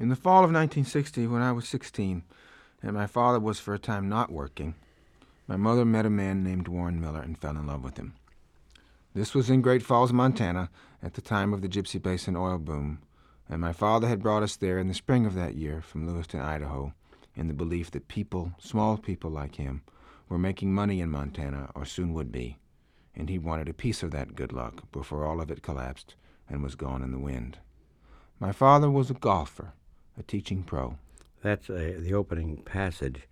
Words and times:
In 0.00 0.08
the 0.08 0.16
fall 0.16 0.44
of 0.44 0.50
1960, 0.50 1.26
when 1.26 1.42
I 1.42 1.52
was 1.52 1.68
16, 1.68 2.22
and 2.82 2.92
my 2.94 3.06
father 3.06 3.38
was 3.38 3.60
for 3.60 3.74
a 3.74 3.78
time 3.78 4.08
not 4.08 4.32
working, 4.32 4.74
my 5.46 5.56
mother 5.58 5.84
met 5.84 6.06
a 6.06 6.10
man 6.10 6.42
named 6.42 6.68
Warren 6.68 6.98
Miller 6.98 7.20
and 7.20 7.36
fell 7.36 7.50
in 7.50 7.66
love 7.66 7.84
with 7.84 7.98
him. 7.98 8.14
This 9.12 9.34
was 9.34 9.50
in 9.50 9.60
Great 9.60 9.82
Falls, 9.82 10.10
Montana, 10.10 10.70
at 11.02 11.12
the 11.12 11.20
time 11.20 11.52
of 11.52 11.60
the 11.60 11.68
Gypsy 11.68 12.00
Basin 12.00 12.34
oil 12.34 12.56
boom, 12.56 13.00
and 13.46 13.60
my 13.60 13.74
father 13.74 14.08
had 14.08 14.22
brought 14.22 14.42
us 14.42 14.56
there 14.56 14.78
in 14.78 14.88
the 14.88 14.94
spring 14.94 15.26
of 15.26 15.34
that 15.34 15.54
year 15.54 15.82
from 15.82 16.06
Lewiston, 16.06 16.40
Idaho, 16.40 16.94
in 17.36 17.48
the 17.48 17.52
belief 17.52 17.90
that 17.90 18.08
people, 18.08 18.52
small 18.58 18.96
people 18.96 19.30
like 19.30 19.56
him, 19.56 19.82
were 20.30 20.38
making 20.38 20.72
money 20.72 21.02
in 21.02 21.10
Montana 21.10 21.70
or 21.74 21.84
soon 21.84 22.14
would 22.14 22.32
be, 22.32 22.56
and 23.14 23.28
he 23.28 23.38
wanted 23.38 23.68
a 23.68 23.74
piece 23.74 24.02
of 24.02 24.12
that 24.12 24.34
good 24.34 24.54
luck 24.54 24.90
before 24.92 25.26
all 25.26 25.42
of 25.42 25.50
it 25.50 25.62
collapsed 25.62 26.14
and 26.48 26.62
was 26.62 26.74
gone 26.74 27.02
in 27.02 27.12
the 27.12 27.18
wind. 27.18 27.58
My 28.38 28.52
father 28.52 28.90
was 28.90 29.10
a 29.10 29.14
golfer, 29.14 29.74
a 30.20 30.22
teaching 30.22 30.62
pro. 30.62 30.96
That's 31.42 31.68
the 31.68 32.12
opening 32.12 32.58
passage 32.58 33.22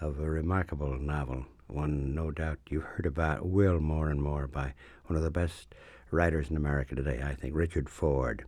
of 0.00 0.18
a 0.18 0.30
remarkable 0.30 0.98
novel, 0.98 1.44
one 1.66 2.14
no 2.14 2.30
doubt 2.30 2.58
you've 2.70 2.82
heard 2.82 3.04
about, 3.04 3.46
will 3.46 3.78
more 3.78 4.08
and 4.08 4.22
more, 4.22 4.46
by 4.46 4.72
one 5.04 5.18
of 5.18 5.22
the 5.22 5.30
best 5.30 5.74
writers 6.10 6.48
in 6.48 6.56
America 6.56 6.94
today, 6.94 7.20
I 7.22 7.34
think, 7.34 7.54
Richard 7.54 7.90
Ford. 7.90 8.46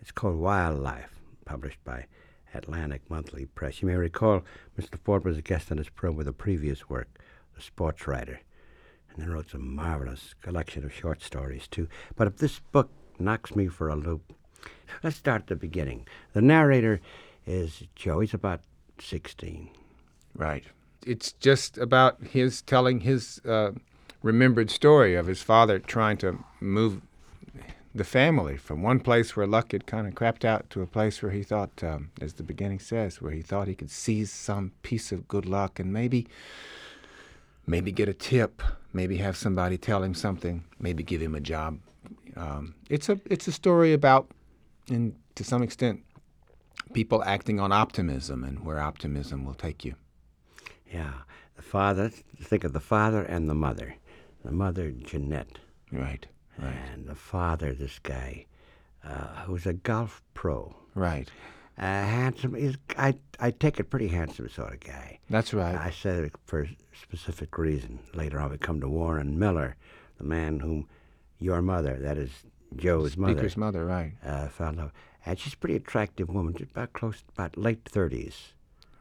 It's 0.00 0.12
called 0.12 0.36
Wildlife, 0.36 1.20
published 1.44 1.82
by 1.84 2.06
Atlantic 2.54 3.02
Monthly 3.10 3.46
Press. 3.46 3.82
You 3.82 3.88
may 3.88 3.96
recall 3.96 4.42
Mr. 4.80 4.96
Ford 5.02 5.24
was 5.24 5.36
a 5.36 5.42
guest 5.42 5.72
on 5.72 5.78
this 5.78 5.88
program 5.88 6.16
with 6.16 6.28
a 6.28 6.32
previous 6.32 6.88
work, 6.88 7.08
The 7.56 7.60
Sportswriter, 7.60 8.38
and 9.10 9.18
then 9.18 9.30
wrote 9.30 9.50
some 9.50 9.74
marvelous 9.74 10.36
collection 10.40 10.84
of 10.84 10.94
short 10.94 11.22
stories, 11.22 11.66
too. 11.66 11.88
But 12.14 12.28
if 12.28 12.36
this 12.36 12.60
book 12.70 12.90
knocks 13.18 13.56
me 13.56 13.66
for 13.66 13.88
a 13.88 13.96
loop, 13.96 14.32
let's 15.02 15.16
start 15.16 15.42
at 15.42 15.48
the 15.48 15.56
beginning. 15.56 16.06
The 16.34 16.40
narrator 16.40 17.00
is 17.46 17.84
Joe. 17.94 18.20
He's 18.20 18.34
about 18.34 18.60
16. 18.98 19.70
Right. 20.34 20.64
It's 21.04 21.32
just 21.32 21.78
about 21.78 22.22
his 22.22 22.62
telling 22.62 23.00
his 23.00 23.40
uh, 23.44 23.72
remembered 24.22 24.70
story 24.70 25.14
of 25.14 25.26
his 25.26 25.42
father 25.42 25.78
trying 25.78 26.16
to 26.18 26.38
move 26.60 27.02
the 27.94 28.04
family 28.04 28.56
from 28.56 28.82
one 28.82 29.00
place 29.00 29.36
where 29.36 29.46
luck 29.46 29.72
had 29.72 29.86
kind 29.86 30.06
of 30.06 30.14
crapped 30.14 30.44
out 30.44 30.70
to 30.70 30.80
a 30.80 30.86
place 30.86 31.22
where 31.22 31.32
he 31.32 31.42
thought, 31.42 31.82
um, 31.84 32.10
as 32.20 32.34
the 32.34 32.42
beginning 32.42 32.78
says, 32.78 33.20
where 33.20 33.32
he 33.32 33.42
thought 33.42 33.68
he 33.68 33.74
could 33.74 33.90
seize 33.90 34.32
some 34.32 34.72
piece 34.82 35.12
of 35.12 35.28
good 35.28 35.44
luck 35.44 35.78
and 35.78 35.92
maybe, 35.92 36.26
maybe 37.66 37.92
get 37.92 38.08
a 38.08 38.14
tip, 38.14 38.62
maybe 38.92 39.18
have 39.18 39.36
somebody 39.36 39.76
tell 39.76 40.02
him 40.02 40.14
something, 40.14 40.64
maybe 40.78 41.02
give 41.02 41.20
him 41.20 41.34
a 41.34 41.40
job. 41.40 41.78
Um, 42.34 42.74
it's 42.88 43.10
a 43.10 43.20
it's 43.26 43.46
a 43.46 43.52
story 43.52 43.92
about, 43.92 44.30
and 44.88 45.14
to 45.34 45.44
some 45.44 45.62
extent, 45.62 46.00
people 46.92 47.22
acting 47.24 47.60
on 47.60 47.72
optimism 47.72 48.44
and 48.44 48.64
where 48.64 48.80
optimism 48.80 49.44
will 49.44 49.54
take 49.54 49.84
you. 49.84 49.94
Yeah. 50.92 51.12
The 51.56 51.62
father, 51.62 52.10
think 52.40 52.64
of 52.64 52.72
the 52.72 52.80
father 52.80 53.22
and 53.22 53.48
the 53.48 53.54
mother. 53.54 53.96
The 54.44 54.52
mother, 54.52 54.90
Jeanette. 54.90 55.58
Right. 55.90 56.26
Right. 56.58 56.74
And 56.92 57.06
the 57.06 57.14
father, 57.14 57.72
this 57.72 57.98
guy, 57.98 58.46
uh, 59.04 59.44
who's 59.44 59.66
a 59.66 59.72
golf 59.72 60.22
pro. 60.34 60.74
Right. 60.94 61.28
Uh, 61.78 61.82
handsome. 61.82 62.54
He's, 62.54 62.76
I, 62.98 63.14
I 63.40 63.50
take 63.50 63.80
it 63.80 63.90
pretty 63.90 64.08
handsome 64.08 64.48
sort 64.48 64.74
of 64.74 64.80
guy. 64.80 65.18
That's 65.30 65.54
right. 65.54 65.74
I 65.74 65.90
said 65.90 66.24
it 66.24 66.32
for 66.44 66.62
a 66.62 66.76
specific 67.00 67.56
reason. 67.56 67.98
Later 68.14 68.40
on, 68.40 68.50
we 68.50 68.58
come 68.58 68.80
to 68.80 68.88
Warren 68.88 69.38
Miller, 69.38 69.76
the 70.18 70.24
man 70.24 70.60
whom 70.60 70.88
your 71.38 71.62
mother, 71.62 71.96
that 72.00 72.18
is 72.18 72.30
Joe's 72.76 73.16
mother, 73.16 73.34
Speaker's 73.34 73.56
mother, 73.56 73.84
right. 73.84 74.12
uh, 74.24 74.48
fell 74.48 74.68
in 74.68 74.76
love. 74.76 74.92
And 75.24 75.38
she's 75.38 75.54
a 75.54 75.56
pretty 75.56 75.76
attractive 75.76 76.28
woman, 76.28 76.56
about 76.70 76.92
close, 76.92 77.22
about 77.36 77.56
late 77.56 77.84
30s. 77.84 78.52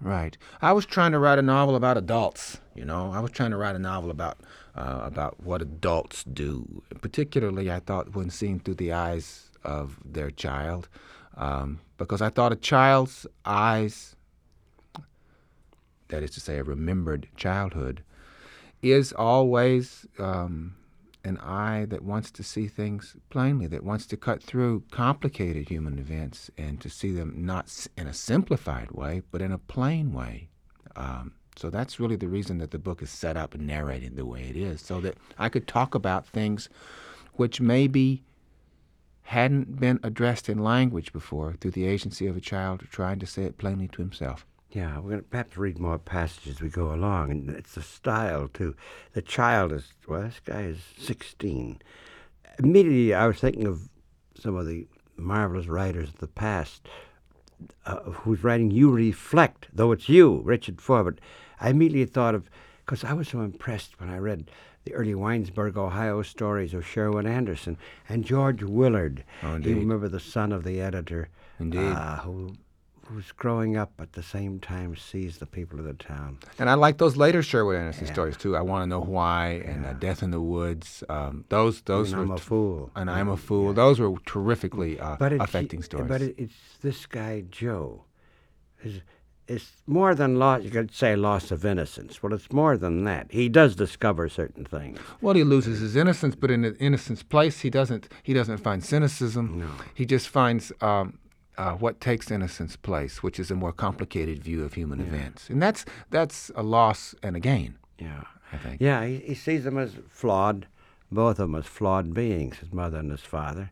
Right. 0.02 0.36
I 0.62 0.74
was 0.74 0.86
trying 0.86 1.12
to 1.12 1.20
write 1.20 1.38
a 1.38 1.44
novel 1.44 1.76
about 1.76 1.98
adults. 1.98 2.60
You 2.74 2.86
know, 2.86 3.12
I 3.12 3.20
was 3.20 3.32
trying 3.32 3.52
to 3.52 3.58
write 3.58 3.76
a 3.76 3.80
novel 3.80 4.10
about 4.10 4.40
uh, 4.76 5.02
about 5.04 5.44
what 5.44 5.62
adults 5.62 6.24
do. 6.24 6.82
Particularly, 7.02 7.70
I 7.72 7.80
thought 7.80 8.16
when 8.16 8.30
seen 8.32 8.60
through 8.60 8.76
the 8.76 8.94
eyes 8.94 9.52
of 9.64 10.00
their 10.04 10.32
child, 10.32 10.90
um, 11.38 11.82
because 11.98 12.22
I 12.22 12.30
thought 12.30 12.52
a 12.52 12.56
child's 12.56 13.28
eyes, 13.46 14.16
that 16.08 16.24
is 16.24 16.32
to 16.32 16.40
say, 16.40 16.58
a 16.58 16.64
remembered 16.64 17.28
childhood, 17.36 18.04
is 18.82 19.14
always 19.14 20.08
um, 20.18 20.76
an 21.24 21.38
eye 21.38 21.86
that 21.86 22.04
wants 22.04 22.32
to 22.32 22.44
see 22.44 22.68
things 22.68 23.16
plainly, 23.30 23.68
that 23.68 23.84
wants 23.84 24.06
to 24.08 24.18
cut 24.18 24.42
through 24.42 24.84
complicated 24.92 25.70
human 25.70 26.00
events 26.00 26.50
and 26.58 26.82
to 26.82 26.90
see 26.90 27.12
them 27.12 27.34
not 27.46 27.88
in 27.98 28.08
a 28.08 28.14
simplified 28.14 28.92
way, 28.92 29.22
but 29.32 29.42
in 29.42 29.52
a 29.52 29.58
plain 29.58 30.14
way. 30.14 30.50
Um, 30.96 31.34
so 31.56 31.70
that's 31.70 32.00
really 32.00 32.16
the 32.16 32.28
reason 32.28 32.58
that 32.58 32.72
the 32.72 32.80
book 32.80 33.02
is 33.02 33.10
set 33.10 33.38
up 33.38 33.54
and 33.54 33.68
narrated 33.68 34.16
the 34.16 34.26
way 34.26 34.44
it 34.44 34.58
is, 34.58 34.82
so 34.82 35.00
that 35.02 35.18
I 35.38 35.50
could 35.50 35.68
talk 35.68 35.96
about 35.96 36.26
things 36.26 36.70
which 37.34 37.62
maybe 37.62 38.24
hadn't 39.24 39.80
been 39.80 40.00
addressed 40.04 40.50
in 40.50 40.60
language 40.60 41.14
before 41.14 41.54
through 41.54 41.72
the 41.72 41.86
agency 41.86 42.28
of 42.28 42.36
a 42.36 42.42
child 42.42 42.84
trying 42.90 43.20
to 43.20 43.26
say 43.26 43.44
it 43.44 43.58
plainly 43.58 43.88
to 43.90 44.02
himself. 44.02 44.46
Yeah, 44.72 44.96
we're 45.00 45.10
going 45.12 45.22
to 45.22 45.28
perhaps 45.28 45.58
read 45.58 45.80
more 45.80 45.98
passages 46.00 46.56
as 46.58 46.62
we 46.62 46.70
go 46.70 46.94
along, 46.94 47.32
and 47.32 47.50
it's 47.50 47.76
the 47.76 47.82
style, 47.82 48.48
too. 48.48 48.76
The 49.14 49.22
child 49.22 49.74
is, 49.74 49.92
well, 50.08 50.22
this 50.22 50.40
guy 50.46 50.62
is 50.62 50.80
16. 50.98 51.82
Immediately, 52.60 53.14
I 53.14 53.28
was 53.28 53.40
thinking 53.40 53.68
of 53.68 53.90
some 54.40 54.56
of 54.56 54.66
the 54.68 54.88
marvelous 55.18 55.68
writers 55.68 56.10
of 56.10 56.18
the 56.20 56.28
past 56.28 56.88
uh, 57.86 58.00
whose 58.00 58.44
writing 58.44 58.72
you 58.72 58.92
reflect, 58.92 59.68
though 59.74 59.92
it's 59.92 60.08
you, 60.08 60.42
Richard 60.44 60.82
Ford. 60.82 61.20
I 61.60 61.70
immediately 61.70 62.06
thought 62.06 62.34
of, 62.34 62.50
because 62.86 63.04
I 63.04 63.14
was 63.14 63.28
so 63.28 63.42
impressed 63.42 64.00
when 64.00 64.10
I 64.10 64.18
read 64.18 64.50
the 64.86 64.94
early 64.94 65.14
Winesburg, 65.14 65.76
Ohio 65.78 66.22
stories 66.24 66.74
of 66.74 66.88
Sherwood 66.88 67.26
Anderson 67.26 67.78
and 68.10 68.26
George 68.26 68.64
Willard. 68.64 69.24
Oh, 69.44 69.58
you 69.58 69.76
remember 69.76 70.08
the 70.08 70.20
son 70.20 70.52
of 70.52 70.64
the 70.64 70.82
editor, 70.82 71.30
Indeed. 71.60 71.80
uh, 71.80 72.18
who 72.18 72.56
who's 73.12 73.32
growing 73.34 73.76
up 73.76 73.92
at 74.00 74.14
the 74.14 74.24
same 74.24 74.60
time 74.60 74.96
sees 74.96 75.38
the 75.38 75.46
people 75.46 75.80
of 75.80 75.86
the 75.86 75.94
town. 75.94 76.40
And 76.58 76.70
I 76.70 76.76
like 76.76 76.98
those 76.98 77.18
later 77.18 77.44
Sherwood 77.44 77.76
Anderson 77.76 78.08
stories 78.08 78.38
too. 78.38 78.56
I 78.56 78.62
want 78.62 78.84
to 78.84 78.88
know 78.88 79.02
why 79.02 79.64
and 79.66 79.86
uh, 79.86 79.94
Death 79.94 80.24
in 80.24 80.32
the 80.32 80.40
Woods. 80.42 81.04
Um, 81.10 81.46
those 81.50 81.82
those 81.82 82.14
And 82.14 82.22
I'm 82.22 82.32
a 82.32 82.38
fool. 82.38 82.92
and 82.96 83.10
I'm 83.10 83.30
a 83.30 83.38
fool. 83.38 83.74
Those 83.74 84.00
were 84.00 84.14
terrifically 84.26 85.00
uh, 85.00 85.18
But 85.18 85.34
affecting 85.34 85.84
stories. 85.84 86.08
But 86.08 86.22
it's 86.22 86.56
this 86.82 87.06
guy 87.06 87.44
Joe. 87.50 88.06
Is 88.84 89.02
it's 89.48 89.72
more 89.86 90.16
than 90.16 90.40
loss. 90.40 90.64
You 90.64 90.70
could 90.70 90.94
say 90.94 91.16
loss 91.16 91.52
of 91.52 91.66
innocence. 91.66 92.24
Well, 92.24 92.34
it's 92.34 92.52
more 92.54 92.78
than 92.78 93.04
that. 93.04 93.28
He 93.32 93.50
does 93.50 93.76
discover 93.76 94.30
certain 94.30 94.64
things. 94.64 94.98
well, 95.20 95.34
he 95.36 95.44
loses 95.44 95.82
his 95.82 95.96
innocence, 95.96 96.36
but 96.36 96.50
in 96.50 96.62
the 96.62 96.78
innocence 96.78 97.22
place, 97.22 97.60
he 97.60 97.70
doesn't. 97.70 98.08
He 98.24 98.34
doesn't 98.34 98.60
find 98.60 98.84
cynicism. 98.84 99.60
No. 99.60 99.70
He 99.94 100.06
just 100.06 100.30
finds 100.30 100.72
um, 100.80 101.20
uh, 101.58 101.74
what 101.74 102.00
takes 102.00 102.32
innocence 102.32 102.76
place, 102.76 103.22
which 103.22 103.40
is 103.40 103.52
a 103.52 103.56
more 103.56 103.72
complicated 103.72 104.44
view 104.44 104.64
of 104.64 104.74
human 104.74 105.00
events, 105.00 105.50
and 105.50 105.62
that's 105.62 105.86
that's 106.10 106.52
a 106.56 106.64
loss 106.64 107.16
and 107.24 107.36
a 107.36 107.40
gain. 107.40 107.78
Yeah. 108.00 108.24
I 108.54 108.58
think. 108.58 108.82
Yeah, 108.82 109.06
he, 109.06 109.18
he 109.20 109.34
sees 109.34 109.64
them 109.64 109.78
as 109.78 109.96
flawed, 110.10 110.68
both 111.12 111.40
of 111.40 111.50
them 111.50 111.56
as 111.56 111.66
flawed 111.66 112.14
beings, 112.14 112.58
his 112.58 112.74
mother 112.74 113.00
and 113.00 113.12
his 113.12 113.22
father. 113.22 113.72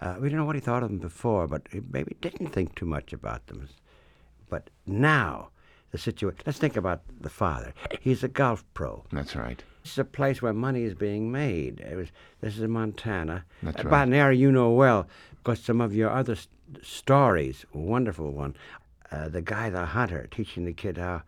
Uh, 0.00 0.16
we 0.20 0.28
don't 0.28 0.38
know 0.38 0.44
what 0.44 0.54
he 0.54 0.60
thought 0.60 0.82
of 0.82 0.90
them 0.90 0.98
before, 0.98 1.46
but 1.46 1.62
he 1.72 1.80
maybe 1.90 2.16
didn't 2.20 2.48
think 2.48 2.74
too 2.74 2.86
much 2.86 3.12
about 3.12 3.46
them. 3.46 3.68
But 4.48 4.70
now, 4.86 5.50
the 5.90 5.98
situation. 5.98 6.40
Let's 6.46 6.58
think 6.58 6.76
about 6.76 7.02
the 7.20 7.30
father. 7.30 7.72
He's 8.00 8.22
a 8.22 8.28
golf 8.28 8.64
pro. 8.74 9.04
That's 9.10 9.34
right. 9.34 9.62
This 9.82 9.92
is 9.92 9.98
a 9.98 10.04
place 10.04 10.42
where 10.42 10.52
money 10.52 10.82
is 10.82 10.94
being 10.94 11.32
made. 11.32 11.80
It 11.80 11.96
was, 11.96 12.08
this 12.40 12.56
is 12.56 12.62
in 12.62 12.70
Montana. 12.70 13.44
That's 13.62 13.80
about 13.80 13.92
right. 13.92 14.08
an 14.08 14.14
area 14.14 14.38
you 14.38 14.52
know 14.52 14.70
well, 14.70 15.08
because 15.38 15.60
some 15.60 15.80
of 15.80 15.94
your 15.94 16.10
other 16.10 16.36
stories, 16.82 17.64
wonderful 17.72 18.30
one. 18.32 18.56
Uh, 19.10 19.28
the 19.28 19.42
guy, 19.42 19.70
the 19.70 19.86
hunter, 19.86 20.26
teaching 20.30 20.64
the 20.64 20.72
kid 20.72 20.98
how. 20.98 21.22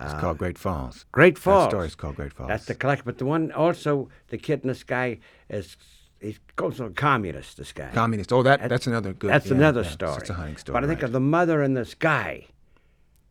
It's 0.00 0.12
Uh, 0.12 0.20
called 0.20 0.38
Great 0.38 0.58
Falls. 0.58 1.04
Great 1.12 1.38
Falls. 1.38 1.66
That 1.66 1.70
story 1.70 1.86
is 1.86 1.94
called 1.94 2.16
Great 2.16 2.32
Falls. 2.32 2.48
That's 2.48 2.64
the 2.64 2.74
collection. 2.74 3.04
But 3.06 3.18
the 3.18 3.26
one 3.26 3.52
also, 3.52 4.08
the 4.28 4.38
kid 4.38 4.60
in 4.62 4.68
the 4.68 4.74
sky 4.74 5.18
is. 5.48 5.76
He's 6.20 6.40
also 6.58 6.86
a 6.86 6.90
communist, 6.90 7.58
this 7.58 7.72
guy. 7.72 7.90
communist. 7.92 8.32
Oh, 8.32 8.42
that 8.42 8.68
that's 8.68 8.86
another 8.86 9.12
good. 9.12 9.30
That's 9.30 9.46
yeah, 9.46 9.54
another 9.56 9.82
yeah, 9.82 9.90
story. 9.90 10.16
It's 10.18 10.30
a 10.30 10.34
hunting 10.34 10.56
story. 10.56 10.74
But 10.74 10.84
I 10.84 10.86
think 10.86 11.02
right. 11.02 11.08
of 11.08 11.12
the 11.12 11.20
mother 11.20 11.62
in 11.62 11.74
the 11.74 11.84
sky 11.84 12.46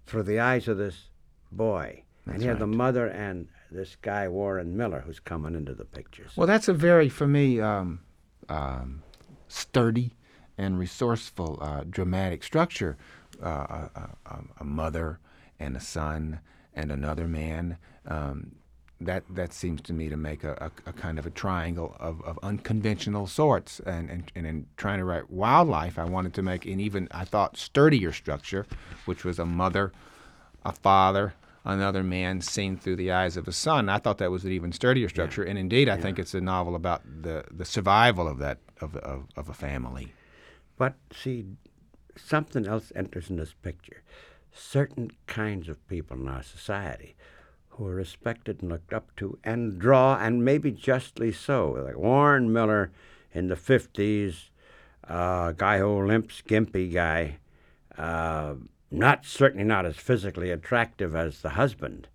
through 0.06 0.24
the 0.24 0.40
eyes 0.40 0.68
of 0.68 0.78
this 0.78 1.10
boy. 1.52 2.04
and 2.26 2.36
That's 2.36 2.44
you 2.44 2.50
have 2.50 2.60
the 2.60 2.68
mother 2.68 3.08
and 3.08 3.48
this 3.72 3.96
guy, 4.02 4.28
Warren 4.28 4.78
Miller, 4.78 5.02
who's 5.06 5.20
coming 5.20 5.56
into 5.56 5.74
the 5.74 5.86
pictures. 5.86 6.32
Well, 6.36 6.46
that's 6.48 6.68
a 6.68 6.74
very, 6.74 7.10
for 7.10 7.28
me, 7.28 7.60
um, 7.60 8.02
um, 8.48 9.02
sturdy 9.48 10.14
and 10.58 10.78
resourceful, 10.80 11.58
uh, 11.62 11.84
dramatic 11.90 12.44
structure. 12.44 12.98
Uh, 13.42 13.48
a, 13.96 14.10
a, 14.28 14.40
a- 14.60 14.64
mother 14.64 15.20
and 15.60 15.76
a 15.76 15.80
son 15.80 16.40
and 16.76 16.92
another 16.92 17.28
man. 17.28 17.78
Um, 18.08 18.52
that 19.02 19.24
that 19.30 19.52
seems 19.54 19.82
to 19.82 19.94
me 19.94 20.08
to 20.08 20.16
make 20.16 20.44
a, 20.44 20.72
a, 20.86 20.90
a 20.90 20.94
kind 20.94 21.18
of 21.20 21.26
a 21.26 21.30
triangle 21.32 21.96
of, 22.00 22.22
of 22.22 22.38
unconventional 22.44 23.26
sorts. 23.28 23.82
And, 23.86 24.10
and 24.10 24.32
and 24.36 24.46
in 24.46 24.68
trying 24.78 25.00
to 25.00 25.06
write 25.06 25.32
wildlife, 25.32 25.98
I 25.98 26.06
wanted 26.06 26.34
to 26.36 26.42
make 26.44 26.66
an 26.66 26.80
even 26.80 27.08
I 27.12 27.26
thought 27.26 27.58
sturdier 27.58 28.14
structure, 28.14 28.66
which 29.06 29.26
was 29.26 29.40
a 29.40 29.46
mother, 29.46 29.92
a 30.64 30.72
father, 30.72 31.34
another 31.66 32.04
man 32.04 32.40
seen 32.40 32.78
through 32.78 32.98
the 32.98 33.12
eyes 33.12 33.36
of 33.36 33.48
a 33.48 33.52
son. 33.52 33.90
I 33.90 33.98
thought 33.98 34.20
that 34.20 34.32
was 34.32 34.46
an 34.46 34.52
even 34.52 34.72
sturdier 34.72 35.10
structure, 35.10 35.44
and 35.44 35.58
indeed, 35.58 35.90
I 35.90 35.98
think 35.98 36.20
it's 36.20 36.36
a 36.36 36.40
novel 36.42 36.76
about 36.76 37.02
the, 37.24 37.46
the 37.52 37.66
survival 37.66 38.28
of 38.28 38.38
that 38.38 38.60
of, 38.80 38.96
of, 38.98 39.26
of 39.36 39.50
a 39.50 39.54
family. 39.54 40.14
But 40.78 40.96
see, 41.14 41.46
something 42.16 42.68
else 42.68 42.92
enters 42.96 43.30
in 43.30 43.38
this 43.38 43.54
picture. 43.54 44.04
Certain 44.52 45.12
kinds 45.28 45.70
of 45.70 45.88
people 45.88 46.18
in 46.18 46.28
our 46.28 46.44
society 46.44 47.16
who 47.70 47.88
are 47.88 47.96
respected 47.96 48.62
and 48.62 48.72
looked 48.72 48.94
up 48.94 49.16
to 49.16 49.38
and 49.44 49.80
draw, 49.80 50.18
and 50.18 50.46
maybe 50.46 50.72
justly 50.72 51.32
so, 51.32 51.72
like 51.86 51.98
Warren 51.98 52.54
Miller 52.54 52.92
in 53.34 53.48
the 53.48 53.56
50s, 53.56 54.50
a 55.06 55.14
uh, 55.14 55.52
guy 55.54 55.80
who 55.80 56.06
limp, 56.06 56.30
gimpy 56.48 56.94
guy, 56.94 57.38
uh, 57.98 58.54
not 58.92 59.26
certainly 59.26 59.66
not 59.66 59.86
as 59.86 59.96
physically 59.96 60.52
attractive 60.52 61.16
as 61.16 61.42
the 61.42 61.50
husband. 61.50 62.08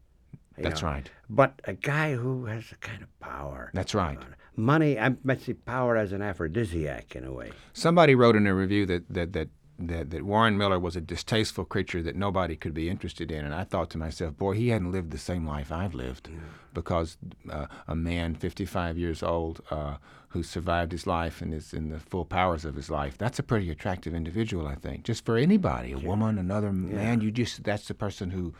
That's 0.56 0.82
know, 0.82 0.88
right. 0.88 1.10
But 1.28 1.60
a 1.64 1.72
guy 1.72 2.14
who 2.14 2.46
has 2.46 2.70
a 2.72 2.76
kind 2.76 3.02
of 3.02 3.20
power. 3.20 3.70
That's 3.75 3.94
right. 3.94 4.19
Money, 4.58 4.99
I 4.99 5.14
might 5.22 5.40
see 5.40 5.55
power 5.55 5.96
as 5.96 6.12
an 6.12 6.20
aphrodisiac 6.20 7.14
in 7.14 7.25
a 7.25 7.32
way. 7.32 7.52
Somebody 7.72 8.14
wrote 8.14 8.37
in 8.37 8.46
a 8.46 8.55
review 8.55 8.87
that, 8.87 9.05
that, 9.08 9.32
that 9.32 9.49
that, 9.78 10.10
that 10.10 10.25
Warren 10.25 10.58
Miller 10.58 10.78
was 10.78 10.96
a 10.96 11.00
distasteful 11.00 11.64
creature 11.64 12.02
that 12.02 12.16
nobody 12.16 12.56
could 12.56 12.75
be 12.75 12.90
interested 12.90 13.31
in. 13.31 13.44
And 13.44 13.55
I 13.55 13.64
thought 13.64 13.90
to 13.90 13.99
myself, 13.99 14.37
boy, 14.37 14.55
he 14.55 14.70
hadn't 14.70 14.90
lived 14.90 15.12
the 15.12 15.19
same 15.19 15.46
life 15.46 15.70
I've 15.70 15.94
lived. 15.94 16.28
Yeah. 16.32 16.40
Because 16.75 17.16
uh, 17.49 17.66
a 17.87 17.94
man 17.94 18.34
55 18.34 18.99
years 18.99 19.22
old 19.22 19.62
uh, 19.70 19.99
who 20.31 20.43
survived 20.43 20.93
his 20.93 21.06
life 21.06 21.40
and 21.40 21.55
is 21.55 21.72
in 21.72 21.90
the 21.90 22.00
full 22.00 22.25
powers 22.25 22.64
of 22.64 22.75
his 22.75 22.90
life, 22.90 23.16
that's 23.16 23.38
a 23.38 23.43
pretty 23.43 23.70
attractive 23.70 24.14
individual, 24.14 24.66
I 24.66 24.75
think. 24.75 25.05
Just 25.05 25.25
for 25.25 25.37
anybody, 25.37 25.93
a 25.93 25.99
yeah. 25.99 26.06
woman, 26.06 26.38
another 26.38 26.69
yeah. 26.69 26.96
man, 26.96 27.20
you 27.20 27.31
just, 27.31 27.62
that's 27.62 27.87
the 27.87 27.94
person 27.94 28.31
who 28.31 28.55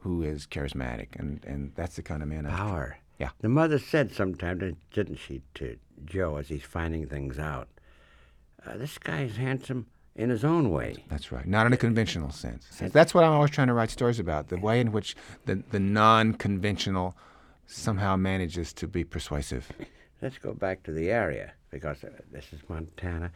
who 0.00 0.22
is 0.22 0.46
charismatic. 0.46 1.18
And, 1.18 1.42
and 1.46 1.72
that's 1.76 1.96
the 1.96 2.02
kind 2.02 2.22
of 2.22 2.28
man 2.28 2.44
I 2.44 2.50
Power. 2.50 2.98
Yeah. 3.18 3.30
The 3.40 3.48
mother 3.48 3.78
said 3.78 4.12
sometime, 4.12 4.76
didn't 4.92 5.16
she, 5.16 5.42
to 5.54 5.76
Joe 6.04 6.36
as 6.36 6.48
he's 6.48 6.62
finding 6.62 7.06
things 7.06 7.38
out, 7.38 7.68
uh, 8.66 8.76
this 8.76 8.98
guy 8.98 9.22
is 9.22 9.36
handsome 9.36 9.86
in 10.16 10.30
his 10.30 10.44
own 10.44 10.70
way. 10.70 10.96
That's 11.08 11.32
right. 11.32 11.46
Not 11.46 11.66
in 11.66 11.72
a 11.72 11.76
conventional 11.76 12.30
sense. 12.30 12.66
That's 12.80 13.14
what 13.14 13.24
I'm 13.24 13.32
always 13.32 13.50
trying 13.50 13.68
to 13.68 13.74
write 13.74 13.90
stories 13.90 14.18
about 14.18 14.48
the 14.48 14.56
way 14.56 14.80
in 14.80 14.92
which 14.92 15.16
the, 15.46 15.62
the 15.70 15.80
non 15.80 16.34
conventional 16.34 17.16
somehow 17.66 18.16
manages 18.16 18.72
to 18.74 18.88
be 18.88 19.04
persuasive. 19.04 19.70
Let's 20.22 20.38
go 20.38 20.54
back 20.54 20.82
to 20.84 20.92
the 20.92 21.10
area 21.10 21.52
because 21.70 22.04
uh, 22.04 22.10
this 22.32 22.52
is 22.52 22.60
Montana. 22.68 23.30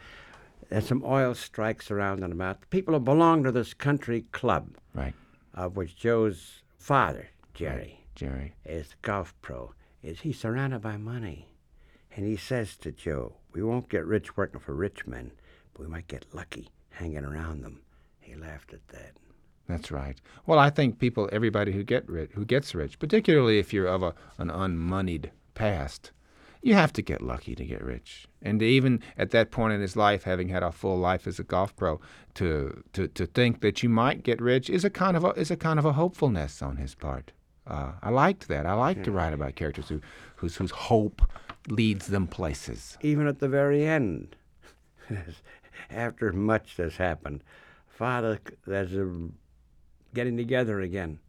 There's 0.69 0.87
some 0.87 1.03
oil 1.05 1.33
strikes 1.35 1.91
around 1.91 2.23
and 2.23 2.33
about. 2.33 2.69
People 2.69 2.93
who 2.93 2.99
belong 2.99 3.43
to 3.43 3.51
this 3.51 3.73
country 3.73 4.25
club, 4.31 4.77
right, 4.93 5.13
of 5.53 5.75
which 5.75 5.95
Joe's 5.95 6.61
father, 6.77 7.29
Jerry. 7.53 7.98
Jerry, 8.19 8.53
is 8.65 8.89
the 8.89 8.95
golf 9.01 9.33
pro. 9.41 9.73
Is 10.03 10.19
he 10.19 10.33
surrounded 10.33 10.81
by 10.81 10.97
money? 10.97 11.53
And 12.13 12.25
he 12.25 12.35
says 12.35 12.75
to 12.79 12.91
Joe, 12.91 13.37
"We 13.53 13.63
won't 13.63 13.87
get 13.87 14.05
rich 14.05 14.35
working 14.35 14.59
for 14.59 14.75
rich 14.75 15.07
men." 15.07 15.31
But 15.71 15.83
we 15.83 15.87
might 15.87 16.09
get 16.09 16.33
lucky 16.33 16.67
hanging 16.89 17.23
around 17.23 17.61
them. 17.61 17.79
He 18.19 18.35
laughed 18.35 18.73
at 18.73 18.85
that. 18.89 19.13
That's 19.69 19.89
right. 19.89 20.19
Well, 20.45 20.59
I 20.59 20.69
think 20.69 20.99
people, 20.99 21.29
everybody 21.31 21.71
who 21.71 21.81
get 21.81 22.09
rich, 22.09 22.31
who 22.33 22.43
gets 22.43 22.75
rich, 22.75 22.99
particularly 22.99 23.57
if 23.57 23.71
you're 23.71 23.87
of 23.87 24.03
a, 24.03 24.13
an 24.37 24.49
unmoneyed 24.49 25.31
past, 25.53 26.11
you 26.61 26.73
have 26.73 26.91
to 26.91 27.01
get 27.01 27.21
lucky 27.21 27.55
to 27.55 27.63
get 27.63 27.81
rich. 27.81 28.27
And 28.41 28.61
even 28.61 29.01
at 29.17 29.31
that 29.31 29.49
point 29.49 29.71
in 29.71 29.79
his 29.79 29.95
life, 29.95 30.23
having 30.23 30.49
had 30.49 30.61
a 30.61 30.73
full 30.73 30.97
life 30.97 31.25
as 31.25 31.39
a 31.39 31.45
golf 31.45 31.73
pro, 31.77 32.01
to 32.33 32.83
to, 32.91 33.07
to 33.07 33.25
think 33.25 33.61
that 33.61 33.81
you 33.81 33.87
might 33.87 34.23
get 34.23 34.41
rich 34.41 34.69
is 34.69 34.83
a 34.83 34.89
kind 34.89 35.15
of 35.15 35.23
a, 35.23 35.29
is 35.29 35.51
a 35.51 35.55
kind 35.55 35.79
of 35.79 35.85
a 35.85 35.93
hopefulness 35.93 36.61
on 36.61 36.75
his 36.75 36.95
part. 36.95 37.31
Uh, 37.69 37.91
I 38.01 38.09
liked 38.09 38.47
that. 38.47 38.65
I 38.65 38.73
like 38.73 39.03
to 39.03 39.11
write 39.11 39.31
about 39.31 39.55
characters 39.55 39.87
who 39.89 40.01
whose 40.37 40.55
whose 40.55 40.71
hope 40.71 41.21
leads 41.67 42.07
them 42.07 42.25
places. 42.27 42.97
Even 43.01 43.27
at 43.27 43.39
the 43.39 43.47
very 43.47 43.85
end, 43.85 44.35
after 45.89 46.33
much 46.33 46.77
has 46.77 46.97
happened, 46.97 47.43
Father, 47.87 48.39
there's 48.65 48.93
a 48.95 49.13
getting 50.15 50.35
together 50.35 50.79
again. 50.79 51.19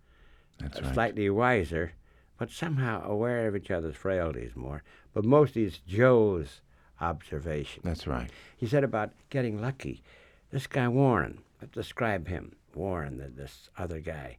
That's 0.58 0.80
right. 0.80 0.94
Slightly 0.94 1.28
wiser, 1.28 1.92
but 2.38 2.50
somehow 2.50 3.04
aware 3.04 3.46
of 3.46 3.54
each 3.56 3.70
other's 3.70 3.96
frailties 3.96 4.56
more. 4.56 4.82
But 5.12 5.24
mostly 5.24 5.64
it's 5.64 5.78
Joe's 5.78 6.62
observation. 7.00 7.82
That's 7.84 8.06
right. 8.06 8.30
He 8.56 8.66
said 8.66 8.84
about 8.84 9.10
getting 9.28 9.60
lucky. 9.60 10.02
This 10.50 10.66
guy 10.66 10.88
Warren, 10.88 11.40
let's 11.60 11.74
describe 11.74 12.28
him. 12.28 12.56
Warren, 12.74 13.18
the, 13.18 13.28
this 13.28 13.68
other 13.76 14.00
guy. 14.00 14.38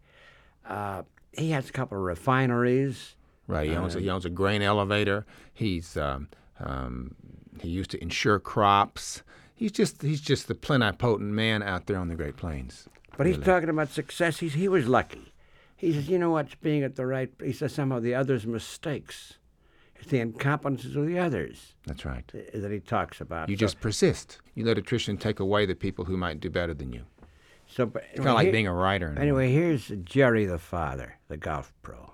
Uh, 0.65 1.03
he 1.33 1.51
has 1.51 1.69
a 1.69 1.71
couple 1.71 1.97
of 1.97 2.03
refineries. 2.03 3.15
Right. 3.47 3.69
He 3.69 3.75
owns, 3.75 3.95
uh, 3.95 3.99
a, 3.99 4.01
he 4.01 4.09
owns 4.09 4.25
a 4.25 4.29
grain 4.29 4.61
elevator. 4.61 5.25
He's 5.53 5.97
um, 5.97 6.29
um, 6.59 7.15
he 7.59 7.69
used 7.69 7.91
to 7.91 8.01
insure 8.01 8.39
crops. 8.39 9.23
He's 9.55 9.71
just 9.71 10.01
he's 10.01 10.21
just 10.21 10.47
the 10.47 10.55
plenipotent 10.55 11.31
man 11.31 11.61
out 11.61 11.87
there 11.87 11.97
on 11.97 12.07
the 12.07 12.15
Great 12.15 12.37
Plains. 12.37 12.87
But 13.17 13.27
he's 13.27 13.37
talking 13.37 13.69
about 13.69 13.89
success. 13.89 14.39
He's, 14.39 14.53
he 14.53 14.67
was 14.67 14.87
lucky. 14.87 15.33
He 15.75 15.93
says, 15.93 16.07
you 16.07 16.17
know 16.17 16.31
what's 16.31 16.55
being 16.55 16.83
at 16.83 16.95
the 16.95 17.05
right. 17.05 17.29
He 17.43 17.53
says 17.53 17.73
somehow 17.73 17.99
the 17.99 18.15
others' 18.15 18.47
mistakes. 18.47 19.33
It's 19.95 20.09
the 20.09 20.19
incompetences 20.19 20.95
of 20.95 21.05
the 21.05 21.19
others. 21.19 21.75
That's 21.85 22.05
right. 22.05 22.23
That 22.53 22.71
he 22.71 22.79
talks 22.79 23.21
about. 23.21 23.49
You 23.49 23.55
so, 23.55 23.59
just 23.59 23.79
persist. 23.81 24.39
You 24.55 24.65
let 24.65 24.77
attrition 24.77 25.17
take 25.17 25.39
away 25.39 25.65
the 25.65 25.75
people 25.75 26.05
who 26.05 26.17
might 26.17 26.39
do 26.39 26.49
better 26.49 26.73
than 26.73 26.93
you. 26.93 27.03
So, 27.71 27.85
but, 27.85 28.03
it's 28.09 28.17
kind 28.17 28.29
of 28.29 28.35
like 28.35 28.51
being 28.51 28.67
a 28.67 28.73
writer. 28.73 29.15
Anyway, 29.17 29.51
here's 29.51 29.91
Jerry 30.03 30.45
the 30.45 30.59
father, 30.59 31.17
the 31.29 31.37
golf 31.37 31.73
pro, 31.81 32.11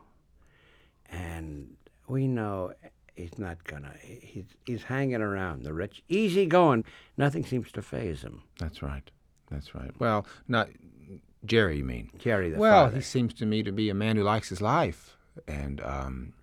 and 1.10 1.76
we 2.08 2.28
know 2.28 2.74
he's 3.16 3.40
not 3.40 3.64
gonna. 3.64 3.94
He's 4.02 4.46
he's 4.66 4.84
hanging 4.84 5.22
around 5.22 5.64
the 5.64 5.74
rich, 5.74 6.04
easy 6.08 6.46
going. 6.46 6.86
Nothing 7.18 7.44
seems 7.44 7.72
to 7.72 7.82
faze 7.82 8.22
him. 8.22 8.44
That's 8.60 8.84
right. 8.84 9.10
That's 9.50 9.74
right. 9.74 9.92
Well, 10.00 10.28
not 10.48 10.70
Jerry. 11.44 11.78
You 11.78 11.86
mean 11.86 12.12
Jerry? 12.20 12.52
The 12.52 12.60
well, 12.60 12.86
father. 12.86 12.98
he 12.98 13.02
seems 13.02 13.34
to 13.36 13.46
me 13.48 13.64
to 13.64 13.72
be 13.72 13.90
a 13.90 13.96
man 13.96 14.16
who 14.16 14.24
likes 14.24 14.50
his 14.50 14.62
life, 14.62 15.18
and 15.48 15.82
um, 15.82 16.34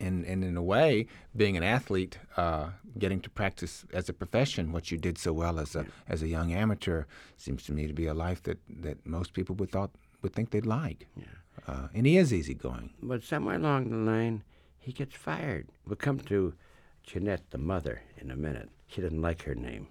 and 0.00 0.24
and 0.24 0.44
in 0.44 0.56
a 0.56 0.62
way, 0.62 1.06
being 1.34 1.56
an 1.56 1.62
athlete, 1.62 2.18
uh, 2.36 2.70
getting 2.98 3.20
to 3.20 3.30
practice 3.30 3.84
as 3.92 4.08
a 4.08 4.12
profession 4.12 4.72
what 4.72 4.90
you 4.90 4.98
did 4.98 5.18
so 5.18 5.32
well 5.32 5.58
as 5.58 5.74
a 5.76 5.86
as 6.08 6.22
a 6.22 6.28
young 6.28 6.52
amateur, 6.52 7.04
seems 7.36 7.64
to 7.64 7.72
me 7.72 7.86
to 7.86 7.92
be 7.92 8.06
a 8.06 8.14
life 8.14 8.42
that 8.44 8.58
that 8.68 9.04
most 9.06 9.32
people 9.32 9.54
would 9.56 9.70
thought 9.70 9.90
would 10.22 10.32
think 10.32 10.50
they'd 10.50 10.66
like. 10.66 11.06
Yeah. 11.16 11.24
Uh, 11.66 11.88
and 11.94 12.06
he 12.06 12.16
is 12.16 12.32
easygoing. 12.32 12.90
But 13.02 13.22
somewhere 13.22 13.56
along 13.56 13.90
the 13.90 13.96
line, 13.96 14.42
he 14.78 14.92
gets 14.92 15.14
fired. 15.16 15.68
We'll 15.86 15.96
come 15.96 16.20
to 16.20 16.54
Jeanette, 17.02 17.50
the 17.50 17.58
mother, 17.58 18.02
in 18.18 18.30
a 18.30 18.36
minute. 18.36 18.68
She 18.88 19.00
doesn't 19.00 19.22
like 19.22 19.42
her 19.42 19.54
name. 19.54 19.88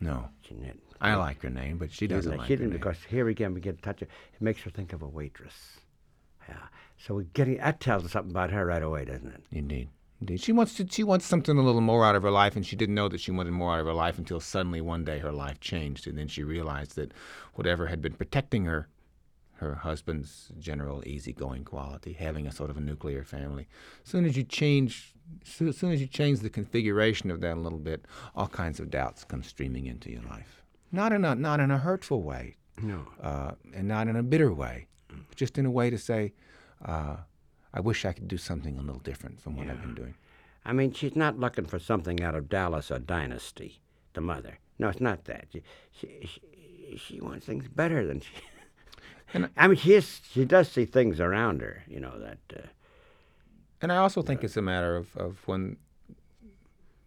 No. 0.00 0.28
Jeanette. 0.42 0.78
I 1.00 1.14
like 1.14 1.42
her 1.42 1.50
name, 1.50 1.78
but 1.78 1.92
she 1.92 2.06
doesn't 2.06 2.36
like, 2.36 2.46
she 2.46 2.56
didn't 2.56 2.72
because 2.72 2.96
here 3.08 3.28
again 3.28 3.52
we 3.54 3.60
get 3.60 3.80
touch. 3.82 4.02
It 4.02 4.10
makes 4.40 4.62
her 4.62 4.70
think 4.70 4.92
of 4.92 5.02
a 5.02 5.08
waitress. 5.08 5.80
Yeah. 6.48 6.56
So 6.98 7.14
we're 7.14 7.22
getting 7.22 7.58
that 7.58 7.80
tells 7.80 8.04
us 8.04 8.12
something 8.12 8.30
about 8.30 8.50
her 8.50 8.66
right 8.66 8.82
away, 8.82 9.04
doesn't 9.04 9.28
it? 9.28 9.44
Indeed. 9.50 9.88
Indeed. 10.20 10.40
She 10.40 10.52
wants 10.52 10.74
to 10.74 10.86
she 10.90 11.04
wants 11.04 11.26
something 11.26 11.58
a 11.58 11.62
little 11.62 11.80
more 11.80 12.04
out 12.04 12.16
of 12.16 12.22
her 12.22 12.30
life 12.30 12.56
and 12.56 12.66
she 12.66 12.76
didn't 12.76 12.94
know 12.94 13.08
that 13.08 13.20
she 13.20 13.30
wanted 13.30 13.52
more 13.52 13.74
out 13.74 13.80
of 13.80 13.86
her 13.86 13.92
life 13.92 14.18
until 14.18 14.40
suddenly 14.40 14.80
one 14.80 15.04
day 15.04 15.18
her 15.18 15.32
life 15.32 15.60
changed 15.60 16.06
and 16.06 16.16
then 16.16 16.28
she 16.28 16.42
realized 16.42 16.96
that 16.96 17.12
whatever 17.54 17.88
had 17.88 18.00
been 18.00 18.14
protecting 18.14 18.64
her 18.64 18.88
her 19.56 19.74
husband's 19.76 20.52
general 20.58 21.02
easygoing 21.06 21.64
quality, 21.64 22.12
having 22.12 22.46
a 22.46 22.52
sort 22.52 22.70
of 22.70 22.76
a 22.76 22.80
nuclear 22.80 23.24
family. 23.24 23.68
As 24.04 24.10
soon 24.10 24.24
as 24.24 24.36
you 24.36 24.44
change, 24.44 25.14
as 25.44 25.76
soon 25.76 25.92
as 25.92 26.00
you 26.00 26.06
change 26.06 26.40
the 26.40 26.50
configuration 26.50 27.30
of 27.30 27.40
that 27.40 27.56
a 27.56 27.60
little 27.60 27.78
bit, 27.78 28.04
all 28.34 28.48
kinds 28.48 28.80
of 28.80 28.90
doubts 28.90 29.24
come 29.24 29.42
streaming 29.42 29.86
into 29.86 30.10
your 30.10 30.22
life. 30.22 30.62
Not 30.92 31.12
in 31.12 31.24
a 31.24 31.34
not 31.34 31.60
in 31.60 31.70
a 31.70 31.78
hurtful 31.78 32.22
way, 32.22 32.56
no, 32.80 33.06
uh, 33.20 33.52
and 33.72 33.88
not 33.88 34.08
in 34.08 34.16
a 34.16 34.22
bitter 34.22 34.52
way, 34.52 34.86
just 35.34 35.58
in 35.58 35.66
a 35.66 35.70
way 35.70 35.90
to 35.90 35.98
say, 35.98 36.32
uh, 36.84 37.16
I 37.72 37.80
wish 37.80 38.04
I 38.04 38.12
could 38.12 38.28
do 38.28 38.36
something 38.36 38.78
a 38.78 38.82
little 38.82 39.00
different 39.00 39.40
from 39.40 39.56
what 39.56 39.66
yeah. 39.66 39.72
I've 39.72 39.82
been 39.82 39.94
doing. 39.94 40.14
I 40.64 40.72
mean, 40.72 40.92
she's 40.92 41.16
not 41.16 41.38
looking 41.38 41.66
for 41.66 41.78
something 41.78 42.22
out 42.22 42.34
of 42.34 42.48
Dallas 42.48 42.90
or 42.90 42.98
Dynasty, 42.98 43.80
the 44.14 44.20
mother. 44.20 44.58
No, 44.78 44.88
it's 44.88 45.00
not 45.00 45.24
that. 45.24 45.46
She, 45.52 45.62
she, 45.92 46.08
she, 46.22 46.96
she 46.96 47.20
wants 47.20 47.46
things 47.46 47.68
better 47.68 48.06
than 48.06 48.20
she. 48.20 48.30
And 49.32 49.48
I 49.56 49.66
mean, 49.66 49.76
she 49.76 49.94
is, 49.94 50.20
she 50.30 50.44
does 50.44 50.68
see 50.68 50.84
things 50.84 51.18
around 51.18 51.60
her, 51.60 51.82
you 51.88 51.98
know 51.98 52.20
that. 52.20 52.38
Uh, 52.54 52.68
and 53.82 53.90
I 53.90 53.96
also 53.96 54.22
think 54.22 54.44
it's 54.44 54.56
a 54.56 54.62
matter 54.62 54.96
of, 54.96 55.16
of 55.16 55.38
when 55.48 55.76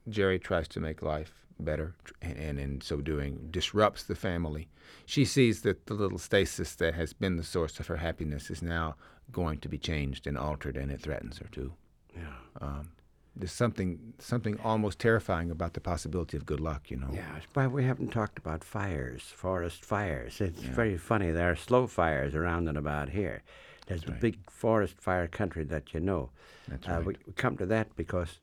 Jerry 0.09 0.37
tries 0.37 0.67
to 0.69 0.81
make 0.81 1.01
life 1.01 1.45
better, 1.59 1.95
and, 2.21 2.37
and 2.37 2.59
in 2.59 2.81
so 2.81 2.97
doing 2.97 3.47
disrupts 3.49 4.03
the 4.03 4.15
family. 4.15 4.67
She 5.05 5.25
sees 5.25 5.61
that 5.61 5.85
the 5.85 5.93
little 5.93 6.17
stasis 6.17 6.75
that 6.75 6.95
has 6.95 7.13
been 7.13 7.37
the 7.37 7.43
source 7.43 7.79
of 7.79 7.87
her 7.87 7.97
happiness 7.97 8.49
is 8.49 8.61
now 8.61 8.95
going 9.31 9.59
to 9.59 9.69
be 9.69 9.77
changed 9.77 10.27
and 10.27 10.37
altered, 10.37 10.77
and 10.77 10.91
it 10.91 11.01
threatens 11.01 11.37
her 11.39 11.47
too. 11.51 11.73
Yeah. 12.15 12.23
Um, 12.61 12.89
there's 13.35 13.51
something 13.51 14.13
something 14.19 14.59
almost 14.63 14.97
terrifying 14.99 15.51
about 15.51 15.73
the 15.73 15.79
possibility 15.79 16.37
of 16.37 16.45
good 16.45 16.59
luck, 16.59 16.89
you 16.89 16.97
know. 16.97 17.09
Yeah, 17.13 17.39
why 17.53 17.67
we 17.67 17.83
haven't 17.85 18.11
talked 18.11 18.39
about 18.39 18.63
fires, 18.63 19.21
forest 19.21 19.85
fires. 19.85 20.41
It's 20.41 20.61
very 20.61 20.97
funny. 20.97 21.31
There 21.31 21.51
are 21.51 21.55
slow 21.55 21.85
fires 21.87 22.33
around 22.33 22.67
and 22.67 22.77
about 22.77 23.09
here. 23.09 23.43
There's 23.85 24.03
the 24.03 24.11
right. 24.13 24.21
big 24.21 24.49
forest 24.49 24.99
fire 24.99 25.27
country 25.27 25.63
that 25.65 25.93
you 25.93 25.99
know. 25.99 26.31
That's 26.67 26.87
Uh, 26.87 26.91
right. 26.93 27.05
we, 27.05 27.15
we 27.27 27.33
come 27.33 27.57
to 27.57 27.65
that 27.67 27.95
because 27.95 28.39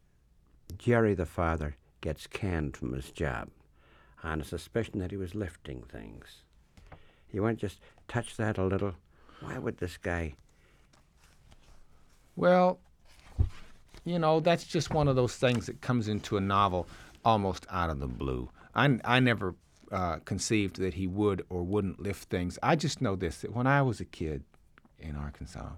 Jerry 0.79 1.15
the 1.15 1.27
father 1.27 1.77
gets 2.01 2.27
canned 2.29 2.77
from 2.77 2.93
his 2.93 3.11
job 3.11 3.49
on 4.23 4.41
a 4.41 4.45
suspicion 4.45 5.01
that 5.01 5.11
he 5.11 5.17
was 5.17 5.35
lifting 5.35 5.83
things. 5.83 6.43
You 7.33 7.43
want 7.43 7.59
to 7.59 7.67
just 7.67 7.81
touch 8.07 8.37
that 8.37 8.59
a 8.59 8.65
little? 8.65 8.95
Why 9.41 9.59
would 9.59 9.79
this 9.79 9.97
guy? 9.97 10.35
Well, 12.37 12.81
you 14.05 14.19
know, 14.19 14.41
that's 14.41 14.65
just 14.65 14.93
one 14.93 15.09
of 15.09 15.17
those 15.17 15.37
things 15.37 15.67
that 15.67 15.81
comes 15.81 16.09
into 16.09 16.37
a 16.37 16.41
novel 16.41 16.87
almost 17.25 17.67
out 17.71 17.91
of 17.91 18.01
the 18.01 18.07
blue. 18.07 18.51
I, 18.75 18.99
I 19.05 19.21
never 19.21 19.55
uh, 19.91 20.17
conceived 20.25 20.77
that 20.77 20.95
he 20.95 21.07
would 21.07 21.45
or 21.49 21.63
wouldn't 21.63 22.01
lift 22.01 22.29
things. 22.29 22.59
I 22.63 22.77
just 22.77 23.01
know 23.01 23.17
this 23.17 23.39
that 23.39 23.55
when 23.55 23.67
I 23.67 23.83
was 23.83 24.01
a 24.01 24.05
kid 24.05 24.45
in 24.99 25.17
Arkansas 25.17 25.71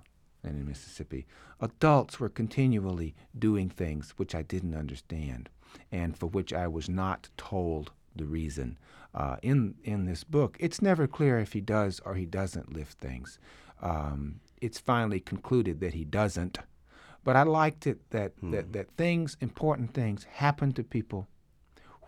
and 0.43 0.57
in 0.57 0.67
Mississippi, 0.67 1.27
adults 1.61 2.19
were 2.19 2.29
continually 2.29 3.15
doing 3.39 3.69
things 3.69 4.15
which 4.17 4.35
I 4.35 4.43
didn't 4.43 4.75
understand 4.75 5.49
and 5.93 6.17
for 6.17 6.27
which 6.27 6.53
I 6.53 6.67
was 6.67 6.89
not 6.89 7.29
told 7.37 7.93
the 8.15 8.25
reason. 8.25 8.79
Uh, 9.15 9.37
in 9.43 9.75
in 9.85 10.05
this 10.05 10.25
book, 10.25 10.57
it's 10.61 10.83
never 10.83 11.07
clear 11.07 11.39
if 11.39 11.53
he 11.53 11.61
does 11.61 12.01
or 12.05 12.15
he 12.15 12.27
doesn't 12.27 12.73
lift 12.73 12.99
things. 12.99 13.39
Um, 13.83 14.41
it's 14.61 14.79
finally 14.79 15.21
concluded 15.21 15.81
that 15.81 15.95
he 15.95 16.05
doesn't, 16.05 16.59
but 17.25 17.37
I 17.37 17.43
liked 17.43 17.87
it 17.87 18.11
that, 18.11 18.33
that 18.43 18.65
hmm. 18.65 18.73
that 18.73 18.91
things, 18.97 19.37
important 19.41 19.95
things, 19.95 20.25
happen 20.25 20.73
to 20.73 20.85
people, 20.85 21.27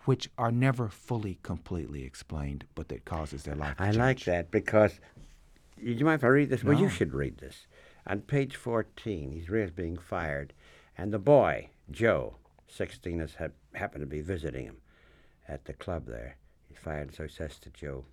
which 0.05 0.29
are 0.37 0.51
never 0.51 0.87
fully, 0.87 1.39
completely 1.43 2.03
explained, 2.03 2.65
but 2.75 2.89
that 2.89 3.05
causes 3.05 3.43
their 3.43 3.55
life. 3.55 3.77
To 3.77 3.83
I 3.83 3.91
like 3.91 4.23
that 4.25 4.51
because. 4.51 4.99
Do 5.77 5.91
you 5.91 6.05
mind 6.05 6.19
if 6.19 6.23
I 6.25 6.27
read 6.27 6.49
this? 6.49 6.63
Well, 6.63 6.79
you 6.79 6.89
should 6.89 7.13
read 7.13 7.37
this. 7.37 7.67
On 8.05 8.21
page 8.21 8.55
14, 8.55 9.31
he's 9.31 9.49
really 9.49 9.71
being 9.71 9.97
fired, 9.97 10.53
and 10.97 11.13
the 11.13 11.19
boy, 11.19 11.69
Joe, 11.91 12.35
16, 12.67 13.19
has 13.19 13.35
had, 13.35 13.51
happened 13.73 14.01
to 14.01 14.07
be 14.07 14.21
visiting 14.21 14.65
him 14.65 14.77
at 15.47 15.65
the 15.65 15.73
club 15.73 16.05
there. 16.07 16.37
He's 16.67 16.77
fired, 16.77 17.13
so 17.13 17.23
he 17.23 17.29
says 17.29 17.59
to 17.59 17.69
Joe, 17.69 18.05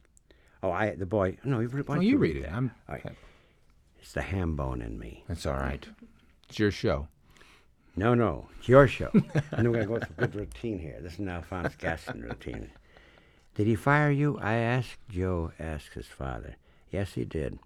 Oh, 0.63 0.71
I, 0.71 0.95
the 0.95 1.07
boy, 1.07 1.39
no, 1.45 1.61
you, 1.61 1.69
why 1.69 1.99
Oh, 1.99 2.01
you 2.01 2.17
read 2.17 2.35
read 2.35 2.37
it. 2.37 2.43
that? 2.45 2.53
I'm. 2.53 2.71
All 2.89 2.95
right. 2.95 3.17
It's 4.01 4.13
the 4.13 4.23
ham 4.23 4.57
bone 4.57 4.83
in 4.83 4.99
me. 4.99 5.25
That's 5.29 5.47
all 5.47 5.55
right. 5.55 5.87
It's 6.49 6.59
your 6.59 6.71
show. 6.71 7.09
No, 7.97 8.15
no, 8.15 8.49
it's 8.59 8.69
your 8.69 8.87
show. 8.87 9.11
and 9.53 9.71
we're 9.71 9.85
going 9.85 10.01
to 10.01 10.07
go 10.07 10.15
through 10.15 10.25
a 10.25 10.29
good 10.29 10.35
routine 10.35 10.79
here. 10.79 10.99
This 11.01 11.15
is 11.15 11.19
an 11.19 11.29
Alphonse 11.29 11.75
Gaston 11.77 12.23
routine. 12.23 12.71
Did 13.55 13.67
he 13.67 13.75
fire 13.75 14.11
you? 14.11 14.39
I 14.39 14.55
asked. 14.55 14.99
Joe 15.09 15.53
asked 15.59 15.95
his 15.95 16.07
father. 16.07 16.57
Yes, 16.91 17.15
he 17.15 17.25
did. 17.25 17.59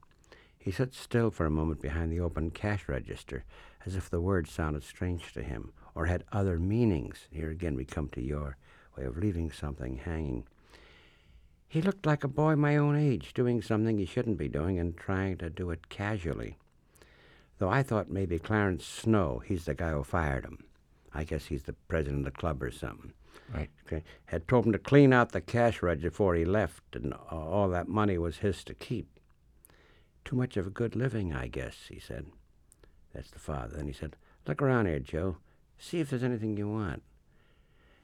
He 0.57 0.71
stood 0.71 0.95
still 0.95 1.31
for 1.31 1.47
a 1.47 1.51
moment 1.51 1.83
behind 1.83 2.13
the 2.13 2.21
open 2.21 2.51
cash 2.51 2.87
register, 2.87 3.45
as 3.85 3.97
if 3.97 4.09
the 4.09 4.21
words 4.21 4.53
sounded 4.53 4.85
strange 4.85 5.33
to 5.33 5.43
him 5.43 5.73
or 5.95 6.07
had 6.07 6.25
other 6.31 6.59
meanings. 6.59 7.27
Here 7.33 7.51
again 7.51 7.75
we 7.75 7.85
come 7.85 8.09
to 8.11 8.23
your 8.23 8.57
way 8.97 9.05
of 9.05 9.17
leaving 9.17 9.51
something 9.51 9.97
hanging. 9.97 10.45
He 11.71 11.81
looked 11.81 12.05
like 12.05 12.25
a 12.25 12.29
boy 12.29 12.57
my 12.57 12.77
own 12.77 12.97
age, 12.97 13.33
doing 13.33 13.63
something 13.63 13.97
he 13.97 14.05
shouldn't 14.05 14.39
be 14.39 14.49
doing 14.49 14.81
and 14.81 14.97
trying 14.97 15.37
to 15.37 15.49
do 15.49 15.71
it 15.71 15.89
casually. 15.89 16.57
Though 17.59 17.69
I 17.69 17.85
thought 17.85 18.11
maybe 18.11 18.41
Clarence 18.41 18.85
Snow, 18.85 19.41
he's 19.47 19.67
the 19.67 19.75
guy 19.75 19.93
who 19.93 20.03
fired 20.03 20.45
him. 20.45 20.65
I 21.15 21.23
guess 21.23 21.47
he's 21.47 21.63
the 21.63 21.75
president 21.87 22.27
of 22.27 22.33
the 22.33 22.39
club 22.41 22.61
or 22.61 22.73
something. 22.73 23.13
Right. 23.55 23.71
Okay, 23.87 24.03
had 24.27 24.49
told 24.49 24.67
him 24.67 24.73
to 24.73 24.81
clean 24.81 25.13
out 25.13 25.31
the 25.31 25.41
cash 25.41 25.81
register 25.81 26.11
before 26.11 26.35
he 26.35 26.45
left, 26.45 26.83
and 26.97 27.15
all 27.31 27.69
that 27.69 27.87
money 27.87 28.19
was 28.19 28.39
his 28.39 28.65
to 28.65 28.75
keep. 28.75 29.21
Too 30.25 30.35
much 30.35 30.57
of 30.57 30.67
a 30.67 30.71
good 30.71 30.97
living, 30.97 31.33
I 31.33 31.47
guess, 31.47 31.77
he 31.89 32.01
said. 32.01 32.27
That's 33.15 33.31
the 33.31 33.39
father. 33.39 33.77
Then 33.77 33.87
he 33.87 33.93
said, 33.93 34.17
Look 34.45 34.61
around 34.61 34.87
here, 34.87 34.99
Joe. 34.99 35.37
See 35.79 36.01
if 36.01 36.11
there's 36.11 36.25
anything 36.25 36.57
you 36.57 36.69
want. 36.69 37.05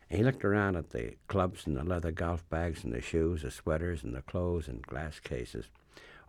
He 0.09 0.23
looked 0.23 0.45
around 0.45 0.77
at 0.77 0.91
the 0.91 1.17
clubs 1.27 1.67
and 1.67 1.77
the 1.77 1.83
leather 1.83 2.13
golf 2.13 2.49
bags 2.49 2.85
and 2.85 2.93
the 2.93 3.01
shoes, 3.01 3.43
the 3.43 3.51
sweaters 3.51 4.05
and 4.05 4.15
the 4.15 4.23
clothes 4.23 4.69
and 4.69 4.83
glass 4.83 5.19
cases. 5.19 5.67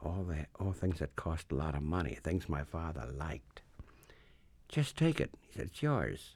All 0.04 0.24
the, 0.24 0.46
all 0.60 0.74
things 0.74 1.00
that 1.00 1.16
cost 1.16 1.52
a 1.52 1.56
lot 1.56 1.76
of 1.76 1.82
money, 1.84 2.16
things 2.16 2.50
my 2.50 2.64
father 2.64 3.08
liked. 3.16 3.62
Just 4.68 4.98
take 4.98 5.20
it. 5.20 5.32
He 5.42 5.54
said, 5.54 5.68
It's 5.68 5.82
yours. 5.82 6.36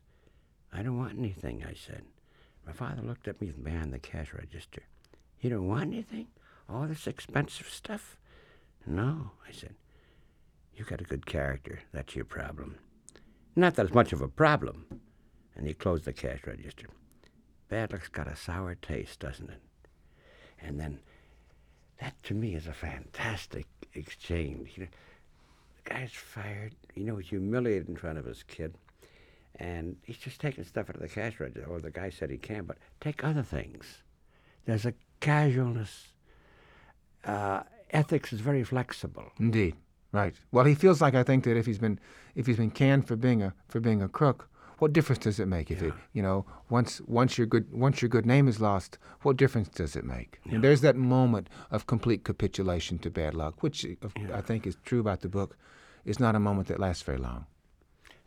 I 0.72 0.84
don't 0.84 0.98
want 0.98 1.18
anything, 1.18 1.64
I 1.68 1.74
said. 1.74 2.04
My 2.66 2.72
father 2.74 3.02
looked 3.02 3.28
at 3.28 3.42
me 3.42 3.50
from 3.50 3.64
behind 3.64 3.94
the 3.94 4.00
cash 4.00 4.34
register. 4.34 4.84
You 5.40 5.50
don't 5.50 5.68
want 5.68 5.92
anything? 5.92 6.28
All 6.70 6.88
this 6.88 7.08
expensive 7.08 7.68
stuff? 7.68 8.18
No, 8.86 9.32
I 9.48 9.52
said. 9.52 9.76
You 10.76 10.86
got 10.86 11.02
a 11.02 11.06
good 11.06 11.26
character. 11.26 11.80
That's 11.92 12.16
your 12.16 12.26
problem. 12.26 12.78
Not 13.56 13.76
that 13.76 13.88
it's 13.88 13.96
much 13.96 14.14
of 14.14 14.22
a 14.22 14.28
problem. 14.28 15.02
And 15.56 15.68
he 15.68 15.74
closed 15.74 16.06
the 16.06 16.14
cash 16.14 16.40
register. 16.46 16.88
Bad 17.72 17.94
luck's 17.94 18.10
got 18.10 18.28
a 18.28 18.36
sour 18.36 18.76
taste, 18.76 19.22
doesn't 19.22 19.50
it? 19.50 19.62
And 20.62 20.78
then 20.78 21.00
that 22.02 22.22
to 22.24 22.34
me 22.34 22.54
is 22.54 22.68
a 22.68 22.74
fantastic 22.74 23.66
exchange. 23.94 24.74
You 24.76 24.84
know, 24.84 24.90
the 25.82 25.90
guy's 25.90 26.12
fired. 26.12 26.76
You 26.96 27.06
know, 27.06 27.16
humiliated 27.16 27.88
in 27.88 27.96
front 27.96 28.18
of 28.18 28.26
his 28.26 28.44
kid. 28.44 28.76
And 29.56 29.96
he's 30.04 30.18
just 30.18 30.42
taking 30.42 30.66
stuff 30.66 30.90
out 30.90 30.96
of 30.96 31.02
the 31.02 31.08
cash 31.08 31.40
register. 31.40 31.66
Or 31.66 31.80
the 31.80 31.92
guy 31.92 32.10
said 32.10 32.30
he 32.30 32.38
can, 32.38 32.66
but 32.66 32.78
take 33.00 33.24
other 33.24 33.42
things. 33.42 34.04
There's 34.66 34.86
a 34.86 34.94
casualness. 35.22 36.10
Uh, 37.24 37.64
ethics 37.92 38.34
is 38.34 38.42
very 38.42 38.66
flexible. 38.66 39.32
Indeed. 39.40 39.78
Right. 40.12 40.36
Well, 40.52 40.66
he 40.66 40.76
feels 40.76 41.00
like 41.00 41.16
I 41.16 41.24
think 41.24 41.46
that 41.46 41.56
if 41.56 41.66
he's 41.66 41.80
been 41.80 42.02
if 42.36 42.48
he's 42.48 42.58
been 42.58 42.72
canned 42.72 43.08
for 43.08 43.16
being 43.16 43.42
a 43.42 43.54
for 43.70 43.80
being 43.80 44.02
a 44.02 44.10
crook, 44.10 44.50
what 44.82 44.94
difference 44.94 45.20
does 45.20 45.40
it 45.40 45.46
make 45.48 45.70
if 45.70 45.84
it 45.84 45.94
you 46.12 46.24
know 46.24 46.44
once 46.68 47.02
once 47.06 47.38
your 47.38 47.46
good 47.46 47.72
once 47.72 48.02
your 48.02 48.10
good 48.10 48.26
name 48.26 48.48
is 48.48 48.60
lost, 48.60 48.98
what 49.22 49.38
difference 49.38 49.70
does 49.70 49.96
it 49.96 50.04
make? 50.04 50.40
And 50.50 50.64
there's 50.64 50.82
that 50.82 50.96
moment 50.96 51.50
of 51.70 51.86
complete 51.86 52.24
capitulation 52.24 52.98
to 53.00 53.12
bad 53.12 53.36
luck, 53.36 53.62
which 53.62 53.86
of- 54.02 54.16
I 54.34 54.42
think 54.42 54.66
is 54.66 54.78
true 54.84 55.00
about 55.00 55.22
the 55.22 55.30
book. 55.30 55.56
Is 56.04 56.20
not 56.20 56.36
a 56.36 56.40
moment 56.40 56.68
that 56.70 56.80
lasts 56.80 57.04
very 57.04 57.20
long. 57.20 57.46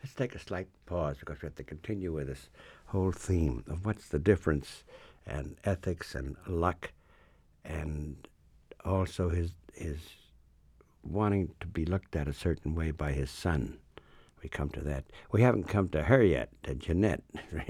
Let's 0.01 0.15
take 0.15 0.37
a 0.37 0.39
slight 0.39 0.69
pause 0.87 1.17
because 1.19 1.43
we 1.43 1.47
have 1.47 1.57
to 1.57 1.65
continue 1.65 2.13
with 2.13 2.29
this 2.29 2.49
whole 2.87 3.11
theme 3.11 3.65
of 3.67 3.85
what's 3.85 4.07
the 4.09 4.21
difference 4.21 4.85
and 5.27 5.57
ethics 5.65 6.15
and 6.15 6.37
luck 6.47 6.93
and 7.65 8.29
also 8.85 9.29
his 9.31 9.51
his 9.73 9.99
wanting 11.03 11.53
to 11.59 11.67
be 11.67 11.85
looked 11.85 12.15
at 12.15 12.29
a 12.29 12.33
certain 12.33 12.77
way 12.77 12.93
by 12.93 13.11
his 13.11 13.31
son. 13.31 13.79
We 14.45 14.51
come 14.51 14.69
to 14.71 14.81
that. 14.83 15.05
We 15.33 15.41
haven't 15.41 15.69
come 15.69 15.89
to 15.89 16.03
her 16.03 16.23
yet, 16.23 16.51
to 16.65 16.75
Jeanette. 16.75 17.23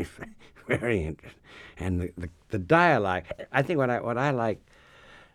Very, 0.66 1.04
interesting. 1.04 1.40
And 1.78 2.00
the, 2.00 2.12
the, 2.18 2.30
the 2.48 2.58
dialogue, 2.58 3.26
I 3.52 3.62
think 3.62 3.78
what 3.78 3.90
I, 3.90 4.00
what 4.00 4.18
I 4.18 4.32
like, 4.32 4.60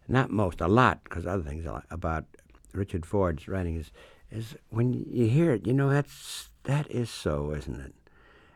not 0.09 0.31
most, 0.31 0.59
a 0.59 0.67
lot, 0.67 1.01
because 1.05 1.25
other 1.25 1.43
things 1.43 1.65
like 1.65 1.83
about 1.91 2.25
Richard 2.73 3.05
Ford's 3.05 3.47
writing 3.47 3.77
is, 3.77 3.91
is 4.29 4.57
when 4.69 5.05
you 5.09 5.27
hear 5.27 5.53
it, 5.53 5.65
you 5.65 5.71
know, 5.71 5.89
that's, 5.89 6.49
that 6.63 6.91
is 6.91 7.09
so, 7.09 7.53
isn't 7.53 7.79
it? 7.79 7.95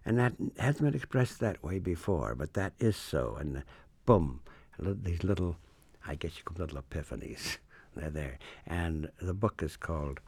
And 0.06 0.20
that 0.20 0.34
hasn't 0.60 0.84
been 0.84 0.94
expressed 0.94 1.40
that 1.40 1.64
way 1.64 1.80
before, 1.80 2.36
but 2.36 2.54
that 2.56 2.74
is 2.80 2.98
so. 2.98 3.38
And 3.40 3.60
uh, 3.60 3.62
boom, 4.06 4.42
these 4.78 5.24
little, 5.24 5.56
I 6.06 6.16
guess 6.16 6.36
you 6.36 6.44
call 6.44 6.58
them 6.58 6.68
little 6.68 6.82
epiphanies, 6.82 7.60
they're 7.96 8.10
there. 8.10 8.40
And 8.68 9.10
the 9.22 9.34
book 9.34 9.64
is 9.64 9.78
called 9.78 10.20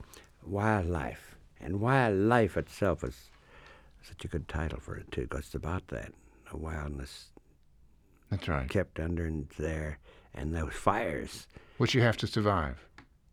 Wildlife. 0.41 1.34
And 1.65 1.81
Wildlife 1.81 2.57
itself 2.57 3.03
is 3.03 3.31
such 4.03 4.23
a 4.23 4.27
good 4.27 4.47
title 4.47 4.79
for 4.79 4.95
it, 4.95 5.11
too, 5.11 5.23
because 5.23 5.45
it's 5.45 5.55
about 5.55 5.87
that. 5.87 6.11
The 6.51 6.57
wildness 6.57 7.31
That's 8.29 8.47
right. 8.47 8.69
kept 8.69 8.99
under 8.99 9.25
and 9.25 9.49
there, 9.57 9.97
and 10.35 10.55
those 10.55 10.73
fires. 10.73 11.47
Which 11.79 11.95
you 11.95 12.01
have 12.01 12.17
to 12.17 12.27
survive. 12.27 12.87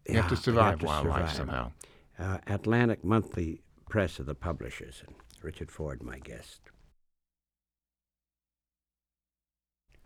You 0.09 0.17
have 0.17 0.31
to 0.31 0.37
survive 0.37 0.71
have 0.71 0.81
to 0.81 0.87
wildlife 0.87 1.31
survive. 1.31 1.37
somehow. 1.37 1.73
Uh, 2.19 2.39
Atlantic 2.47 3.05
Monthly 3.05 3.61
Press 3.91 4.19
are 4.19 4.23
the 4.25 4.35
publishers, 4.35 5.03
and 5.07 5.15
Richard 5.43 5.71
Ford, 5.71 6.03
my 6.03 6.19
guest. 6.19 6.63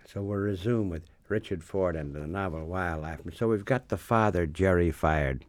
So 0.05 0.23
we'll 0.23 0.39
resume 0.39 0.89
with 0.89 1.05
Richard 1.29 1.63
Ford 1.63 1.95
and 1.95 2.13
the 2.13 2.27
novel 2.27 2.65
Wildlife. 2.67 3.25
And 3.25 3.35
so 3.35 3.47
we've 3.47 3.65
got 3.65 3.89
the 3.89 3.97
father, 3.97 4.47
Jerry, 4.47 4.91
fired, 4.91 5.45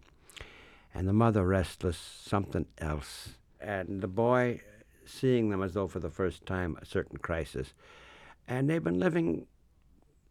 and 0.94 1.08
the 1.08 1.14
mother, 1.14 1.46
restless, 1.46 1.98
something 1.98 2.66
else. 2.80 3.30
And 3.60 4.02
the 4.02 4.08
boy, 4.08 4.62
seeing 5.06 5.50
them 5.50 5.62
as 5.64 5.74
though 5.74 5.88
for 5.88 6.00
the 6.00 6.10
first 6.10 6.46
time, 6.46 6.78
a 6.82 6.86
certain 6.86 7.18
crisis. 7.18 7.74
and 8.48 8.70
they've 8.70 8.84
been 8.84 9.00
living 9.00 9.46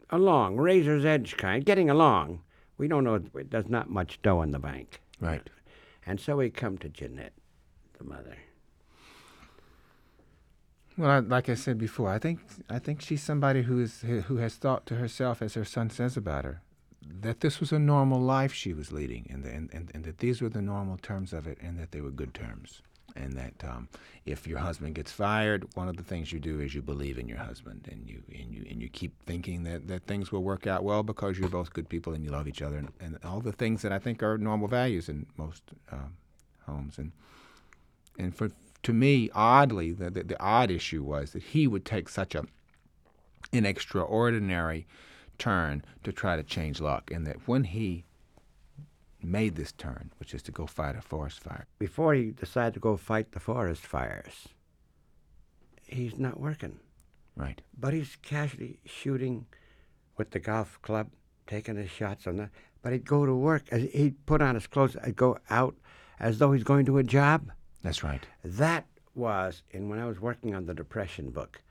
along, 0.09 0.57
razor's 0.57 1.05
edge 1.05 1.37
kind, 1.37 1.65
getting 1.65 1.89
along. 1.89 2.41
We 2.77 2.87
don't 2.87 3.03
know, 3.03 3.19
there's 3.19 3.69
not 3.69 3.89
much 3.89 4.21
dough 4.21 4.41
in 4.41 4.51
the 4.51 4.59
bank. 4.59 5.01
Right. 5.19 5.47
And 6.05 6.19
so 6.19 6.37
we 6.37 6.49
come 6.49 6.77
to 6.79 6.89
Jeanette, 6.89 7.33
the 7.97 8.03
mother. 8.03 8.37
Well, 10.97 11.09
I, 11.11 11.19
like 11.19 11.47
I 11.47 11.53
said 11.53 11.77
before, 11.77 12.09
I 12.09 12.17
think 12.17 12.39
I 12.69 12.79
think 12.79 13.01
she's 13.01 13.21
somebody 13.21 13.63
who 13.63 13.79
is 13.79 14.01
who 14.01 14.37
has 14.37 14.55
thought 14.55 14.87
to 14.87 14.95
herself, 14.95 15.43
as 15.43 15.53
her 15.53 15.65
son 15.65 15.91
says 15.91 16.17
about 16.17 16.43
her, 16.43 16.61
that 17.01 17.41
this 17.41 17.59
was 17.59 17.71
a 17.71 17.79
normal 17.79 18.19
life 18.19 18.53
she 18.53 18.73
was 18.73 18.91
leading, 18.91 19.27
and, 19.29 19.45
and, 19.45 19.69
and, 19.73 19.91
and 19.93 20.03
that 20.03 20.19
these 20.19 20.41
were 20.41 20.49
the 20.49 20.61
normal 20.61 20.97
terms 20.97 21.33
of 21.33 21.47
it, 21.47 21.57
and 21.61 21.79
that 21.79 21.91
they 21.91 22.01
were 22.01 22.11
good 22.11 22.33
terms, 22.33 22.81
and 23.15 23.33
that 23.33 23.53
um, 23.63 23.87
if 24.25 24.47
your 24.47 24.59
husband 24.59 24.95
gets 24.95 25.11
fired, 25.11 25.67
one 25.75 25.87
of 25.87 25.97
the 25.97 26.03
things 26.03 26.31
you 26.31 26.39
do 26.39 26.59
is 26.59 26.75
you 26.75 26.81
believe 26.81 27.17
in 27.17 27.27
your 27.27 27.37
husband, 27.37 27.87
and 27.91 28.09
you 28.09 28.21
and 28.37 28.53
you 28.53 28.65
and 28.69 28.81
you 28.81 28.89
keep 28.89 29.13
thinking 29.25 29.63
that, 29.63 29.87
that 29.87 30.05
things 30.05 30.31
will 30.31 30.43
work 30.43 30.67
out 30.67 30.83
well 30.83 31.03
because 31.03 31.37
you're 31.37 31.49
both 31.49 31.73
good 31.73 31.89
people 31.89 32.13
and 32.13 32.23
you 32.23 32.31
love 32.31 32.47
each 32.47 32.61
other, 32.61 32.77
and, 32.77 32.91
and 32.99 33.17
all 33.23 33.39
the 33.39 33.53
things 33.53 33.81
that 33.81 33.91
I 33.91 33.99
think 33.99 34.21
are 34.21 34.37
normal 34.37 34.67
values 34.67 35.09
in 35.09 35.25
most 35.37 35.63
um, 35.91 36.17
homes, 36.65 36.97
and 36.97 37.11
and 38.19 38.35
for 38.35 38.49
to 38.83 38.93
me, 38.93 39.29
oddly, 39.33 39.91
the, 39.91 40.09
the, 40.09 40.23
the 40.23 40.41
odd 40.41 40.71
issue 40.71 41.03
was 41.03 41.31
that 41.31 41.43
he 41.43 41.67
would 41.67 41.85
take 41.85 42.09
such 42.09 42.35
a 42.35 42.45
an 43.53 43.65
extraordinary 43.65 44.85
turn 45.37 45.83
to 46.03 46.11
try 46.11 46.35
to 46.35 46.43
change 46.43 46.79
luck, 46.81 47.11
and 47.11 47.25
that 47.27 47.47
when 47.47 47.63
he 47.65 48.03
made 49.21 49.55
this 49.55 49.71
turn, 49.71 50.11
which 50.19 50.33
is 50.33 50.41
to 50.43 50.51
go 50.51 50.65
fight 50.67 50.95
a 50.95 51.01
forest 51.01 51.39
fire, 51.41 51.65
Before 51.79 52.13
he 52.13 52.31
decided 52.31 52.73
to 52.75 52.79
go 52.79 52.97
fight 52.97 53.31
the 53.31 53.39
forest 53.39 53.85
fires, 53.85 54.47
he's 55.83 56.17
not 56.17 56.39
working. 56.39 56.79
right, 57.35 57.61
But 57.77 57.93
he's 57.93 58.15
casually 58.21 58.79
shooting 58.85 59.45
with 60.17 60.31
the 60.31 60.39
golf 60.39 60.79
club, 60.81 61.09
taking 61.45 61.75
his 61.75 61.89
shots 61.91 62.27
on 62.27 62.37
that. 62.37 62.49
But 62.81 62.93
he'd 62.93 63.05
go 63.05 63.25
to 63.25 63.35
work. 63.35 63.63
as- 63.71 63.91
He'd 63.91 64.25
put 64.25 64.41
on 64.41 64.55
his 64.55 64.67
clothes 64.67 64.95
and 64.95 65.15
go 65.15 65.37
out 65.49 65.75
as 66.19 66.39
though 66.39 66.51
he's 66.53 66.63
going 66.63 66.85
to 66.85 66.97
a 66.97 67.03
job. 67.03 67.51
that's 67.83 68.03
right, 68.03 68.25
That 68.43 68.85
was, 69.15 69.63
and 69.73 69.89
when 69.89 69.99
I 69.99 70.05
was 70.05 70.19
working 70.19 70.53
on 70.55 70.65
the 70.65 70.73
Depression 70.73 71.29
book, 71.31 71.61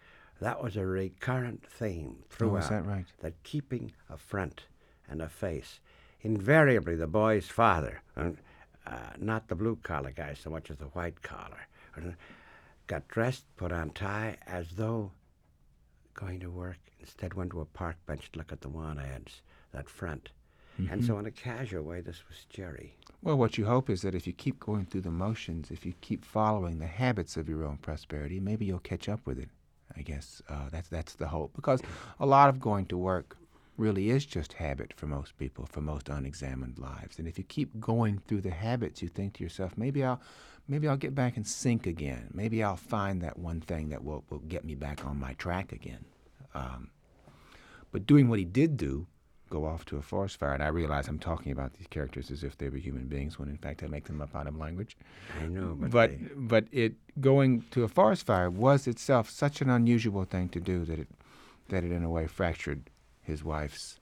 that 0.40 0.62
was 0.62 0.76
a 0.76 0.86
recurrent 0.86 1.64
theme 1.66 2.16
oh, 2.20 2.26
throughout. 2.30 2.70
that 2.70 2.86
right? 2.86 3.06
That 3.20 3.42
keeping 3.42 3.92
a 4.10 4.16
front 4.16 4.64
and 5.08 5.22
a 5.22 5.28
face. 5.28 5.80
Invariably, 6.20 6.96
the 6.96 7.06
boy's 7.06 7.48
father, 7.48 8.02
uh, 8.16 8.30
uh, 8.86 8.96
not 9.18 9.48
the 9.48 9.54
blue 9.54 9.78
collar 9.82 10.10
guy 10.10 10.34
so 10.34 10.50
much 10.50 10.70
as 10.70 10.78
the 10.78 10.86
white 10.86 11.22
collar, 11.22 11.68
uh, 11.96 12.10
got 12.86 13.06
dressed, 13.08 13.44
put 13.56 13.72
on 13.72 13.90
tie, 13.90 14.36
as 14.46 14.70
though 14.76 15.12
going 16.14 16.40
to 16.40 16.50
work. 16.50 16.78
Instead, 17.00 17.34
went 17.34 17.50
to 17.52 17.60
a 17.60 17.64
park 17.64 17.96
bench 18.06 18.32
to 18.32 18.38
look 18.38 18.52
at 18.52 18.60
the 18.60 18.68
want 18.68 18.98
ads, 18.98 19.42
that 19.72 19.88
front. 19.88 20.30
And 20.90 21.02
so, 21.02 21.18
in 21.18 21.24
a 21.24 21.30
casual 21.30 21.84
way, 21.84 22.02
this 22.02 22.22
was 22.28 22.44
Jerry. 22.50 22.94
Well, 23.22 23.38
what 23.38 23.56
you 23.56 23.64
hope 23.64 23.88
is 23.88 24.02
that 24.02 24.14
if 24.14 24.26
you 24.26 24.34
keep 24.34 24.60
going 24.60 24.84
through 24.84 25.00
the 25.02 25.10
motions, 25.10 25.70
if 25.70 25.86
you 25.86 25.94
keep 26.02 26.22
following 26.22 26.78
the 26.78 26.86
habits 26.86 27.38
of 27.38 27.48
your 27.48 27.64
own 27.64 27.78
prosperity, 27.78 28.40
maybe 28.40 28.66
you'll 28.66 28.78
catch 28.80 29.08
up 29.08 29.20
with 29.24 29.38
it. 29.38 29.48
I 29.96 30.02
guess 30.02 30.42
uh, 30.48 30.68
that's 30.70 30.88
that's 30.88 31.14
the 31.14 31.28
hope 31.28 31.52
because 31.56 31.80
a 32.20 32.26
lot 32.26 32.48
of 32.48 32.60
going 32.60 32.86
to 32.86 32.98
work 32.98 33.36
really 33.76 34.10
is 34.10 34.24
just 34.24 34.54
habit 34.54 34.92
for 34.96 35.06
most 35.06 35.36
people, 35.38 35.66
for 35.66 35.80
most 35.80 36.08
unexamined 36.08 36.78
lives. 36.78 37.18
And 37.18 37.28
if 37.28 37.38
you 37.38 37.44
keep 37.44 37.78
going 37.78 38.20
through 38.26 38.40
the 38.40 38.50
habits, 38.50 39.02
you 39.02 39.08
think 39.08 39.34
to 39.34 39.44
yourself, 39.44 39.76
maybe 39.76 40.02
I'll 40.02 40.20
maybe 40.68 40.88
I'll 40.88 40.96
get 40.96 41.14
back 41.14 41.36
in 41.36 41.44
sync 41.44 41.86
again. 41.86 42.30
Maybe 42.32 42.62
I'll 42.62 42.76
find 42.76 43.22
that 43.22 43.38
one 43.38 43.60
thing 43.60 43.90
that 43.90 44.04
will, 44.04 44.24
will 44.30 44.40
get 44.40 44.64
me 44.64 44.74
back 44.74 45.04
on 45.04 45.18
my 45.18 45.34
track 45.34 45.72
again. 45.72 46.04
Um, 46.54 46.90
but 47.92 48.06
doing 48.06 48.28
what 48.28 48.38
he 48.38 48.44
did 48.44 48.76
do, 48.76 49.06
go 49.48 49.64
off 49.64 49.84
to 49.86 49.96
a 49.96 50.02
forest 50.02 50.38
fire, 50.38 50.52
and 50.54 50.62
I 50.62 50.68
realize 50.68 51.06
I'm 51.08 51.18
talking 51.18 51.52
about 51.52 51.74
these 51.74 51.86
characters 51.86 52.30
as 52.30 52.42
if 52.42 52.58
they 52.58 52.68
were 52.68 52.78
human 52.78 53.06
beings, 53.06 53.38
when 53.38 53.48
in 53.48 53.56
fact 53.56 53.82
I 53.82 53.86
make 53.86 54.04
them 54.04 54.20
up 54.20 54.34
out 54.34 54.46
of 54.46 54.56
language. 54.56 54.96
I 55.40 55.46
know, 55.46 55.76
but, 55.78 55.90
But 55.90 56.10
they- 56.10 56.28
but 56.36 56.64
it 56.72 56.94
going 57.20 57.62
to 57.70 57.84
a 57.84 57.88
forest 57.88 58.26
fire 58.26 58.50
was 58.50 58.86
itself 58.86 59.30
such 59.30 59.60
an 59.60 59.70
unusual 59.70 60.24
thing 60.24 60.48
to 60.50 60.60
do 60.60 60.84
that 60.84 60.98
it 60.98 61.08
that 61.68 61.82
it 61.82 61.90
in 61.90 62.04
a 62.04 62.10
way 62.10 62.26
fractured 62.28 62.90
his 63.22 63.42
wife's 63.42 63.98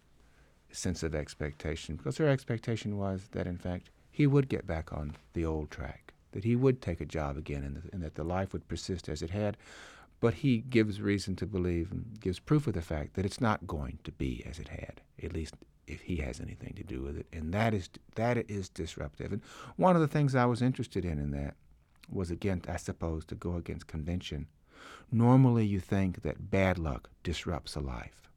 sense 0.71 1.03
of 1.03 1.15
expectation 1.15 1.97
because 1.97 2.19
her 2.19 2.29
expectation 2.29 2.99
was 2.99 3.29
that 3.33 3.47
in 3.47 3.57
fact 3.57 3.89
he 4.11 4.27
would 4.27 4.49
get 4.51 4.67
back 4.67 4.93
on 4.93 5.17
the 5.33 5.45
old 5.47 5.71
track, 5.71 6.13
that 6.33 6.45
he 6.45 6.55
would 6.57 6.81
take 6.83 7.01
a 7.01 7.07
job 7.07 7.37
again, 7.37 7.63
and, 7.65 7.77
that- 7.77 7.93
and 7.93 8.03
that 8.03 8.15
the 8.17 8.25
life 8.25 8.53
would 8.53 8.67
persist 8.69 9.09
as 9.09 9.23
it 9.23 9.31
had. 9.31 9.57
But 10.21 10.35
he 10.35 10.59
gives 10.59 11.01
reason 11.01 11.37
to 11.37 11.47
believe 11.47 11.93
and 11.93 12.19
gives 12.21 12.39
proof 12.39 12.67
of 12.67 12.75
the 12.75 12.83
fact 12.83 13.15
that 13.15 13.27
it's 13.27 13.41
not 13.41 13.67
going 13.67 13.99
to 14.05 14.13
be 14.13 14.45
as 14.49 14.59
it 14.59 14.69
had, 14.69 15.03
at 15.23 15.33
least 15.35 15.55
if 15.87 16.01
he 16.03 16.17
has 16.17 16.41
anything 16.41 16.73
to 16.75 16.83
do 16.83 17.03
with 17.03 17.19
it, 17.19 17.27
and 17.33 17.53
that 17.53 17.75
is 17.75 17.91
that 18.15 18.39
is 18.51 18.69
disruptive. 18.69 19.33
And 19.33 19.43
one 19.77 19.97
of 19.97 20.01
the 20.01 20.09
things 20.09 20.35
I 20.35 20.47
was 20.47 20.63
interested 20.63 21.05
in 21.05 21.19
in 21.19 21.31
that 21.33 21.57
was 22.11 22.31
again, 22.31 22.63
I 22.69 22.77
suppose, 22.77 23.25
to 23.27 23.35
go 23.35 23.57
against 23.57 23.87
convention. 23.87 24.47
Normally, 25.11 25.67
you 25.67 25.81
think 25.81 26.23
that 26.23 26.51
bad 26.51 26.79
luck 26.79 27.11
disrupts 27.23 27.77
a 27.77 27.81
life. 27.81 28.31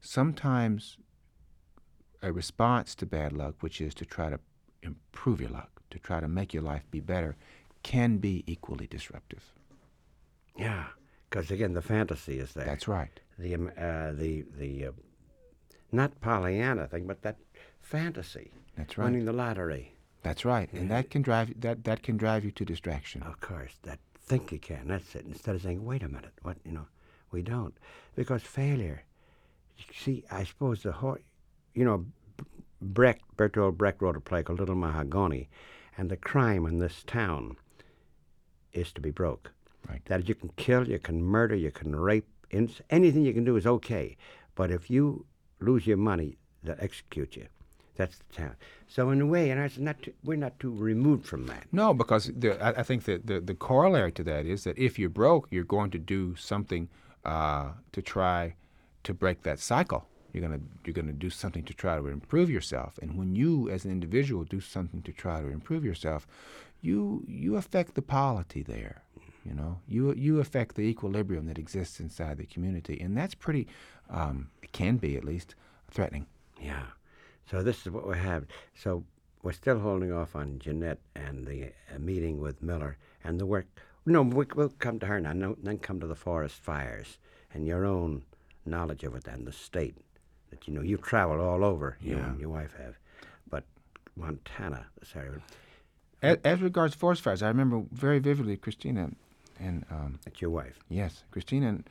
Sometimes, 0.00 0.96
a 2.22 2.32
response 2.32 2.94
to 2.96 3.06
bad 3.06 3.32
luck, 3.32 3.56
which 3.60 3.80
is 3.80 3.94
to 3.94 4.04
try 4.04 4.30
to 4.30 4.40
improve 4.82 5.40
your 5.40 5.50
luck, 5.50 5.82
to 5.90 5.98
try 5.98 6.20
to 6.20 6.28
make 6.28 6.54
your 6.54 6.62
life 6.62 6.84
be 6.90 7.00
better, 7.00 7.36
can 7.82 8.18
be 8.18 8.44
equally 8.46 8.86
disruptive. 8.86 9.52
Yeah, 10.60 10.84
because 11.28 11.50
again, 11.50 11.72
the 11.72 11.82
fantasy 11.82 12.38
is 12.38 12.52
there. 12.52 12.66
That's 12.66 12.86
right. 12.86 13.18
the 13.38 13.54
um, 13.54 13.70
uh, 13.78 14.12
the 14.12 14.44
the 14.56 14.86
uh, 14.86 14.92
not 15.90 16.20
Pollyanna 16.20 16.86
thing, 16.86 17.06
but 17.06 17.22
that 17.22 17.36
fantasy, 17.80 18.52
That's 18.76 18.96
right. 18.98 19.06
winning 19.06 19.24
the 19.24 19.32
lottery. 19.32 19.94
That's 20.22 20.44
right. 20.44 20.70
And 20.72 20.90
that 20.90 21.08
can 21.08 21.22
drive 21.22 21.58
that 21.60 21.84
that 21.84 22.02
can 22.02 22.16
drive 22.18 22.44
you 22.44 22.50
to 22.52 22.64
distraction. 22.64 23.22
Of 23.22 23.40
course, 23.40 23.72
that 23.84 23.98
think 24.20 24.52
you 24.52 24.58
can. 24.58 24.88
That's 24.88 25.14
it. 25.14 25.24
Instead 25.24 25.54
of 25.54 25.62
saying, 25.62 25.84
"Wait 25.84 26.02
a 26.02 26.08
minute, 26.08 26.34
what 26.42 26.58
you 26.64 26.72
know," 26.72 26.86
we 27.30 27.42
don't, 27.42 27.74
because 28.14 28.42
failure. 28.42 29.02
You 29.78 29.84
see, 29.98 30.24
I 30.30 30.44
suppose 30.44 30.82
the 30.82 30.92
whole, 30.92 31.16
you 31.74 31.86
know, 31.86 32.04
Brecht, 32.82 33.22
Bertolt 33.38 33.78
Brecht 33.78 34.02
wrote 34.02 34.16
a 34.16 34.20
play 34.20 34.42
called 34.42 34.60
Little 34.60 34.74
Mahagonny, 34.74 35.48
and 35.96 36.10
the 36.10 36.18
crime 36.18 36.66
in 36.66 36.80
this 36.80 37.02
town 37.06 37.56
is 38.74 38.92
to 38.92 39.00
be 39.00 39.10
broke. 39.10 39.52
Right. 39.88 40.04
That 40.06 40.28
you 40.28 40.34
can 40.34 40.50
kill, 40.56 40.88
you 40.88 40.98
can 40.98 41.22
murder, 41.22 41.54
you 41.54 41.70
can 41.70 41.96
rape, 41.96 42.26
ins- 42.50 42.80
anything 42.90 43.24
you 43.24 43.32
can 43.32 43.44
do 43.44 43.56
is 43.56 43.66
okay. 43.66 44.16
But 44.54 44.70
if 44.70 44.90
you 44.90 45.26
lose 45.60 45.86
your 45.86 45.96
money, 45.96 46.36
they'll 46.62 46.76
execute 46.78 47.36
you. 47.36 47.46
That's 47.96 48.18
the 48.18 48.34
town. 48.34 48.56
So 48.88 49.10
in 49.10 49.20
a 49.20 49.26
way, 49.26 49.50
and 49.50 49.60
it's 49.60 49.78
not 49.78 50.02
too, 50.02 50.14
we're 50.24 50.36
not 50.36 50.58
too 50.58 50.72
removed 50.72 51.26
from 51.26 51.46
that. 51.46 51.66
No, 51.72 51.92
because 51.92 52.30
the, 52.34 52.62
I, 52.62 52.80
I 52.80 52.82
think 52.82 53.04
that 53.04 53.26
the, 53.26 53.40
the 53.40 53.54
corollary 53.54 54.12
to 54.12 54.24
that 54.24 54.46
is 54.46 54.64
that 54.64 54.78
if 54.78 54.98
you're 54.98 55.10
broke, 55.10 55.48
you're 55.50 55.64
going 55.64 55.90
to 55.90 55.98
do 55.98 56.34
something 56.36 56.88
uh, 57.24 57.70
to 57.92 58.02
try 58.02 58.54
to 59.04 59.14
break 59.14 59.42
that 59.42 59.58
cycle. 59.58 60.06
You're 60.32 60.42
gonna 60.42 60.60
you're 60.84 60.94
gonna 60.94 61.12
do 61.12 61.28
something 61.28 61.64
to 61.64 61.74
try 61.74 61.96
to 61.96 62.06
improve 62.06 62.48
yourself. 62.50 62.98
And 63.02 63.18
when 63.18 63.34
you, 63.34 63.68
as 63.68 63.84
an 63.84 63.90
individual, 63.90 64.44
do 64.44 64.60
something 64.60 65.02
to 65.02 65.12
try 65.12 65.40
to 65.40 65.48
improve 65.48 65.84
yourself, 65.84 66.26
you 66.80 67.24
you 67.26 67.56
affect 67.56 67.94
the 67.94 68.02
polity 68.02 68.62
there. 68.62 69.02
You 69.44 69.54
know, 69.54 69.80
you 69.88 70.12
you 70.14 70.38
affect 70.40 70.74
the 70.76 70.82
equilibrium 70.82 71.46
that 71.46 71.58
exists 71.58 71.98
inside 72.00 72.36
the 72.38 72.46
community, 72.46 73.00
and 73.00 73.16
that's 73.16 73.34
pretty. 73.34 73.66
Um, 74.10 74.50
it 74.62 74.72
can 74.72 74.96
be 74.98 75.16
at 75.16 75.24
least 75.24 75.54
threatening. 75.90 76.26
Yeah. 76.60 76.82
So 77.50 77.62
this 77.62 77.86
is 77.86 77.90
what 77.92 78.06
we 78.06 78.16
have. 78.18 78.44
So 78.74 79.04
we're 79.42 79.52
still 79.52 79.78
holding 79.80 80.12
off 80.12 80.36
on 80.36 80.58
Jeanette 80.58 81.00
and 81.16 81.46
the 81.46 81.72
uh, 81.94 81.98
meeting 81.98 82.38
with 82.40 82.62
Miller 82.62 82.96
and 83.24 83.40
the 83.40 83.46
work. 83.46 83.66
No, 84.06 84.22
we, 84.22 84.44
we'll 84.54 84.72
come 84.78 84.98
to 85.00 85.06
her 85.06 85.20
now. 85.20 85.32
No, 85.32 85.56
then 85.62 85.78
come 85.78 86.00
to 86.00 86.06
the 86.06 86.14
forest 86.14 86.56
fires 86.56 87.18
and 87.54 87.66
your 87.66 87.84
own 87.86 88.22
knowledge 88.66 89.04
of 89.04 89.14
it 89.14 89.26
and 89.26 89.46
the 89.46 89.52
state 89.52 89.94
that 90.50 90.68
you 90.68 90.74
know 90.74 90.82
you 90.82 90.96
travel 90.96 91.40
all 91.40 91.64
over. 91.64 91.96
You 92.00 92.16
Yeah. 92.16 92.26
and 92.30 92.40
your 92.40 92.50
wife 92.50 92.74
have, 92.78 92.96
but 93.48 93.64
Montana. 94.16 94.86
Sorry, 95.02 95.30
As, 96.22 96.38
as 96.44 96.60
regards 96.60 96.94
forest 96.94 97.22
fires, 97.22 97.42
I 97.42 97.48
remember 97.48 97.82
very 97.90 98.18
vividly 98.18 98.56
Christina 98.56 99.10
and 99.60 99.84
um, 99.90 100.18
that's 100.24 100.40
your 100.40 100.50
wife. 100.50 100.78
Yes, 100.88 101.24
Christina 101.30 101.68
and, 101.68 101.90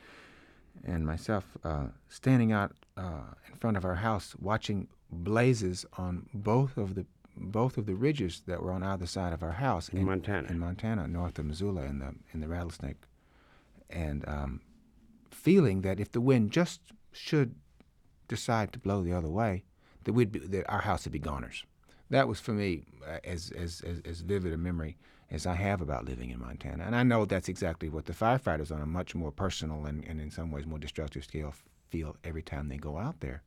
and 0.84 1.06
myself 1.06 1.44
uh, 1.64 1.86
standing 2.08 2.52
out 2.52 2.72
uh, 2.96 3.34
in 3.50 3.56
front 3.58 3.76
of 3.76 3.84
our 3.84 3.94
house, 3.94 4.34
watching 4.40 4.88
blazes 5.10 5.86
on 5.96 6.26
both 6.34 6.76
of 6.76 6.94
the 6.94 7.06
both 7.36 7.78
of 7.78 7.86
the 7.86 7.94
ridges 7.94 8.42
that 8.46 8.62
were 8.62 8.72
on 8.72 8.82
either 8.82 9.06
side 9.06 9.32
of 9.32 9.42
our 9.42 9.52
house 9.52 9.88
In 9.88 10.04
Montana. 10.04 10.48
In 10.48 10.58
Montana, 10.58 11.08
north 11.08 11.38
of 11.38 11.46
Missoula, 11.46 11.82
in 11.82 11.98
the 12.00 12.14
in 12.32 12.40
the 12.40 12.48
Rattlesnake, 12.48 13.02
and 13.88 14.28
um, 14.28 14.60
feeling 15.30 15.82
that 15.82 16.00
if 16.00 16.12
the 16.12 16.20
wind 16.20 16.50
just 16.50 16.80
should 17.12 17.54
decide 18.28 18.72
to 18.72 18.78
blow 18.78 19.02
the 19.02 19.12
other 19.12 19.30
way, 19.30 19.64
that 20.04 20.12
we'd 20.12 20.32
be, 20.32 20.38
that 20.38 20.68
our 20.68 20.80
house 20.82 21.04
would 21.04 21.12
be 21.12 21.18
goners. 21.18 21.64
That 22.10 22.28
was 22.28 22.40
for 22.40 22.52
me 22.52 22.82
uh, 23.06 23.18
as, 23.24 23.52
as 23.52 23.80
as 23.86 24.00
as 24.04 24.20
vivid 24.20 24.52
a 24.52 24.58
memory 24.58 24.98
as 25.30 25.46
I 25.46 25.54
have 25.54 25.80
about 25.80 26.04
living 26.04 26.30
in 26.30 26.40
Montana. 26.40 26.84
And 26.84 26.96
I 26.96 27.02
know 27.02 27.24
that's 27.24 27.48
exactly 27.48 27.88
what 27.88 28.06
the 28.06 28.12
firefighters 28.12 28.72
on 28.72 28.80
a 28.82 28.86
much 28.86 29.14
more 29.14 29.30
personal 29.30 29.86
and, 29.86 30.04
and 30.04 30.20
in 30.20 30.30
some 30.30 30.50
ways 30.50 30.66
more 30.66 30.78
destructive 30.78 31.24
scale 31.24 31.54
feel 31.88 32.16
every 32.24 32.42
time 32.42 32.68
they 32.68 32.76
go 32.76 32.98
out 32.98 33.20
there. 33.20 33.42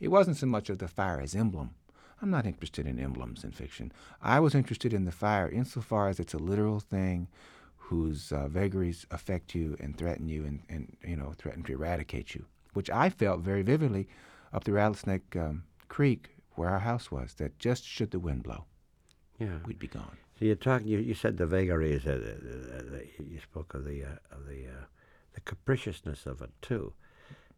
It 0.00 0.08
wasn't 0.08 0.36
so 0.36 0.46
much 0.46 0.70
of 0.70 0.78
the 0.78 0.88
fire 0.88 1.20
as 1.20 1.34
emblem. 1.34 1.74
I'm 2.22 2.30
not 2.30 2.46
interested 2.46 2.86
in 2.86 2.98
emblems 2.98 3.44
in 3.44 3.52
fiction. 3.52 3.92
I 4.22 4.40
was 4.40 4.54
interested 4.54 4.92
in 4.92 5.04
the 5.04 5.12
fire 5.12 5.48
insofar 5.48 6.08
as 6.08 6.18
it's 6.18 6.34
a 6.34 6.38
literal 6.38 6.80
thing 6.80 7.28
whose 7.76 8.32
uh, 8.32 8.48
vagaries 8.48 9.06
affect 9.10 9.54
you 9.54 9.76
and 9.80 9.96
threaten 9.96 10.28
you 10.28 10.44
and, 10.44 10.60
and, 10.68 10.96
you 11.06 11.16
know, 11.16 11.32
threaten 11.38 11.62
to 11.64 11.72
eradicate 11.72 12.34
you, 12.34 12.44
which 12.74 12.90
I 12.90 13.08
felt 13.08 13.40
very 13.40 13.62
vividly 13.62 14.08
up 14.52 14.64
the 14.64 14.72
Rattlesnake 14.72 15.36
um, 15.36 15.64
Creek 15.88 16.30
where 16.54 16.68
our 16.70 16.80
house 16.80 17.10
was, 17.10 17.34
that 17.34 17.58
just 17.58 17.84
should 17.84 18.10
the 18.10 18.18
wind 18.18 18.42
blow, 18.42 18.64
Yeah. 19.38 19.58
we'd 19.64 19.78
be 19.78 19.86
gone. 19.86 20.16
So 20.38 20.44
you 20.44 20.54
talk. 20.54 20.82
You, 20.84 20.98
you 20.98 21.14
said 21.14 21.36
the 21.36 21.46
vagaries. 21.46 22.06
Uh, 22.06 22.12
uh, 22.12 22.98
you 23.18 23.40
spoke 23.40 23.74
of 23.74 23.84
the 23.84 24.04
uh, 24.04 24.36
of 24.36 24.46
the 24.46 24.66
uh, 24.66 24.84
the 25.34 25.40
capriciousness 25.40 26.26
of 26.26 26.42
it 26.42 26.50
too, 26.62 26.92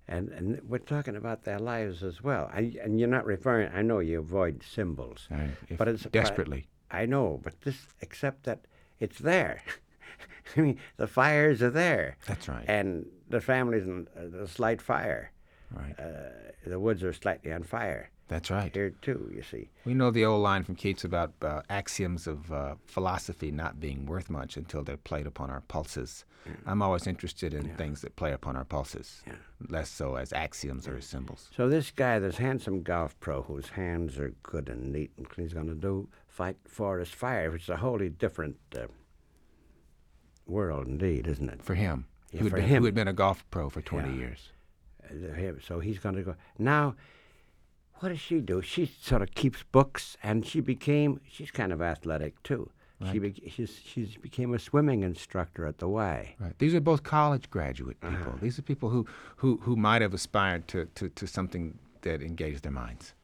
and 0.08 0.30
and 0.30 0.60
we're 0.66 0.78
talking 0.78 1.16
about 1.16 1.44
their 1.44 1.58
lives 1.58 2.02
as 2.02 2.22
well. 2.22 2.50
And, 2.54 2.74
and 2.76 2.98
you're 2.98 3.08
not 3.08 3.26
referring. 3.26 3.70
I 3.74 3.82
know 3.82 3.98
you 3.98 4.20
avoid 4.20 4.62
symbols, 4.62 5.28
right, 5.30 5.50
but 5.76 5.88
it's 5.88 6.04
desperately. 6.04 6.68
I 6.90 7.04
know, 7.06 7.38
but 7.42 7.60
this 7.60 7.86
except 8.00 8.44
that 8.44 8.60
it's 8.98 9.18
there. 9.18 9.62
I 10.56 10.60
mean, 10.60 10.78
the 10.96 11.06
fires 11.06 11.62
are 11.62 11.70
there, 11.70 12.16
That's 12.26 12.48
right. 12.48 12.64
and 12.66 13.06
the 13.28 13.40
family's 13.40 13.84
in 13.84 14.08
a 14.16 14.46
slight 14.48 14.82
fire. 14.82 15.32
right. 15.70 15.94
Uh, 15.98 16.30
the 16.66 16.80
woods 16.80 17.04
are 17.04 17.12
slightly 17.12 17.52
on 17.52 17.62
fire 17.62 18.10
That's 18.30 18.48
right. 18.50 18.72
here 18.72 18.90
too. 19.02 19.30
You 19.34 19.42
see. 19.42 19.68
We 19.84 19.92
know 19.92 20.10
the 20.12 20.24
old 20.24 20.40
line 20.42 20.62
from 20.64 20.76
Keats 20.76 21.02
about 21.04 21.32
uh, 21.42 21.62
axioms 21.68 22.26
of 22.28 22.50
uh, 22.52 22.76
philosophy 22.86 23.50
not 23.50 23.80
being 23.80 24.06
worth 24.06 24.30
much 24.30 24.56
until 24.56 24.84
they're 24.84 24.96
played 24.96 25.26
upon 25.26 25.50
our 25.50 25.62
pulses. 25.62 26.24
I'm 26.64 26.80
always 26.80 27.06
interested 27.06 27.52
in 27.52 27.74
things 27.76 28.00
that 28.00 28.16
play 28.16 28.32
upon 28.32 28.56
our 28.56 28.64
pulses, 28.64 29.22
Yeah. 29.26 29.34
less 29.68 29.90
so 29.90 30.14
as 30.14 30.32
axioms 30.32 30.88
or 30.88 30.96
as 30.96 31.04
symbols. 31.06 31.50
So 31.54 31.68
this 31.68 31.90
guy, 31.90 32.18
this 32.18 32.38
handsome 32.38 32.82
golf 32.82 33.18
pro, 33.20 33.42
whose 33.42 33.68
hands 33.70 34.16
are 34.18 34.32
good 34.42 34.68
and 34.70 34.90
neat 34.92 35.10
and 35.18 35.28
clean, 35.28 35.46
he's 35.46 35.52
going 35.54 35.66
to 35.66 35.74
do 35.74 36.08
fight 36.28 36.56
forest 36.66 37.14
fire, 37.14 37.50
which 37.50 37.64
is 37.64 37.68
a 37.68 37.76
wholly 37.76 38.08
different 38.08 38.56
uh, 38.74 38.86
world, 40.46 40.86
indeed, 40.86 41.26
isn't 41.26 41.48
it? 41.50 41.62
For 41.62 41.74
him, 41.74 42.06
Yeah, 42.32 42.40
who, 42.40 42.46
had 42.46 42.54
been, 42.54 42.64
him. 42.64 42.78
who 42.82 42.86
had 42.86 42.94
been 42.94 43.08
a 43.08 43.12
golf 43.12 43.44
pro 43.50 43.68
for 43.68 43.82
20 43.82 44.08
Yeah. 44.08 44.14
years. 44.14 44.52
Uh, 45.04 45.60
So 45.66 45.80
he's 45.80 45.98
going 45.98 46.14
to 46.16 46.22
go 46.22 46.34
now. 46.58 46.94
What 48.00 48.08
does 48.08 48.20
she 48.20 48.40
do? 48.40 48.62
She 48.62 48.90
sort 49.00 49.22
of 49.22 49.34
keeps 49.34 49.62
books, 49.72 50.16
and 50.22 50.46
she 50.46 50.60
became. 50.60 51.20
She's 51.30 51.50
kind 51.50 51.72
of 51.72 51.80
athletic 51.82 52.42
too. 52.42 52.70
She 53.12 53.18
Right. 53.18 53.34
be, 53.34 53.50
she's 53.50 53.80
she's 53.84 54.16
became 54.16 54.52
a 54.52 54.58
swimming 54.58 55.02
instructor 55.02 55.66
at 55.66 55.78
the 55.78 55.88
Y. 55.88 56.34
Right. 56.38 56.58
These 56.58 56.74
are 56.74 56.80
both 56.80 57.02
college 57.02 57.48
graduate 57.50 57.98
people. 58.00 58.16
Uh-huh. 58.16 58.38
These 58.42 58.58
are 58.58 58.62
people 58.62 58.90
who, 58.90 59.06
who, 59.36 59.58
who 59.62 59.74
might 59.74 60.02
have 60.02 60.12
aspired 60.12 60.68
to, 60.68 60.84
to, 60.96 61.08
to 61.08 61.26
something 61.26 61.78
that 62.02 62.20
engaged 62.20 62.62
their 62.62 62.72
minds. 62.72 63.14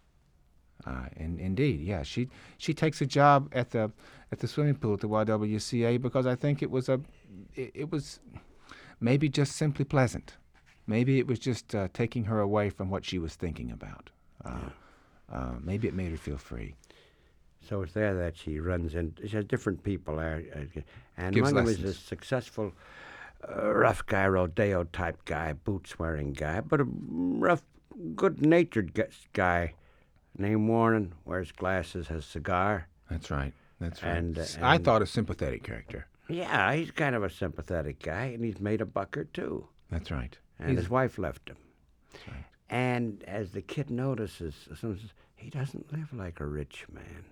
Uh, 0.86 1.06
and 1.16 1.38
indeed, 1.40 1.80
yeah, 1.80 2.02
she 2.02 2.28
she 2.58 2.72
takes 2.72 3.00
a 3.00 3.06
job 3.06 3.48
at 3.52 3.70
the 3.70 3.90
at 4.30 4.38
the 4.40 4.48
swimming 4.48 4.76
pool 4.76 4.94
at 4.94 5.00
the 5.00 5.08
YWCA 5.08 6.00
because 6.00 6.26
I 6.26 6.36
think 6.36 6.62
it 6.62 6.70
was 6.70 6.88
a 6.88 7.00
it, 7.54 7.70
it 7.74 7.92
was 7.92 8.20
maybe 9.00 9.28
just 9.28 9.56
simply 9.56 9.84
pleasant. 9.84 10.36
Maybe 10.86 11.18
it 11.18 11.26
was 11.26 11.38
just 11.38 11.74
uh, 11.74 11.88
taking 11.92 12.24
her 12.24 12.40
away 12.40 12.70
from 12.70 12.88
what 12.90 13.04
she 13.04 13.18
was 13.18 13.34
thinking 13.34 13.70
about. 13.70 14.10
Uh, 14.46 15.34
uh, 15.34 15.54
maybe 15.62 15.88
it 15.88 15.94
made 15.94 16.10
her 16.10 16.16
feel 16.16 16.36
free. 16.38 16.74
So 17.68 17.82
it's 17.82 17.92
there 17.94 18.14
that 18.14 18.36
she 18.36 18.60
runs 18.60 18.94
in. 18.94 19.14
She 19.26 19.34
has 19.36 19.44
different 19.44 19.82
people 19.82 20.16
there, 20.16 20.42
uh, 20.54 20.80
and 21.16 21.34
Gives 21.34 21.52
one 21.52 21.66
of 21.66 21.76
them 21.78 21.84
a 21.88 21.92
successful, 21.92 22.72
uh, 23.48 23.72
rough 23.74 24.06
guy, 24.06 24.26
rodeo 24.28 24.84
type 24.84 25.24
guy, 25.24 25.52
boots 25.52 25.98
wearing 25.98 26.32
guy, 26.32 26.60
but 26.60 26.80
a 26.80 26.86
rough, 26.86 27.62
good 28.14 28.44
natured 28.46 28.92
guy 29.32 29.74
named 30.38 30.68
Warren. 30.68 31.14
Wears 31.24 31.50
glasses, 31.50 32.06
has 32.08 32.24
cigar. 32.24 32.86
That's 33.10 33.30
right. 33.30 33.52
That's 33.80 34.02
right. 34.02 34.16
And, 34.16 34.38
uh, 34.38 34.42
S- 34.42 34.58
I 34.62 34.76
and- 34.76 34.84
thought 34.84 35.02
a 35.02 35.06
sympathetic 35.06 35.64
character. 35.64 36.06
Yeah, 36.28 36.72
he's 36.74 36.90
kind 36.92 37.14
of 37.14 37.22
a 37.24 37.30
sympathetic 37.30 38.00
guy, 38.00 38.26
and 38.26 38.44
he's 38.44 38.60
made 38.60 38.80
a 38.80 38.86
buck 38.86 39.16
or 39.16 39.24
two. 39.24 39.68
That's 39.90 40.10
right. 40.10 40.36
And 40.58 40.70
He's- 40.70 40.82
his 40.82 40.90
wife 40.90 41.18
left 41.18 41.48
him. 41.48 41.56
right. 42.28 42.44
And 42.68 43.22
as 43.26 43.52
the 43.52 43.62
kid 43.62 43.90
notices, 43.90 44.54
soon 44.78 44.98
he 45.36 45.50
doesn't 45.50 45.92
live 45.92 46.12
like 46.12 46.40
a 46.40 46.46
rich 46.46 46.86
man. 46.92 47.24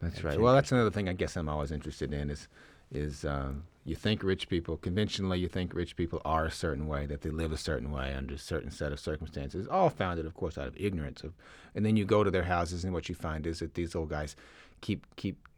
That's, 0.00 0.14
That's 0.14 0.24
right. 0.24 0.40
Well, 0.40 0.54
that's 0.54 0.72
another 0.72 0.90
thing 0.90 1.08
I 1.08 1.12
guess 1.12 1.36
I'm 1.36 1.48
always 1.48 1.70
interested 1.70 2.12
in 2.12 2.30
is 2.30 2.48
is 2.90 3.24
uh, 3.24 3.52
you 3.84 3.96
think 3.96 4.22
rich 4.22 4.48
people 4.50 4.76
conventionally 4.76 5.38
you 5.38 5.48
think 5.48 5.72
rich 5.72 5.96
people 5.96 6.20
are 6.26 6.44
a 6.44 6.50
certain 6.50 6.86
way 6.86 7.06
that 7.06 7.22
they 7.22 7.30
live 7.30 7.50
a 7.50 7.56
certain 7.56 7.90
way 7.90 8.12
under 8.14 8.34
a 8.34 8.38
certain 8.38 8.70
set 8.70 8.92
of 8.92 9.00
circumstances, 9.00 9.66
all 9.66 9.88
founded, 9.88 10.26
of 10.26 10.34
course, 10.34 10.58
out 10.58 10.68
of 10.68 10.76
ignorance 10.76 11.22
of, 11.22 11.32
and 11.74 11.86
then 11.86 11.96
you 11.96 12.04
go 12.04 12.22
to 12.22 12.30
their 12.30 12.44
houses 12.44 12.84
and 12.84 12.92
what 12.92 13.08
you 13.08 13.14
find 13.14 13.46
is 13.46 13.60
that 13.60 13.74
these 13.74 13.94
old 13.94 14.10
guys 14.10 14.36
keep 14.82 15.06
keep 15.16 15.48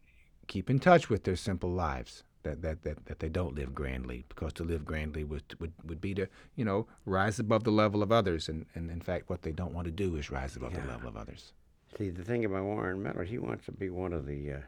keep 0.46 0.70
in 0.70 0.79
touch 0.79 1.11
with 1.11 1.24
their 1.24 1.37
simple 1.37 1.70
lives. 1.70 2.22
That, 2.44 2.61
that, 2.62 2.83
that, 2.83 3.07
that 3.07 3.18
they 3.20 3.30
don't 3.30 3.54
live 3.54 3.74
grandly 3.74 4.24
because 4.28 4.52
to 4.54 4.64
live 4.64 4.85
grandly 4.85 5.24
would, 5.24 5.42
would, 5.61 5.72
would 5.87 6.00
be 6.00 6.12
to 6.14 6.26
you 6.57 6.64
know 6.64 6.87
rise 7.07 7.38
above 7.38 7.64
the 7.64 7.70
level 7.72 8.02
of 8.02 8.12
others 8.12 8.48
and, 8.50 8.66
and 8.74 8.90
in 8.90 9.00
fact 9.00 9.30
what 9.30 9.40
they 9.42 9.50
don't 9.52 9.72
want 9.72 9.87
to 9.87 9.90
do 9.90 10.14
is 10.16 10.30
rise 10.30 10.54
above 10.54 10.74
the 10.74 10.87
level 10.87 11.09
of 11.09 11.16
others 11.16 11.52
See, 11.96 12.11
the 12.11 12.22
thing 12.24 12.44
about 12.44 12.64
Warren 12.64 13.02
Miller, 13.02 13.24
he 13.24 13.38
wants 13.38 13.64
to 13.66 13.72
be 13.72 13.88
one 13.88 14.12
of 14.12 14.26
the 14.26 14.52
uh, 14.52 14.59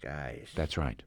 guys. 0.00 0.48
that's 0.54 0.76
right 0.76 1.02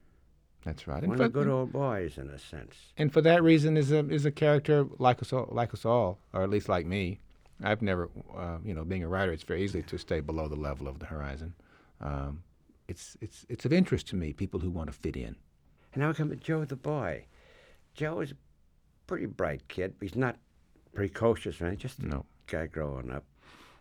that's 0.66 0.86
right 0.88 1.02
And 1.04 1.10
one 1.10 1.18
for- 1.18 1.24
of 1.26 1.34
the 1.34 1.40
good 1.40 1.48
old 1.48 1.72
boys, 1.72 2.18
in 2.18 2.28
a 2.30 2.40
sense. 2.40 2.76
and 2.98 3.14
for 3.14 3.22
that 3.22 3.42
reason 3.44 3.78
is 3.78 3.92
a 3.92 4.00
is 4.10 4.26
a 4.26 4.32
character 4.32 4.86
like 5.00 5.22
us 5.22 5.32
all, 5.32 5.48
like 5.52 5.74
us 5.74 5.86
all, 5.86 6.18
or 6.34 6.42
at 6.44 6.50
least 6.50 6.68
like 6.68 6.86
me. 6.88 7.20
I've 7.64 7.82
never, 7.82 8.10
uh, 8.36 8.58
you 8.66 8.74
know, 8.74 8.84
being 8.84 9.04
a 9.04 9.08
writer, 9.08 9.32
it's 9.32 9.44
very 9.44 9.64
easy 9.64 9.82
to 9.84 9.98
stay 9.98 10.20
below 10.20 10.48
the 10.50 10.56
level 10.70 10.88
of 10.90 11.00
the 11.00 11.06
horizon. 11.06 11.54
Um, 12.02 12.42
it's 12.88 13.16
it's 13.22 13.46
it's 13.48 13.64
of 13.66 13.72
interest 13.72 14.08
to 14.10 14.16
me 14.16 14.34
people 14.34 14.60
who 14.60 14.72
want 14.72 14.88
to 14.92 14.94
fit 14.94 15.16
in. 15.16 15.36
And 15.96 16.02
now 16.02 16.10
we 16.10 16.14
come 16.14 16.30
to 16.30 16.36
Joe 16.36 16.66
the 16.66 16.76
boy. 16.76 17.26
Joe 17.94 18.20
is 18.20 18.32
a 18.32 18.36
pretty 19.08 19.28
bright 19.28 19.66
kid, 19.70 19.96
but 19.98 20.10
he's 20.10 20.18
not 20.18 20.36
precocious 20.94 21.62
or 21.62 21.68
anything, 21.68 21.80
just 21.80 22.00
a 22.00 22.22
guy 22.48 22.66
growing 22.66 23.10
up. 23.10 23.24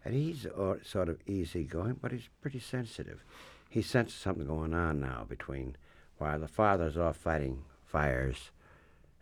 And 0.04 0.14
he's 0.14 0.46
uh, 0.46 0.76
sort 0.84 1.08
of 1.08 1.18
easygoing, 1.26 1.98
but 2.00 2.12
he's 2.12 2.28
pretty 2.40 2.60
sensitive. 2.60 3.24
He 3.68 3.82
senses 3.82 4.14
something 4.14 4.46
going 4.46 4.74
on 4.74 5.00
now 5.00 5.26
between 5.28 5.76
while 6.18 6.38
the 6.38 6.46
father's 6.46 6.96
off 6.96 7.16
fighting 7.16 7.64
fires 7.84 8.52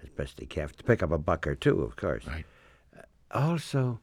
as 0.03 0.11
best 0.11 0.39
he 0.39 0.45
can 0.45 0.69
to 0.69 0.85
pick 0.85 1.03
up 1.03 1.13
a 1.13 1.19
buck 1.19 1.47
or 1.47 1.55
two, 1.55 1.81
of 1.81 1.97
course. 1.97 2.27
Right. 2.27 2.45
also, 3.31 4.01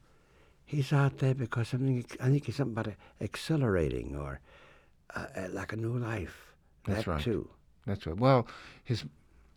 he's 0.66 0.92
out 0.92 1.20
there 1.20 1.36
because 1.36 1.68
something. 1.68 2.04
I 2.20 2.30
think 2.30 2.48
it's 2.48 2.58
something 2.58 2.76
about 2.76 2.96
accelerating 3.22 4.16
or 4.16 4.40
uh, 5.16 5.26
uh, 5.36 5.48
like 5.52 5.74
a 5.74 5.76
new 5.76 5.96
life. 5.96 6.56
That's 6.86 7.06
that 7.06 7.12
right. 7.12 7.22
too. 7.22 7.50
That's 7.90 8.06
right. 8.06 8.18
Well, 8.18 8.48
his 8.84 9.06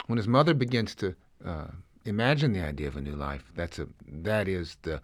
when 0.06 0.16
his 0.16 0.28
mother 0.28 0.54
begins 0.54 0.94
to 0.96 1.14
uh, 1.44 1.68
imagine 2.04 2.52
the 2.52 2.64
idea 2.64 2.88
of 2.88 2.96
a 2.96 3.00
new 3.00 3.14
life, 3.14 3.52
that's 3.54 3.78
a 3.78 3.86
that 4.06 4.48
is 4.48 4.76
the 4.82 5.00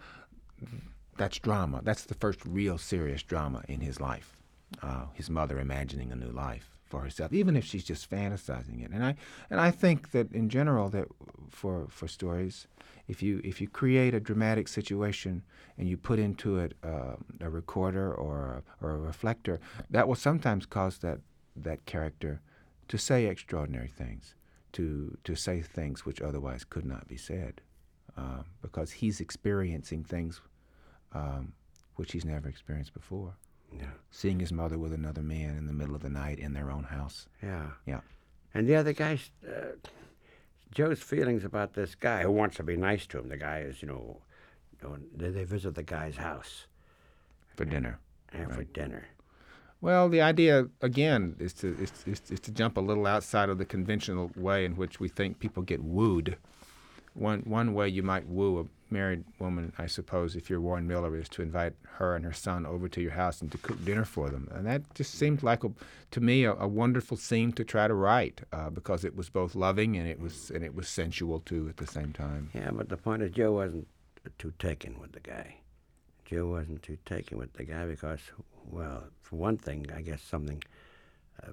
that's 1.17 1.39
drama. 1.39 1.81
That's 1.83 2.05
the 2.05 2.15
first 2.15 2.41
real 2.47 2.79
serious 2.79 3.23
drama 3.23 3.63
in 3.69 3.81
his 3.81 4.01
life. 4.01 4.37
Uh, 4.83 5.07
his 5.15 5.31
mother 5.31 5.59
imagining 5.59 6.13
a 6.13 6.17
new 6.17 6.31
life 6.31 6.79
for 6.85 7.01
herself, 7.01 7.33
even 7.33 7.57
if 7.57 7.65
she's 7.65 7.85
just 7.85 8.11
fantasizing 8.11 8.85
it. 8.85 8.91
And 8.91 9.05
I 9.05 9.15
and 9.51 9.61
I 9.61 9.71
think 9.71 10.11
that 10.13 10.33
in 10.33 10.49
general 10.49 10.89
that 10.91 11.07
for 11.51 11.87
for 11.91 12.09
stories, 12.09 12.67
if 13.07 13.23
you 13.23 13.41
if 13.45 13.61
you 13.61 13.69
create 13.69 14.15
a 14.15 14.21
dramatic 14.21 14.69
situation 14.69 15.43
and 15.77 15.89
you 15.89 15.97
put 15.97 16.19
into 16.19 16.59
it 16.59 16.75
uh, 16.83 17.17
a 17.41 17.51
recorder 17.51 18.13
or 18.13 18.63
a, 18.81 18.85
or 18.85 18.91
a 18.93 18.99
reflector, 18.99 19.61
that 19.91 20.09
will 20.09 20.17
sometimes 20.17 20.67
cause 20.67 20.99
that 20.99 21.21
that 21.57 21.85
character 21.87 22.41
to 22.89 22.99
say 22.99 23.27
extraordinary 23.27 23.89
things, 23.97 24.35
to 24.73 25.17
to 25.25 25.35
say 25.35 25.61
things 25.61 26.05
which 26.07 26.21
otherwise 26.21 26.65
could 26.65 26.85
not 26.85 27.07
be 27.09 27.17
said, 27.17 27.61
uh, 28.17 28.43
because 28.63 28.93
he's 28.93 29.21
experiencing 29.21 30.05
things 30.05 30.41
um, 31.13 31.53
which 31.97 32.13
he's 32.13 32.25
never 32.25 32.49
experienced 32.49 32.95
before. 32.95 33.35
Yeah. 33.73 33.91
Seeing 34.11 34.41
his 34.41 34.53
mother 34.53 34.79
with 34.79 34.93
another 34.93 35.23
man 35.23 35.57
in 35.57 35.67
the 35.67 35.73
middle 35.73 35.95
of 35.95 36.01
the 36.03 36.09
night 36.09 36.39
in 36.39 36.55
their 36.55 36.71
own 36.71 36.85
house. 36.85 37.29
Yeah. 37.43 37.67
Yeah. 37.87 38.01
And 38.55 38.67
the 38.67 38.77
other 38.77 38.95
guy's, 38.95 39.31
uh, 39.47 39.77
Joe's 40.73 41.01
feelings 41.01 41.45
about 41.45 41.75
this 41.75 41.95
guy 41.95 42.23
who 42.23 42.31
wants 42.31 42.57
to 42.57 42.63
be 42.63 42.77
nice 42.77 43.07
to 43.09 43.19
him. 43.19 43.29
The 43.29 43.37
guy 43.37 43.61
is, 43.61 43.83
you 43.83 43.89
know, 43.89 44.23
they, 45.15 45.31
they 45.31 45.45
visit 45.45 45.75
the 45.75 45.83
guy's 45.83 46.17
house 46.17 46.67
For 47.57 47.65
dinner. 47.67 47.99
and 48.33 48.55
for 48.55 48.65
dinner. 48.65 49.07
Well, 49.81 50.09
the 50.09 50.21
idea 50.21 50.69
again 50.81 51.37
is 51.39 51.53
to 51.55 51.69
is, 51.81 51.93
is, 52.07 52.21
is 52.31 52.41
to 52.41 52.51
jump 52.51 52.77
a 52.77 52.81
little 52.81 53.07
outside 53.07 53.49
of 53.49 53.59
the 53.59 53.65
conventional 53.65 54.31
way 54.37 54.65
in 54.65 54.77
which 54.77 54.99
we 54.99 55.09
think 55.09 55.39
people 55.39 55.63
get 55.63 55.83
wooed. 55.83 56.37
one 57.15 57.41
one 57.43 57.75
way 57.75 57.89
you 57.89 58.03
might 58.03 58.27
woo 58.27 58.61
a 58.61 58.65
married 58.91 59.23
woman, 59.39 59.73
I 59.79 59.87
suppose, 59.87 60.35
if 60.35 60.49
you're 60.49 60.61
Warren 60.63 60.87
Miller, 60.87 61.15
is 61.17 61.29
to 61.31 61.43
invite 61.43 61.75
her 61.99 62.17
and 62.17 62.25
her 62.25 62.33
son 62.33 62.65
over 62.65 62.89
to 62.89 63.01
your 63.03 63.11
house 63.13 63.43
and 63.43 63.53
to 63.53 63.59
cook 63.59 63.85
dinner 63.85 64.05
for 64.05 64.31
them. 64.31 64.49
And 64.51 64.67
that 64.67 64.83
just 64.95 65.15
seemed 65.15 65.43
like, 65.43 65.63
a, 65.63 65.71
to 66.13 66.21
me, 66.21 66.45
a, 66.45 66.55
a 66.55 66.67
wonderful 66.67 67.19
scene 67.19 67.53
to 67.53 67.65
try 67.65 67.87
to 67.87 67.95
write 67.95 68.41
uh, 68.53 68.71
because 68.71 69.05
it 69.05 69.15
was 69.15 69.29
both 69.29 69.55
loving 69.55 69.97
and 69.97 70.09
it 70.09 70.19
was 70.19 70.51
and 70.51 70.65
it 70.65 70.75
was 70.75 70.89
sensual 70.89 71.41
too 71.41 71.69
at 71.69 71.77
the 71.77 71.87
same 71.87 72.13
time. 72.13 72.51
Yeah, 72.55 72.71
but 72.73 72.89
the 72.89 72.97
point 72.97 73.23
is, 73.23 73.31
Joe 73.31 73.53
wasn't 73.53 73.87
too 74.39 74.53
taken 74.59 74.99
with 75.01 75.13
the 75.13 75.21
guy. 75.21 75.57
Joe 76.29 76.47
wasn't 76.47 76.83
too 76.83 76.99
taken 77.07 77.39
with 77.39 77.53
the 77.55 77.65
guy 77.65 77.87
because, 77.87 78.21
well, 78.71 79.05
for 79.23 79.37
one 79.37 79.57
thing, 79.57 79.87
I 79.97 80.03
guess 80.03 80.21
something 80.23 80.63
uh, 81.43 81.53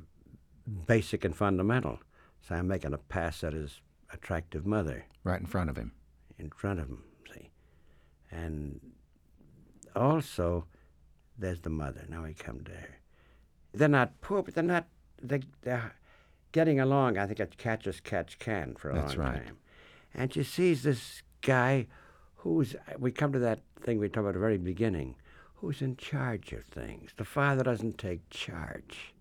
basic 0.86 1.24
and 1.24 1.36
fundamental. 1.36 2.00
So 2.42 2.56
I'm 2.56 2.68
making 2.68 2.94
a 2.94 2.98
pass 2.98 3.44
at 3.44 3.54
his 3.54 3.80
attractive 4.14 4.66
mother 4.66 5.06
Right 5.24 5.40
in 5.40 5.46
front 5.46 5.70
of 5.70 5.78
him. 5.78 5.94
in 6.38 6.50
front 6.50 6.80
of 6.80 6.88
him, 6.90 7.04
see. 7.34 7.50
And 8.32 8.82
also, 9.96 10.66
there's 11.38 11.62
the 11.62 11.70
mother. 11.70 12.06
Now 12.10 12.24
we 12.24 12.34
come 12.34 12.62
to 12.66 12.72
her. 12.72 12.98
They're 13.74 13.88
not 13.88 14.20
poor, 14.22 14.44
but 14.44 14.56
they're 14.56 14.64
not, 14.64 14.88
they, 15.22 15.40
they're 15.62 15.94
getting 16.52 16.80
along, 16.80 17.18
I 17.18 17.28
think, 17.28 17.40
at 17.40 17.58
catch 17.58 17.88
as 17.88 18.00
catch 18.02 18.40
can 18.40 18.76
for 18.76 18.90
a 18.90 18.96
That's 18.96 19.16
long 19.16 19.26
right. 19.28 19.46
time. 19.46 19.58
And 20.14 20.34
she 20.34 20.44
sees 20.44 20.84
this 20.84 21.24
guy 21.42 21.88
who's, 22.46 22.76
we 23.00 23.12
come 23.12 23.34
to 23.34 23.40
that 23.40 23.60
thing 23.82 23.98
we 23.98 24.08
talked 24.08 24.20
about 24.20 24.30
at 24.30 24.34
the 24.36 24.40
very 24.40 24.60
beginning, 24.60 25.16
who's 25.56 25.82
in 25.82 25.98
charge 25.98 26.54
of 26.54 26.64
things. 26.66 27.10
The 27.18 27.26
father 27.26 27.64
doesn't 27.64 27.98
take 27.98 28.30
charge. 28.30 29.16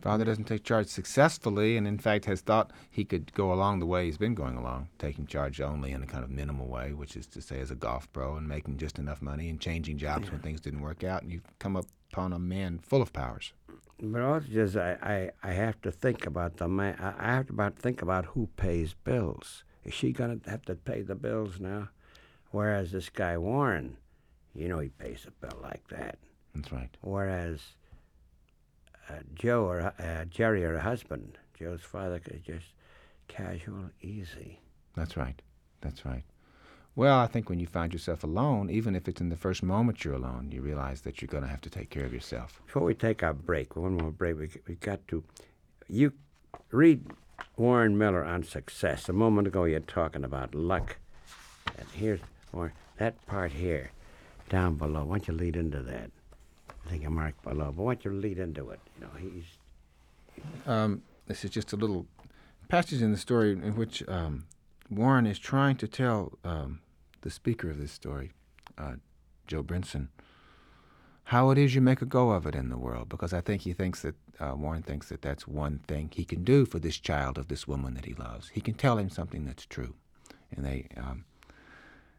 Father 0.00 0.24
doesn't 0.24 0.44
take 0.44 0.64
charge 0.64 0.86
successfully, 0.86 1.76
and 1.76 1.86
in 1.86 1.98
fact 1.98 2.24
has 2.24 2.40
thought 2.40 2.70
he 2.90 3.04
could 3.04 3.34
go 3.34 3.52
along 3.52 3.80
the 3.80 3.86
way 3.86 4.06
he's 4.06 4.16
been 4.16 4.34
going 4.34 4.56
along, 4.56 4.88
taking 4.98 5.26
charge 5.26 5.60
only 5.60 5.92
in 5.92 6.02
a 6.02 6.06
kind 6.06 6.24
of 6.24 6.30
minimal 6.30 6.66
way, 6.66 6.94
which 6.94 7.16
is 7.16 7.26
to 7.26 7.42
say, 7.42 7.60
as 7.60 7.70
a 7.70 7.74
golf 7.74 8.10
pro 8.14 8.36
and 8.36 8.48
making 8.48 8.78
just 8.78 8.98
enough 8.98 9.20
money 9.20 9.50
and 9.50 9.60
changing 9.60 9.98
jobs 9.98 10.30
when 10.30 10.40
things 10.40 10.62
didn't 10.62 10.80
work 10.80 11.04
out, 11.04 11.22
and 11.22 11.30
you've 11.30 11.58
come 11.58 11.76
upon 11.76 12.32
a 12.32 12.38
man 12.38 12.78
full 12.78 13.02
of 13.02 13.12
powers. 13.12 13.52
But 14.00 14.22
also, 14.22 14.46
just 14.48 14.74
I, 14.74 15.32
I, 15.42 15.50
I 15.50 15.52
have 15.52 15.82
to 15.82 15.90
think 15.90 16.24
about 16.24 16.56
the 16.56 16.68
man. 16.68 16.96
I 16.98 17.34
have 17.34 17.48
to 17.48 17.52
about 17.52 17.76
think 17.76 18.00
about 18.00 18.24
who 18.24 18.48
pays 18.56 18.94
bills. 18.94 19.64
Is 19.84 19.92
she 19.92 20.12
gonna 20.12 20.38
have 20.46 20.62
to 20.62 20.76
pay 20.76 21.02
the 21.02 21.14
bills 21.14 21.60
now? 21.60 21.90
Whereas 22.50 22.92
this 22.92 23.08
guy 23.08 23.36
Warren, 23.36 23.96
you 24.54 24.68
know, 24.68 24.78
he 24.78 24.88
pays 24.88 25.26
a 25.26 25.46
bill 25.46 25.58
like 25.62 25.86
that. 25.88 26.18
That's 26.54 26.72
right. 26.72 26.96
Whereas 27.02 27.60
uh, 29.08 29.20
Joe 29.34 29.64
or 29.64 29.80
uh, 29.98 30.24
Jerry 30.24 30.64
or 30.64 30.72
her 30.72 30.80
husband, 30.80 31.38
Joe's 31.58 31.82
father, 31.82 32.20
is 32.26 32.40
just 32.42 32.66
casual, 33.28 33.90
easy. 34.00 34.60
That's 34.96 35.16
right. 35.16 35.40
That's 35.80 36.04
right. 36.04 36.24
Well, 36.96 37.18
I 37.20 37.28
think 37.28 37.48
when 37.48 37.60
you 37.60 37.66
find 37.68 37.92
yourself 37.92 38.24
alone, 38.24 38.70
even 38.70 38.96
if 38.96 39.06
it's 39.06 39.20
in 39.20 39.28
the 39.28 39.36
first 39.36 39.62
moment 39.62 40.04
you're 40.04 40.14
alone, 40.14 40.50
you 40.50 40.60
realize 40.60 41.02
that 41.02 41.22
you're 41.22 41.28
going 41.28 41.44
to 41.44 41.48
have 41.48 41.60
to 41.60 41.70
take 41.70 41.90
care 41.90 42.04
of 42.04 42.12
yourself. 42.12 42.60
Before 42.66 42.82
we 42.82 42.94
take 42.94 43.22
our 43.22 43.34
break, 43.34 43.76
one 43.76 43.96
more 43.96 44.10
break, 44.10 44.36
we 44.36 44.50
we 44.66 44.74
got 44.74 45.06
to. 45.08 45.22
You 45.86 46.12
read 46.72 47.06
Warren 47.56 47.96
Miller 47.96 48.24
on 48.24 48.42
success. 48.42 49.08
A 49.08 49.12
moment 49.12 49.46
ago, 49.46 49.62
you're 49.62 49.78
talking 49.78 50.24
about 50.24 50.56
luck, 50.56 50.96
and 51.78 51.86
here's 51.92 52.20
Warren. 52.52 52.72
That 52.96 53.24
part 53.26 53.52
here, 53.52 53.90
down 54.48 54.74
below. 54.74 55.04
Why 55.04 55.18
don't 55.18 55.28
you 55.28 55.34
lead 55.34 55.56
into 55.56 55.82
that? 55.82 56.10
I 56.84 56.90
think 56.90 57.04
I 57.04 57.08
marked 57.08 57.42
below, 57.42 57.72
but 57.76 57.82
why 57.82 57.94
don't 57.94 58.04
you 58.04 58.12
lead 58.12 58.38
into 58.38 58.70
it? 58.70 58.80
You 58.98 59.06
know, 59.06 59.12
he's 59.20 59.44
Um, 60.66 61.02
this 61.26 61.44
is 61.44 61.50
just 61.50 61.72
a 61.72 61.76
little 61.76 62.06
passage 62.68 63.02
in 63.02 63.12
the 63.12 63.18
story 63.18 63.52
in 63.52 63.76
which 63.76 64.06
um, 64.08 64.46
Warren 64.90 65.26
is 65.26 65.38
trying 65.38 65.76
to 65.76 65.88
tell 65.88 66.38
um, 66.44 66.80
the 67.20 67.30
speaker 67.30 67.70
of 67.70 67.78
this 67.78 67.92
story, 67.92 68.32
uh, 68.76 68.94
Joe 69.46 69.62
Brinson, 69.62 70.08
how 71.24 71.50
it 71.50 71.58
is 71.58 71.74
you 71.74 71.80
make 71.80 72.00
a 72.00 72.06
go 72.06 72.30
of 72.30 72.46
it 72.46 72.54
in 72.54 72.70
the 72.70 72.78
world. 72.78 73.08
Because 73.08 73.32
I 73.32 73.40
think 73.40 73.62
he 73.62 73.72
thinks 73.72 74.02
that 74.02 74.14
uh, 74.40 74.54
Warren 74.56 74.82
thinks 74.82 75.08
that 75.10 75.22
that's 75.22 75.46
one 75.46 75.80
thing 75.86 76.10
he 76.12 76.24
can 76.24 76.42
do 76.44 76.64
for 76.64 76.78
this 76.78 76.98
child 76.98 77.36
of 77.38 77.48
this 77.48 77.68
woman 77.68 77.94
that 77.94 78.06
he 78.06 78.14
loves. 78.14 78.48
He 78.50 78.60
can 78.60 78.74
tell 78.74 78.96
him 78.98 79.10
something 79.10 79.44
that's 79.44 79.66
true, 79.66 79.94
and 80.50 80.64
they. 80.64 80.88
Um, 80.96 81.24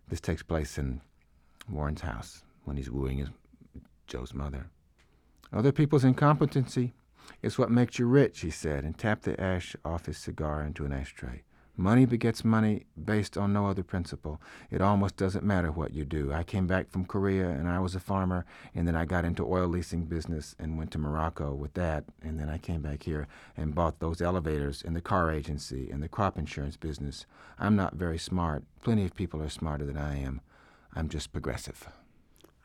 this 0.10 0.22
takes 0.22 0.44
place 0.44 0.78
in 0.78 1.02
Warren's 1.70 2.02
house 2.02 2.44
when 2.66 2.78
he's 2.78 2.90
wooing 2.90 3.20
his 3.20 3.30
Joe's 4.08 4.34
mother. 4.34 4.68
Other 5.54 5.72
people's 5.72 6.04
incompetency 6.04 6.94
is 7.42 7.58
what 7.58 7.72
makes 7.72 8.00
you 8.00 8.06
rich, 8.06 8.42
he 8.42 8.50
said, 8.50 8.84
and 8.84 8.98
tapped 8.98 9.24
the 9.24 9.40
ash 9.40 9.76
off 9.86 10.08
his 10.08 10.18
cigar 10.18 10.64
into 10.64 10.86
an 10.86 10.92
ashtray. 10.92 11.44
Money 11.80 12.06
begets 12.06 12.44
money 12.44 12.84
based 13.06 13.38
on 13.38 13.54
no 13.54 13.66
other 13.68 13.84
principle. 13.84 14.42
It 14.70 14.82
almost 14.82 15.16
doesn't 15.16 15.46
matter 15.46 15.72
what 15.72 15.94
you 15.94 16.04
do. 16.04 16.34
I 16.34 16.44
came 16.44 16.68
back 16.68 16.90
from 16.90 17.06
Korea 17.06 17.48
and 17.48 17.70
I 17.70 17.80
was 17.80 17.96
a 17.96 18.02
farmer, 18.02 18.46
and 18.76 18.86
then 18.86 18.98
I 18.98 19.06
got 19.06 19.24
into 19.24 19.48
oil 19.48 19.66
leasing 19.70 20.04
business 20.04 20.58
and 20.60 20.78
went 20.78 20.92
to 20.92 20.98
Morocco 20.98 21.54
with 21.54 21.76
that, 21.76 22.04
and 22.22 22.38
then 22.38 22.50
I 22.50 22.58
came 22.58 22.82
back 22.82 23.04
here 23.04 23.30
and 23.56 23.74
bought 23.74 24.02
those 24.02 24.22
elevators 24.22 24.84
and 24.86 24.94
the 24.94 25.00
car 25.00 25.32
agency 25.32 25.90
and 25.90 26.04
the 26.04 26.10
crop 26.10 26.38
insurance 26.38 26.76
business. 26.76 27.26
I'm 27.58 27.78
not 27.78 27.94
very 27.96 28.18
smart. 28.18 28.66
Plenty 28.84 29.06
of 29.06 29.16
people 29.16 29.42
are 29.42 29.48
smarter 29.48 29.86
than 29.86 29.96
I 29.98 30.20
am. 30.22 30.42
I'm 30.94 31.08
just 31.08 31.32
progressive. 31.32 31.88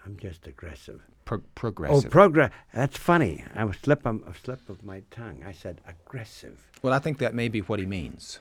I'm 0.04 0.16
just 0.16 0.44
aggressive. 0.48 1.02
Pro- 1.24 1.38
Oh, 1.38 1.42
progressive. 1.54 2.10
progress. 2.10 2.50
That's 2.74 2.98
funny. 2.98 3.44
I 3.54 3.64
was 3.64 3.76
slip 3.76 4.04
of, 4.06 4.26
a 4.26 4.34
slip 4.34 4.68
of 4.68 4.82
my 4.82 5.02
tongue. 5.12 5.44
I 5.46 5.52
said 5.52 5.80
aggressive. 5.86 6.68
well, 6.82 6.92
I 6.92 6.98
think 6.98 7.18
that 7.18 7.32
may 7.32 7.46
be 7.48 7.60
what 7.60 7.78
he 7.78 7.86
means. 7.86 8.40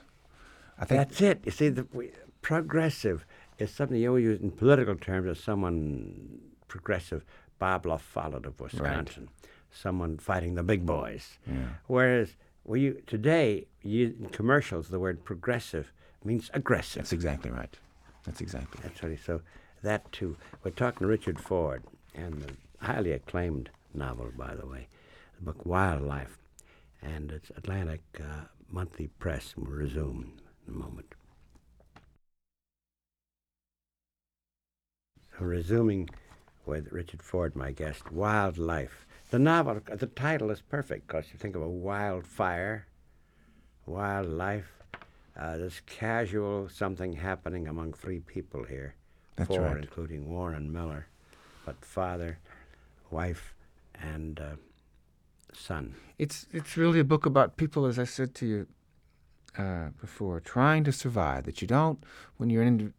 I 0.78 0.84
think 0.84 0.98
That's 1.08 1.20
it. 1.20 1.40
You 1.44 1.52
see, 1.52 1.68
the, 1.68 1.86
we, 1.92 2.10
progressive 2.42 3.24
is 3.58 3.70
something 3.70 3.96
you 3.96 4.08
always 4.08 4.24
use 4.24 4.40
in 4.40 4.50
political 4.50 4.96
terms 4.96 5.28
as 5.28 5.38
someone 5.42 6.40
progressive. 6.68 7.24
Bob 7.58 7.84
LaFollette 7.84 8.46
of 8.46 8.60
Wisconsin, 8.60 9.28
someone 9.70 10.18
fighting 10.18 10.54
the 10.54 10.62
big 10.62 10.84
boys. 10.84 11.38
Yeah. 11.46 11.54
Whereas 11.86 12.36
we 12.64 12.80
u- 12.80 13.02
today, 13.06 13.66
you, 13.82 14.14
in 14.20 14.28
commercials, 14.30 14.88
the 14.88 14.98
word 14.98 15.24
progressive 15.24 15.92
means 16.24 16.50
aggressive. 16.52 17.02
That's 17.02 17.12
exactly 17.12 17.50
right. 17.50 17.74
That's 18.24 18.40
exactly 18.40 18.80
right. 18.82 18.92
That's 18.92 19.02
right. 19.02 19.18
So 19.24 19.40
that 19.82 20.10
too. 20.12 20.36
We're 20.64 20.72
talking 20.72 21.00
to 21.00 21.06
Richard 21.06 21.40
Ford 21.40 21.84
and 22.14 22.42
the 22.42 22.84
highly 22.84 23.12
acclaimed 23.12 23.70
novel, 23.94 24.32
by 24.36 24.54
the 24.54 24.66
way, 24.66 24.88
the 25.38 25.44
book 25.44 25.64
Wildlife, 25.64 26.38
and 27.02 27.30
it's 27.30 27.50
Atlantic 27.56 28.02
uh, 28.20 28.46
Monthly 28.70 29.08
Press. 29.18 29.54
We'll 29.56 29.70
resume 29.70 30.32
in 30.66 30.74
a 30.74 30.76
moment. 30.76 31.14
So 35.38 35.44
resuming 35.44 36.08
with 36.66 36.92
Richard 36.92 37.22
Ford, 37.22 37.56
my 37.56 37.72
guest, 37.72 38.12
Wildlife. 38.12 39.06
The 39.30 39.38
novel, 39.38 39.80
the 39.92 40.06
title 40.06 40.50
is 40.50 40.60
perfect 40.60 41.08
because 41.08 41.26
you 41.32 41.38
think 41.38 41.56
of 41.56 41.62
a 41.62 41.68
wildfire, 41.68 42.86
wildlife. 43.86 44.70
Uh, 45.36 45.56
this 45.56 45.80
casual 45.86 46.68
something 46.68 47.14
happening 47.14 47.66
among 47.66 47.92
three 47.92 48.20
people 48.20 48.62
here. 48.62 48.94
That's 49.34 49.48
Four, 49.48 49.62
right. 49.62 49.78
including 49.78 50.30
Warren 50.30 50.72
Miller, 50.72 51.08
but 51.66 51.84
father, 51.84 52.38
wife, 53.10 53.52
and 54.00 54.38
uh, 54.38 54.56
son. 55.52 55.96
It's 56.18 56.46
it's 56.52 56.76
really 56.76 57.00
a 57.00 57.04
book 57.04 57.26
about 57.26 57.56
people, 57.56 57.86
as 57.86 57.98
I 57.98 58.04
said 58.04 58.36
to 58.36 58.46
you 58.46 58.68
uh, 59.58 59.88
before, 60.00 60.40
trying 60.40 60.84
to 60.84 60.92
survive. 60.92 61.44
That 61.44 61.60
you 61.60 61.68
don't 61.68 62.02
when 62.36 62.50
you're 62.50 62.62
in 62.62 62.92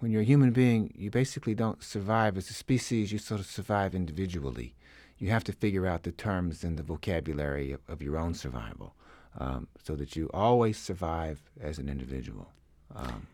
when 0.00 0.10
you're 0.12 0.22
a 0.22 0.24
human 0.24 0.52
being, 0.52 0.92
you 0.94 1.10
basically 1.10 1.54
don't 1.54 1.82
survive 1.82 2.36
as 2.36 2.50
a 2.50 2.54
species. 2.54 3.12
You 3.12 3.18
sort 3.18 3.40
of 3.40 3.46
survive 3.46 3.94
individually. 3.94 4.74
You 5.18 5.30
have 5.30 5.44
to 5.44 5.52
figure 5.52 5.86
out 5.86 6.02
the 6.02 6.12
terms 6.12 6.64
and 6.64 6.76
the 6.76 6.82
vocabulary 6.82 7.72
of, 7.72 7.80
of 7.88 8.02
your 8.02 8.16
own 8.18 8.34
survival, 8.34 8.94
um, 9.38 9.68
so 9.82 9.96
that 9.96 10.16
you 10.16 10.28
always 10.34 10.76
survive 10.76 11.42
as 11.60 11.78
an 11.78 11.88
individual. 11.88 12.48
Um, 12.94 13.26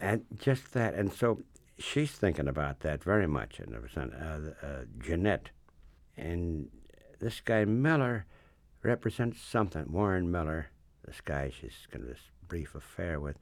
And 0.00 0.24
just 0.36 0.72
that, 0.72 0.94
and 0.94 1.12
so 1.12 1.42
she's 1.78 2.12
thinking 2.12 2.48
about 2.48 2.80
that 2.80 3.04
very 3.04 3.26
much. 3.26 3.60
And 3.60 3.74
an, 3.74 4.12
uh, 4.12 4.66
uh, 4.66 4.84
Jeanette, 4.98 5.50
and 6.16 6.68
this 7.20 7.40
guy 7.40 7.64
Miller 7.64 8.26
represents 8.82 9.40
something. 9.40 9.86
Warren 9.90 10.30
Miller, 10.30 10.66
this 11.06 11.20
guy 11.20 11.50
she's 11.50 11.86
got 11.90 12.06
this 12.06 12.30
brief 12.48 12.74
affair 12.74 13.20
with, 13.20 13.36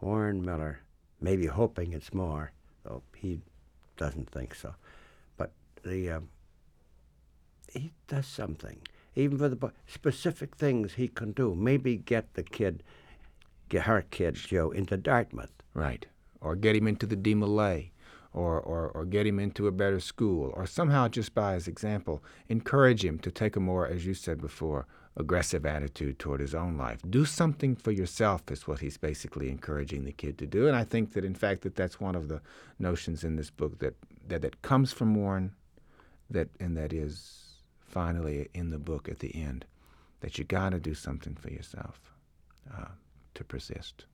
Warren 0.00 0.44
Miller, 0.44 0.80
maybe 1.20 1.46
hoping 1.46 1.92
it's 1.92 2.12
more, 2.12 2.52
though 2.84 3.02
he 3.16 3.40
doesn't 3.96 4.30
think 4.30 4.54
so. 4.54 4.74
But 5.36 5.52
the 5.82 6.10
um, 6.10 6.28
he 7.72 7.92
does 8.08 8.26
something, 8.26 8.78
even 9.14 9.38
for 9.38 9.48
the 9.48 9.72
specific 9.86 10.56
things 10.56 10.94
he 10.94 11.08
can 11.08 11.32
do. 11.32 11.54
Maybe 11.54 11.96
get 11.96 12.34
the 12.34 12.42
kid, 12.42 12.82
get 13.68 13.82
her 13.82 14.02
kid 14.10 14.34
Joe 14.34 14.70
into 14.70 14.96
Dartmouth. 14.96 15.50
Right. 15.72 16.06
Or 16.40 16.54
get 16.54 16.76
him 16.76 16.86
into 16.86 17.06
the 17.06 17.16
DeMolay, 17.16 17.90
or, 18.32 18.60
or, 18.60 18.88
or 18.88 19.04
get 19.04 19.26
him 19.26 19.38
into 19.38 19.66
a 19.66 19.72
better 19.72 20.00
school, 20.00 20.52
or 20.54 20.66
somehow 20.66 21.08
just 21.08 21.34
by 21.34 21.54
his 21.54 21.66
example, 21.66 22.22
encourage 22.48 23.04
him 23.04 23.18
to 23.20 23.30
take 23.30 23.56
a 23.56 23.60
more, 23.60 23.86
as 23.86 24.04
you 24.04 24.14
said 24.14 24.40
before, 24.40 24.86
aggressive 25.16 25.64
attitude 25.64 26.18
toward 26.18 26.40
his 26.40 26.54
own 26.54 26.76
life. 26.76 27.00
Do 27.08 27.24
something 27.24 27.76
for 27.76 27.92
yourself 27.92 28.42
is 28.50 28.66
what 28.66 28.80
he's 28.80 28.96
basically 28.96 29.48
encouraging 29.48 30.04
the 30.04 30.12
kid 30.12 30.38
to 30.38 30.46
do. 30.46 30.66
And 30.66 30.74
I 30.76 30.82
think 30.84 31.12
that 31.12 31.24
in 31.24 31.34
fact 31.34 31.62
that 31.62 31.76
that's 31.76 32.00
one 32.00 32.16
of 32.16 32.28
the 32.28 32.40
notions 32.78 33.22
in 33.22 33.36
this 33.36 33.50
book 33.50 33.78
that 33.78 33.94
that, 34.26 34.42
that 34.42 34.62
comes 34.62 34.92
from 34.92 35.14
Warren 35.14 35.54
that 36.30 36.48
and 36.58 36.76
that 36.76 36.92
is 36.92 37.60
finally 37.86 38.48
in 38.54 38.70
the 38.70 38.78
book 38.78 39.08
at 39.08 39.20
the 39.20 39.34
end 39.36 39.64
that 40.20 40.38
you 40.38 40.44
got 40.44 40.70
to 40.70 40.80
do 40.80 40.94
something 40.94 41.36
for 41.36 41.50
yourself 41.50 42.00
uh, 42.76 42.86
to 43.34 43.44
persist. 43.44 44.06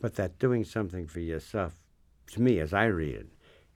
But 0.00 0.14
that 0.16 0.38
doing 0.38 0.64
something 0.64 1.06
for 1.06 1.20
yourself, 1.20 1.74
to 2.32 2.42
me, 2.42 2.58
as 2.58 2.72
I 2.72 2.86
read 2.86 3.14
it, 3.14 3.26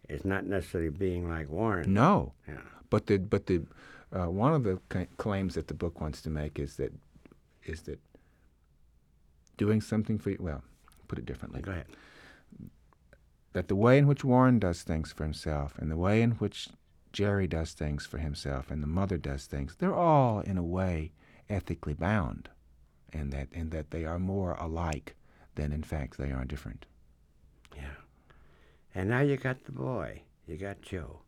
is 0.09 0.25
not 0.25 0.45
necessarily 0.47 0.91
being 0.91 1.29
like 1.29 1.49
Warren. 1.49 1.93
No, 1.95 2.33
Yeah. 2.49 2.61
but 2.91 3.07
the 3.07 3.19
but 3.19 3.47
the 3.47 3.63
uh, 4.15 4.27
one 4.31 4.55
of 4.55 4.63
the 4.65 4.79
c- 4.93 5.07
claims 5.17 5.55
that 5.55 5.69
the 5.69 5.75
book 5.75 6.01
wants 6.01 6.23
to 6.23 6.31
make 6.31 6.59
is 6.59 6.77
that 6.77 6.93
is 7.65 7.83
that 7.83 7.99
doing 9.57 9.81
something 9.81 10.19
for 10.19 10.31
you, 10.31 10.39
well, 10.41 10.63
put 11.09 11.19
it 11.19 11.27
differently. 11.27 11.61
Go 11.61 11.73
ahead. 11.73 11.87
that 13.53 13.69
the 13.69 13.77
way 13.77 13.99
in 13.99 14.07
which 14.07 14.25
Warren 14.25 14.59
does 14.59 14.83
things 14.83 15.13
for 15.13 15.23
himself 15.25 15.75
and 15.79 15.91
the 15.91 15.97
way 15.97 16.23
in 16.23 16.33
which 16.33 16.69
Jerry 17.13 17.47
does 17.47 17.73
things 17.73 18.05
for 18.05 18.19
himself 18.19 18.71
and 18.71 18.83
the 18.83 18.87
mother 18.89 19.17
does 19.17 19.47
things, 19.47 19.77
they're 19.79 19.95
all 19.95 20.41
in 20.41 20.59
a 20.59 20.63
way 20.63 21.13
ethically 21.49 21.95
bound 21.95 22.49
and 23.13 23.33
that 23.33 23.49
and 23.53 23.71
that 23.71 23.91
they 23.91 24.05
are 24.05 24.19
more 24.19 24.53
alike 24.55 25.15
than 25.55 25.73
in 25.73 25.83
fact 25.85 26.19
they 26.19 26.33
are 26.33 26.45
different. 26.45 26.87
Yeah. 27.77 27.99
And 28.95 29.09
now 29.11 29.21
you 29.21 29.37
got 29.37 29.65
the 29.65 29.73
boy. 29.73 30.23
You 30.47 30.57
got 30.57 30.83
Joe. 30.83 31.21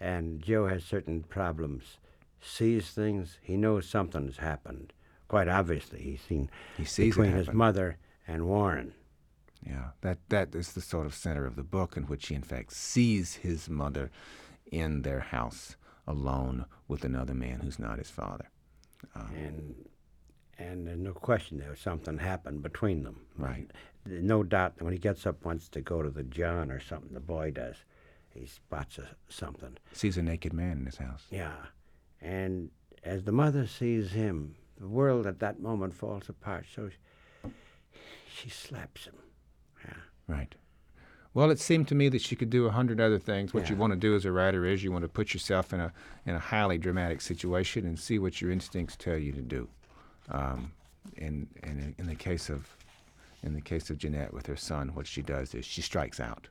And 0.00 0.42
Joe 0.42 0.66
has 0.66 0.84
certain 0.84 1.22
problems. 1.22 1.98
Sees 2.40 2.90
things. 2.90 3.38
He 3.42 3.56
knows 3.56 3.88
something's 3.88 4.38
happened. 4.38 4.92
Quite 5.28 5.48
obviously, 5.48 6.00
he's 6.00 6.20
seen 6.20 6.50
He 6.76 6.84
sees 6.84 7.14
between 7.14 7.32
his 7.32 7.52
mother 7.52 7.96
and 8.26 8.46
Warren. 8.46 8.92
Yeah, 9.66 9.90
that 10.02 10.18
that 10.28 10.54
is 10.54 10.72
the 10.72 10.82
sort 10.82 11.06
of 11.06 11.14
center 11.14 11.46
of 11.46 11.56
the 11.56 11.62
book 11.62 11.96
in 11.96 12.04
which 12.04 12.28
he 12.28 12.34
in 12.34 12.42
fact 12.42 12.72
sees 12.72 13.36
his 13.36 13.70
mother 13.70 14.10
in 14.70 15.02
their 15.02 15.20
house 15.20 15.76
alone 16.06 16.66
with 16.86 17.04
another 17.04 17.34
man 17.34 17.60
who's 17.60 17.78
not 17.78 17.98
his 17.98 18.10
father. 18.10 18.50
Um, 19.14 19.34
and 19.34 19.74
and 20.58 20.86
there's 20.86 20.98
no 20.98 21.12
question 21.12 21.58
there 21.58 21.70
was 21.70 21.80
something 21.80 22.18
happened 22.18 22.62
between 22.62 23.02
them. 23.02 23.20
Right. 23.36 23.70
No 24.06 24.42
doubt 24.42 24.74
when 24.80 24.92
he 24.92 24.98
gets 24.98 25.26
up 25.26 25.44
wants 25.44 25.68
to 25.70 25.80
go 25.80 26.02
to 26.02 26.10
the 26.10 26.22
John 26.22 26.70
or 26.70 26.80
something, 26.80 27.14
the 27.14 27.20
boy 27.20 27.50
does. 27.50 27.76
He 28.34 28.46
spots 28.46 28.98
a, 28.98 29.08
something. 29.28 29.76
Sees 29.92 30.16
a 30.18 30.22
naked 30.22 30.52
man 30.52 30.78
in 30.78 30.86
his 30.86 30.96
house. 30.96 31.24
Yeah. 31.30 31.54
And 32.20 32.70
as 33.02 33.24
the 33.24 33.32
mother 33.32 33.66
sees 33.66 34.12
him, 34.12 34.56
the 34.78 34.88
world 34.88 35.26
at 35.26 35.38
that 35.40 35.60
moment 35.60 35.94
falls 35.94 36.28
apart. 36.28 36.66
So 36.74 36.88
she, 36.88 37.50
she 38.34 38.50
slaps 38.50 39.04
him. 39.04 39.14
Yeah. 39.84 39.94
Right. 40.26 40.54
Well, 41.34 41.50
it 41.50 41.58
seemed 41.58 41.88
to 41.88 41.96
me 41.96 42.08
that 42.10 42.22
she 42.22 42.36
could 42.36 42.50
do 42.50 42.66
a 42.66 42.70
hundred 42.70 43.00
other 43.00 43.18
things. 43.18 43.52
What 43.52 43.68
you 43.68 43.74
want 43.74 43.92
to 43.92 43.98
do 43.98 44.14
as 44.14 44.24
a 44.24 44.30
writer 44.30 44.64
is 44.64 44.84
you 44.84 44.92
want 44.92 45.02
to 45.02 45.08
put 45.08 45.34
yourself 45.34 45.72
in 45.72 45.80
a 45.80 45.92
in 46.26 46.34
a 46.36 46.38
highly 46.38 46.78
dramatic 46.78 47.20
situation 47.20 47.84
and 47.86 47.98
see 47.98 48.20
what 48.20 48.40
your 48.40 48.52
instincts 48.52 48.96
tell 48.96 49.16
you 49.16 49.32
to 49.32 49.42
do. 49.42 49.68
Um, 50.30 50.72
and 51.18 51.48
and 51.64 51.80
in, 51.80 51.94
in 51.98 52.06
the 52.06 52.14
case 52.14 52.48
of 52.48 52.76
in 53.42 53.52
the 53.52 53.60
case 53.60 53.90
of 53.90 53.98
Jeanette 53.98 54.32
with 54.32 54.46
her 54.46 54.56
son, 54.56 54.94
what 54.94 55.08
she 55.08 55.22
does 55.22 55.54
is 55.56 55.64
she 55.64 55.82
strikes 55.82 56.20
out, 56.20 56.48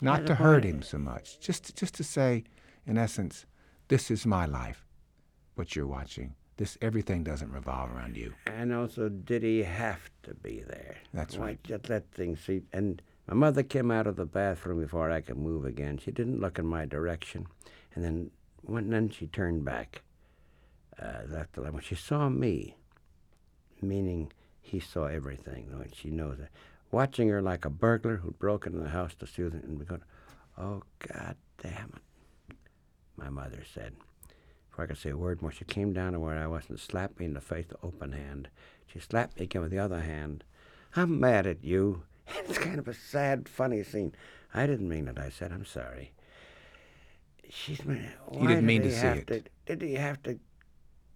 not 0.00 0.26
to 0.26 0.34
hurt 0.34 0.64
him 0.64 0.82
so 0.82 0.98
much, 0.98 1.40
just 1.40 1.76
just 1.76 1.94
to 1.94 2.04
say, 2.04 2.44
in 2.86 2.98
essence, 2.98 3.46
this 3.88 4.10
is 4.10 4.26
my 4.26 4.46
life, 4.46 4.86
what 5.54 5.74
you're 5.74 5.86
watching. 5.86 6.34
This 6.56 6.76
everything 6.82 7.22
doesn't 7.22 7.52
revolve 7.52 7.92
around 7.92 8.16
you. 8.16 8.34
And 8.46 8.72
also, 8.72 9.08
did 9.08 9.42
he 9.44 9.62
have 9.62 10.10
to 10.24 10.34
be 10.34 10.64
there? 10.66 10.96
That's 11.14 11.36
Why 11.36 11.46
right. 11.46 11.64
Just 11.64 11.88
let 11.88 12.10
things 12.12 12.40
see. 12.40 12.62
And 12.72 13.00
my 13.28 13.34
mother 13.34 13.62
came 13.62 13.90
out 13.90 14.06
of 14.08 14.16
the 14.16 14.26
bathroom 14.26 14.80
before 14.80 15.10
I 15.10 15.20
could 15.20 15.36
move 15.38 15.64
again. 15.64 15.98
She 15.98 16.10
didn't 16.10 16.40
look 16.40 16.58
in 16.58 16.66
my 16.66 16.84
direction, 16.84 17.46
and 17.94 18.04
then 18.04 18.30
when 18.62 18.90
then 18.90 19.10
she 19.10 19.26
turned 19.26 19.64
back. 19.64 20.02
Uh, 21.00 21.22
left 21.28 21.52
the 21.52 21.62
when 21.62 21.80
she 21.80 21.94
saw 21.94 22.28
me, 22.28 22.74
meaning 23.80 24.32
he 24.60 24.80
saw 24.80 25.06
everything, 25.06 25.68
though, 25.70 25.80
and 25.80 25.94
she 25.94 26.10
knows 26.10 26.40
it. 26.40 26.48
Watching 26.90 27.28
her 27.28 27.42
like 27.42 27.64
a 27.64 27.70
burglar 27.70 28.16
who'd 28.16 28.38
broken 28.38 28.74
in 28.74 28.82
the 28.82 28.88
house 28.88 29.14
to 29.16 29.26
steal 29.26 29.48
it, 29.48 29.64
and 29.64 29.86
going, 29.86 30.02
"Oh 30.56 30.82
God 31.00 31.36
damn 31.62 31.92
it!" 31.96 32.56
My 33.16 33.28
mother 33.28 33.62
said. 33.74 33.94
Before 34.70 34.84
I 34.84 34.88
could 34.88 34.98
say 34.98 35.10
a 35.10 35.16
word 35.16 35.42
more, 35.42 35.50
she 35.50 35.64
came 35.64 35.92
down 35.92 36.12
to 36.12 36.20
where 36.20 36.38
I 36.38 36.46
was 36.46 36.64
and 36.68 36.78
slapped 36.78 37.18
me 37.18 37.26
in 37.26 37.34
the 37.34 37.40
face 37.40 37.66
with 37.68 37.82
open 37.82 38.12
hand. 38.12 38.48
She 38.86 39.00
slapped 39.00 39.36
me 39.38 39.44
again 39.44 39.62
with 39.62 39.72
the 39.72 39.78
other 39.80 40.00
hand. 40.00 40.44
I'm 40.94 41.18
mad 41.18 41.46
at 41.46 41.64
you. 41.64 42.04
It's 42.48 42.58
kind 42.58 42.78
of 42.78 42.86
a 42.86 42.94
sad, 42.94 43.48
funny 43.48 43.82
scene. 43.82 44.14
I 44.54 44.66
didn't 44.66 44.88
mean 44.88 45.08
it. 45.08 45.18
I 45.18 45.30
said, 45.30 45.50
I'm 45.50 45.64
sorry. 45.64 46.12
She's 47.50 47.84
mad. 47.84 48.12
You 48.32 48.46
didn't 48.46 48.66
mean 48.66 48.82
to 48.82 48.88
he 48.88 48.94
see 48.94 49.06
it. 49.06 49.26
To, 49.26 49.42
did 49.66 49.82
he 49.82 49.94
have 49.94 50.22
to 50.24 50.38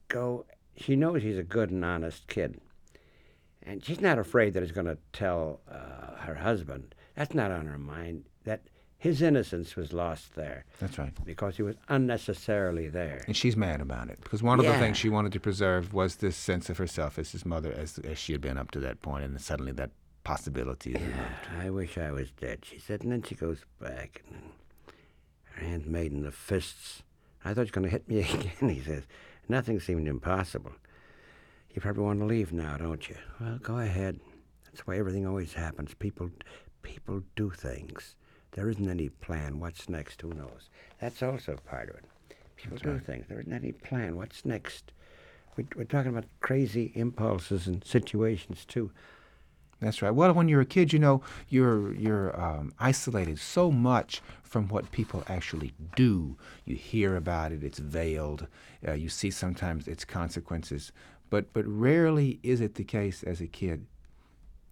go? 0.09 0.47
She 0.77 0.97
knows 0.97 1.23
he's 1.23 1.39
a 1.39 1.43
good 1.43 1.71
and 1.71 1.85
honest 1.85 2.27
kid. 2.29 2.61
And 3.65 3.85
she's 3.85 4.01
not 4.01 4.19
afraid 4.19 4.55
that 4.55 4.63
he's 4.63 4.73
going 4.73 4.87
to 4.87 4.99
tell 5.13 5.61
uh, 5.71 6.17
her 6.23 6.35
husband. 6.35 6.95
That's 7.15 7.35
not 7.35 7.51
on 7.51 7.67
her 7.67 7.79
mind. 7.79 8.25
That 8.45 8.63
his 8.99 9.21
innocence 9.21 9.75
was 9.77 9.93
lost 9.93 10.35
there 10.37 10.65
That's 10.81 10.97
right. 10.99 11.13
because 11.25 11.57
he 11.57 11.63
was 11.63 11.77
unnecessarily 11.89 12.89
there. 12.89 13.23
And 13.27 13.37
she's 13.37 13.57
mad 13.57 13.81
about 13.81 14.09
it 14.09 14.21
because 14.23 14.43
one 14.43 14.61
of 14.61 14.67
the 14.67 14.79
things 14.79 14.97
she 14.97 15.09
wanted 15.09 15.33
to 15.33 15.41
preserve 15.41 15.93
was 15.93 16.17
this 16.17 16.37
sense 16.37 16.71
of 16.71 16.79
herself 16.79 17.19
as 17.19 17.33
his 17.33 17.45
mother, 17.45 17.73
as, 17.73 17.99
as 17.99 18.19
she 18.19 18.33
had 18.33 18.41
been 18.41 18.57
up 18.59 18.71
to 18.73 18.81
that 18.81 19.03
point, 19.03 19.25
and 19.25 19.41
suddenly 19.41 19.73
that 19.73 19.91
possibility 20.23 20.93
is 20.93 21.01
removed. 21.01 21.19
I 21.61 21.71
wish 21.71 21.99
I 21.99 22.13
was 22.13 22.31
dead, 22.31 22.65
she 22.65 22.79
said, 22.79 23.03
and 23.03 23.11
then 23.11 23.23
she 23.23 23.35
goes 23.35 23.59
back, 23.81 24.23
and 24.31 24.41
her 25.57 25.67
hands 25.67 25.87
made 25.87 26.13
in 26.13 26.23
the 26.23 26.31
fists. 26.31 27.03
I 27.45 27.55
thought 27.55 27.63
you 27.63 27.73
were 27.75 27.81
going 27.81 27.85
to 27.87 27.91
hit 27.91 28.09
me 28.09 28.21
again, 28.33 28.69
he 28.69 28.81
says. 28.81 29.03
Nothing 29.49 29.81
seemed 29.81 30.07
impossible. 30.07 30.73
You 31.75 31.81
probably 31.81 32.03
want 32.03 32.21
to 32.21 32.27
leave 32.27 32.53
now, 32.53 32.77
don't 32.77 33.09
you? 33.09 33.17
Well, 33.41 33.59
go 33.63 33.79
ahead. 33.79 34.21
That's 34.65 34.87
why 34.87 34.99
everything 34.99 35.27
always 35.27 35.55
happens. 35.55 35.95
People, 35.95 36.31
people 36.83 37.23
do 37.35 37.51
things. 37.51 38.15
There 38.53 38.69
isn't 38.69 38.89
any 38.89 39.09
plan. 39.09 39.59
What's 39.59 39.89
next? 39.89 40.21
Who 40.21 40.35
knows? 40.35 40.69
That's 41.01 41.23
also 41.23 41.57
part 41.67 41.89
of 41.89 41.97
it. 41.97 42.05
People 42.57 42.77
do 42.79 42.99
things. 42.99 43.27
There 43.29 43.41
isn't 43.41 43.53
any 43.53 43.73
plan. 43.73 44.17
What's 44.17 44.45
next? 44.45 44.93
We, 45.57 45.67
we're 45.75 45.85
talking 45.85 46.11
about 46.11 46.27
crazy 46.41 46.93
impulses 46.95 47.67
and 47.67 47.85
situations 47.85 48.65
too. 48.67 48.91
That's 49.83 50.01
right. 50.01 50.15
Well, 50.15 50.33
when 50.33 50.49
you're 50.49 50.61
a 50.61 50.67
kid, 50.67 50.93
you 50.93 51.01
know, 51.01 51.23
you're 51.49 51.93
you're 51.95 52.41
um, 52.41 52.73
isolated 52.79 53.41
so 53.41 53.73
much 53.73 54.23
from 54.45 54.69
what 54.69 54.93
people 54.93 55.25
actually 55.27 55.73
do. 55.97 56.37
You 56.65 56.77
hear 56.77 57.17
about 57.17 57.51
it; 57.51 57.65
it's 57.65 57.81
veiled. 57.81 58.47
Uh, 58.87 58.93
you 58.93 59.09
see 59.09 59.31
sometimes 59.33 59.89
its 59.89 60.05
consequences, 60.05 60.93
but 61.33 61.51
but 61.55 61.67
rarely 61.67 62.39
is 62.43 62.61
it 62.61 62.75
the 62.75 62.85
case 62.85 63.23
as 63.23 63.41
a 63.41 63.47
kid 63.47 63.87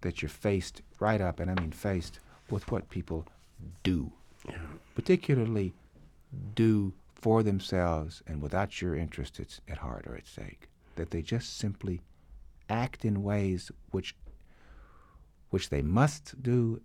that 0.03 0.21
you're 0.21 0.29
faced 0.29 0.83
right 0.99 1.19
up, 1.19 1.41
and 1.41 1.51
I 1.51 1.55
mean 1.55 1.73
faced 1.73 2.21
with 2.51 2.71
what 2.71 2.91
people 2.91 3.25
do, 3.83 4.13
particularly 4.95 5.73
do 6.55 6.93
for 7.15 7.43
themselves 7.43 8.23
and 8.27 8.43
without 8.43 8.83
your 8.83 8.95
interest 8.95 9.41
at, 9.41 9.59
at 9.69 9.79
heart 9.79 10.07
or 10.07 10.15
at 10.17 10.27
stake. 10.27 10.69
That 10.97 11.13
they 11.13 11.23
just 11.23 11.57
simply 11.57 12.03
act 12.69 13.07
in 13.07 13.23
ways 13.23 13.73
which 13.91 14.15
which 15.49 15.71
they 15.71 15.81
must 15.81 16.43
do 16.43 16.83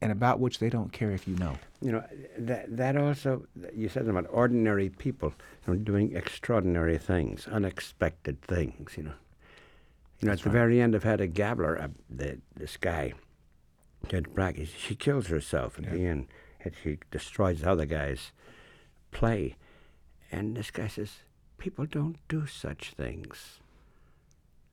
and 0.00 0.12
about 0.12 0.38
which 0.40 0.58
they 0.58 0.70
don't 0.70 0.92
care 0.92 1.10
if 1.10 1.26
you 1.26 1.36
know. 1.36 1.56
You 1.80 1.92
know, 1.92 2.04
that, 2.38 2.76
that 2.76 2.96
also, 2.96 3.46
you 3.74 3.88
said 3.88 4.06
about 4.06 4.26
ordinary 4.30 4.90
people 4.90 5.32
you 5.66 5.74
know, 5.74 5.78
doing 5.78 6.14
extraordinary 6.14 6.98
things, 6.98 7.48
unexpected 7.48 8.40
things, 8.42 8.94
you 8.96 9.04
know. 9.04 9.14
You 10.20 10.26
know, 10.26 10.32
at 10.32 10.40
the 10.40 10.50
very 10.50 10.80
end 10.80 10.94
of 10.96 11.04
Hedda 11.04 11.28
Gabler, 11.28 11.80
uh, 11.80 11.88
the, 12.10 12.38
this 12.56 12.76
guy, 12.76 13.12
Judge 14.08 14.24
Brack, 14.24 14.58
she 14.76 14.96
kills 14.96 15.28
herself 15.28 15.78
at 15.78 15.90
the 15.90 16.06
end, 16.06 16.26
and 16.60 16.74
she 16.82 16.98
destroys 17.12 17.60
the 17.60 17.70
other 17.70 17.86
guy's 17.86 18.32
play. 19.12 19.56
And 20.32 20.56
this 20.56 20.72
guy 20.72 20.88
says, 20.88 21.18
people 21.56 21.86
don't 21.86 22.16
do 22.28 22.46
such 22.46 22.94
things. 22.96 23.60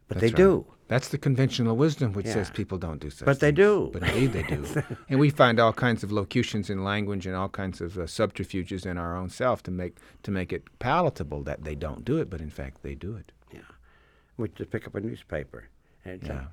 But 0.07 0.19
That's 0.19 0.33
they 0.33 0.43
right. 0.43 0.49
do. 0.49 0.65
That's 0.87 1.07
the 1.07 1.17
conventional 1.17 1.75
wisdom 1.75 2.13
which 2.13 2.27
says 2.27 2.51
people 2.51 2.77
don't 2.77 2.99
do 2.99 3.09
such 3.09 3.25
But 3.25 3.39
they 3.39 3.47
things. 3.47 3.57
do. 3.57 3.89
But 3.91 4.03
indeed 4.03 4.33
they 4.33 4.43
do. 4.43 4.63
and 5.09 5.19
we 5.19 5.31
find 5.31 5.59
all 5.59 5.73
kinds 5.73 6.03
of 6.03 6.11
locutions 6.11 6.69
in 6.69 6.83
language 6.83 7.25
and 7.25 7.35
all 7.35 7.49
kinds 7.49 7.81
of 7.81 7.97
uh, 7.97 8.05
subterfuges 8.05 8.85
in 8.85 8.97
our 8.99 9.15
own 9.17 9.29
self 9.29 9.63
to 9.63 9.71
make 9.71 9.97
to 10.21 10.29
make 10.29 10.53
it 10.53 10.63
palatable 10.77 11.41
that 11.43 11.63
they 11.63 11.73
don't 11.73 12.05
do 12.05 12.19
it, 12.19 12.29
but 12.29 12.39
in 12.39 12.51
fact 12.51 12.83
they 12.83 12.93
do 12.93 13.15
it. 13.15 13.31
Yeah. 13.51 13.61
We 14.37 14.47
just 14.49 14.69
pick 14.69 14.85
up 14.85 14.93
a 14.93 14.99
newspaper. 14.99 15.69
And 16.03 16.21
it's 16.21 16.27
Yeah. 16.27 16.45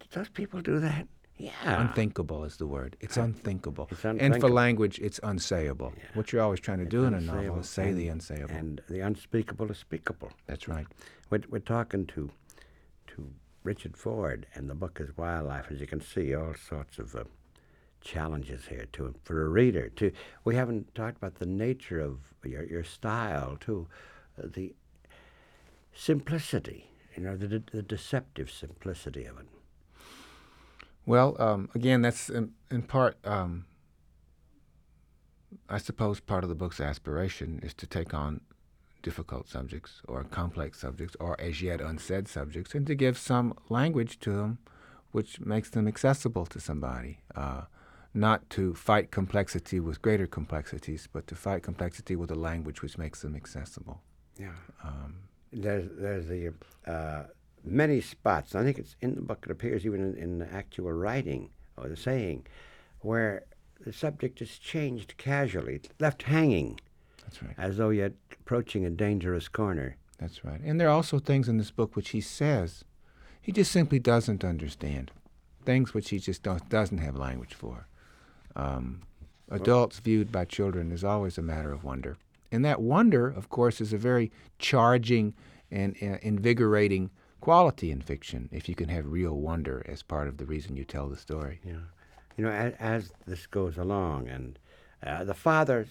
"Did 0.00 0.10
those 0.12 0.30
people 0.30 0.62
do 0.62 0.80
that? 0.80 1.06
Yeah. 1.36 1.50
Unthinkable 1.66 2.44
is 2.44 2.56
the 2.56 2.66
word. 2.66 2.96
It's 3.00 3.18
unthinkable. 3.18 3.88
It's 3.90 4.02
unthinkable. 4.04 4.34
And 4.34 4.40
for 4.40 4.48
language, 4.48 4.98
it's 5.00 5.20
unsayable. 5.20 5.92
What 6.14 6.32
you're 6.32 6.40
always 6.40 6.60
trying 6.60 6.78
to 6.78 6.84
do 6.86 7.04
in 7.04 7.12
a 7.12 7.20
novel 7.20 7.58
is 7.58 7.68
say 7.68 7.92
the 7.92 8.06
unsayable. 8.08 8.56
And 8.56 8.80
the 8.88 9.00
unspeakable 9.00 9.70
is 9.70 9.76
speakable. 9.78 10.30
That's 10.46 10.68
right. 10.68 10.86
We're, 11.30 11.42
we're 11.50 11.58
talking 11.58 12.06
to 12.14 12.30
to 13.14 13.30
Richard 13.62 13.96
Ford, 13.96 14.46
and 14.54 14.68
the 14.68 14.74
book 14.74 14.98
is 15.00 15.16
Wildlife. 15.16 15.70
As 15.70 15.80
you 15.80 15.86
can 15.86 16.00
see, 16.00 16.34
all 16.34 16.54
sorts 16.54 16.98
of 16.98 17.14
uh, 17.14 17.24
challenges 18.00 18.66
here 18.66 18.86
to 18.92 19.14
for 19.22 19.44
a 19.44 19.48
reader. 19.48 19.88
To 19.96 20.12
we 20.44 20.54
haven't 20.54 20.94
talked 20.94 21.16
about 21.16 21.36
the 21.36 21.46
nature 21.46 22.00
of 22.00 22.18
your 22.44 22.64
your 22.64 22.84
style, 22.84 23.56
too, 23.58 23.88
uh, 24.38 24.48
the 24.52 24.74
simplicity. 25.94 26.90
You 27.16 27.22
know, 27.22 27.36
the, 27.36 27.62
the 27.70 27.82
deceptive 27.82 28.50
simplicity 28.50 29.24
of 29.24 29.38
it. 29.38 29.46
Well, 31.06 31.36
um, 31.38 31.68
again, 31.74 32.02
that's 32.02 32.28
in, 32.28 32.52
in 32.72 32.82
part, 32.82 33.16
um, 33.24 33.66
I 35.68 35.78
suppose, 35.78 36.18
part 36.18 36.42
of 36.42 36.48
the 36.48 36.56
book's 36.56 36.80
aspiration 36.80 37.60
is 37.62 37.72
to 37.74 37.86
take 37.86 38.12
on 38.12 38.40
difficult 39.08 39.48
subjects 39.48 39.92
or 40.08 40.24
complex 40.24 40.80
subjects 40.80 41.14
or 41.20 41.32
as 41.40 41.62
yet 41.62 41.80
unsaid 41.80 42.26
subjects 42.26 42.74
and 42.74 42.86
to 42.86 42.94
give 43.04 43.16
some 43.16 43.46
language 43.68 44.18
to 44.18 44.30
them 44.40 44.58
which 45.12 45.38
makes 45.54 45.70
them 45.70 45.86
accessible 45.86 46.44
to 46.46 46.58
somebody. 46.58 47.20
Uh, 47.36 47.62
not 48.14 48.48
to 48.50 48.74
fight 48.74 49.10
complexity 49.10 49.78
with 49.80 50.00
greater 50.00 50.26
complexities, 50.26 51.08
but 51.12 51.26
to 51.26 51.34
fight 51.34 51.62
complexity 51.62 52.14
with 52.16 52.30
a 52.30 52.34
language 52.34 52.82
which 52.82 52.96
makes 52.96 53.22
them 53.22 53.34
accessible. 53.34 54.00
Yeah. 54.38 54.58
Um, 54.82 55.10
There's 55.52 55.88
there's 56.04 56.26
the 56.26 56.52
uh, 56.86 57.24
many 57.64 58.00
spots. 58.00 58.54
I 58.54 58.62
think 58.64 58.78
it's 58.78 58.96
in 59.00 59.14
the 59.14 59.20
book. 59.20 59.40
It 59.46 59.52
appears 59.52 59.84
even 59.84 60.00
in, 60.00 60.16
in 60.24 60.38
the 60.38 60.52
actual 60.52 60.92
writing 60.92 61.50
or 61.76 61.88
the 61.88 61.96
saying, 61.96 62.46
where 63.00 63.44
the 63.84 63.92
subject 63.92 64.40
is 64.40 64.58
changed 64.58 65.16
casually, 65.16 65.80
left 65.98 66.22
hanging, 66.24 66.80
that's 67.34 67.58
right. 67.58 67.66
as 67.66 67.76
though 67.76 67.90
you're 67.90 68.12
approaching 68.32 68.84
a 68.84 68.90
dangerous 68.90 69.48
corner. 69.48 69.96
That's 70.18 70.44
right. 70.44 70.60
And 70.64 70.80
there 70.80 70.88
are 70.88 70.94
also 70.94 71.18
things 71.18 71.48
in 71.48 71.58
this 71.58 71.70
book 71.70 71.96
which 71.96 72.10
he 72.10 72.20
says 72.20 72.84
he 73.40 73.52
just 73.52 73.72
simply 73.72 73.98
doesn't 73.98 74.44
understand. 74.44 75.10
Things 75.64 75.94
which 75.94 76.10
he 76.10 76.18
just 76.18 76.42
don't, 76.42 76.68
doesn't 76.68 76.98
have 76.98 77.16
language 77.16 77.54
for. 77.54 77.86
Um, 78.54 79.02
adults 79.50 79.98
viewed 79.98 80.30
by 80.30 80.44
children 80.44 80.92
is 80.92 81.04
always 81.04 81.38
a 81.38 81.42
matter 81.42 81.72
of 81.72 81.84
wonder. 81.84 82.16
And 82.52 82.64
that 82.64 82.80
wonder, 82.80 83.28
of 83.28 83.48
course, 83.48 83.80
is 83.80 83.92
a 83.92 83.98
very 83.98 84.30
charging 84.58 85.34
and 85.70 85.96
uh, 86.00 86.18
invigorating 86.22 87.10
quality 87.40 87.90
in 87.90 88.00
fiction 88.00 88.48
if 88.52 88.68
you 88.68 88.74
can 88.74 88.88
have 88.88 89.06
real 89.06 89.34
wonder 89.34 89.84
as 89.86 90.02
part 90.02 90.28
of 90.28 90.36
the 90.36 90.46
reason 90.46 90.76
you 90.76 90.84
tell 90.84 91.08
the 91.08 91.16
story. 91.16 91.60
Yeah. 91.64 91.74
You 92.36 92.44
know, 92.44 92.50
as, 92.50 92.74
as 92.78 93.12
this 93.26 93.46
goes 93.46 93.76
along, 93.76 94.28
and 94.28 94.58
uh, 95.04 95.24
the 95.24 95.34
father 95.34 95.86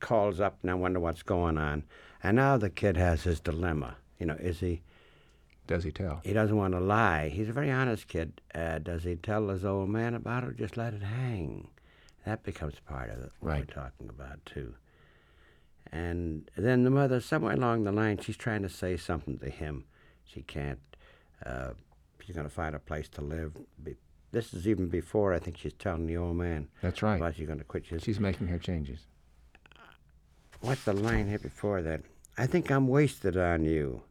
calls 0.00 0.40
up 0.40 0.58
and 0.62 0.70
I 0.70 0.74
wonder 0.74 1.00
what's 1.00 1.22
going 1.22 1.58
on, 1.58 1.84
and 2.22 2.36
now 2.36 2.56
the 2.56 2.70
kid 2.70 2.96
has 2.96 3.22
his 3.24 3.40
dilemma. 3.40 3.96
You 4.18 4.26
know, 4.26 4.34
is 4.34 4.60
he? 4.60 4.82
Does 5.66 5.84
he 5.84 5.92
tell? 5.92 6.20
He 6.24 6.32
doesn't 6.32 6.56
want 6.56 6.72
to 6.74 6.80
lie. 6.80 7.28
He's 7.28 7.48
a 7.50 7.52
very 7.52 7.70
honest 7.70 8.08
kid. 8.08 8.40
Uh, 8.54 8.78
does 8.78 9.04
he 9.04 9.16
tell 9.16 9.48
his 9.48 9.64
old 9.64 9.90
man 9.90 10.14
about 10.14 10.42
it 10.44 10.48
or 10.48 10.52
just 10.52 10.76
let 10.78 10.94
it 10.94 11.02
hang? 11.02 11.68
That 12.24 12.42
becomes 12.42 12.74
part 12.88 13.10
of 13.10 13.18
it, 13.18 13.32
what 13.40 13.50
Right. 13.50 13.66
we're 13.68 13.74
talking 13.74 14.08
about, 14.08 14.44
too. 14.46 14.74
And 15.90 16.50
then 16.56 16.84
the 16.84 16.90
mother, 16.90 17.20
somewhere 17.20 17.54
along 17.54 17.84
the 17.84 17.92
line, 17.92 18.18
she's 18.18 18.36
trying 18.36 18.62
to 18.62 18.68
say 18.68 18.96
something 18.96 19.38
to 19.38 19.48
him. 19.50 19.84
She 20.24 20.42
can't. 20.42 20.80
Uh, 21.44 21.70
she's 22.24 22.34
going 22.34 22.48
to 22.48 22.54
find 22.54 22.74
a 22.74 22.78
place 22.78 23.08
to 23.10 23.22
live. 23.22 23.52
Be, 23.82 23.96
this 24.32 24.52
is 24.52 24.68
even 24.68 24.88
before 24.88 25.32
I 25.32 25.38
think 25.38 25.56
she's 25.56 25.72
telling 25.72 26.06
the 26.06 26.16
old 26.18 26.36
man 26.36 26.68
That's 26.82 27.02
right. 27.02 27.16
about 27.16 27.36
she's 27.36 27.46
going 27.46 27.58
to 27.60 27.64
quit. 27.64 27.86
She's, 27.86 28.02
She's 28.02 28.20
making 28.20 28.48
her 28.48 28.58
changes. 28.58 29.00
What's 30.60 30.84
the 30.84 30.92
line 30.92 31.28
here 31.28 31.38
before 31.38 31.82
that? 31.82 32.02
I 32.36 32.46
think 32.46 32.70
I'm 32.70 32.88
wasted 32.88 33.36
on 33.36 33.64
you. 33.64 34.02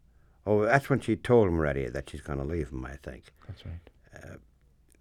Oh, 0.46 0.64
that's 0.64 0.90
when 0.90 1.00
she 1.00 1.16
told 1.16 1.48
him 1.48 1.56
already 1.58 1.88
that 1.88 2.10
she's 2.10 2.22
going 2.22 2.40
to 2.40 2.46
leave 2.46 2.70
him, 2.70 2.86
I 2.86 2.96
think. 2.96 3.24
That's 3.48 3.66
right. 3.66 3.90
Uh, 4.16 4.38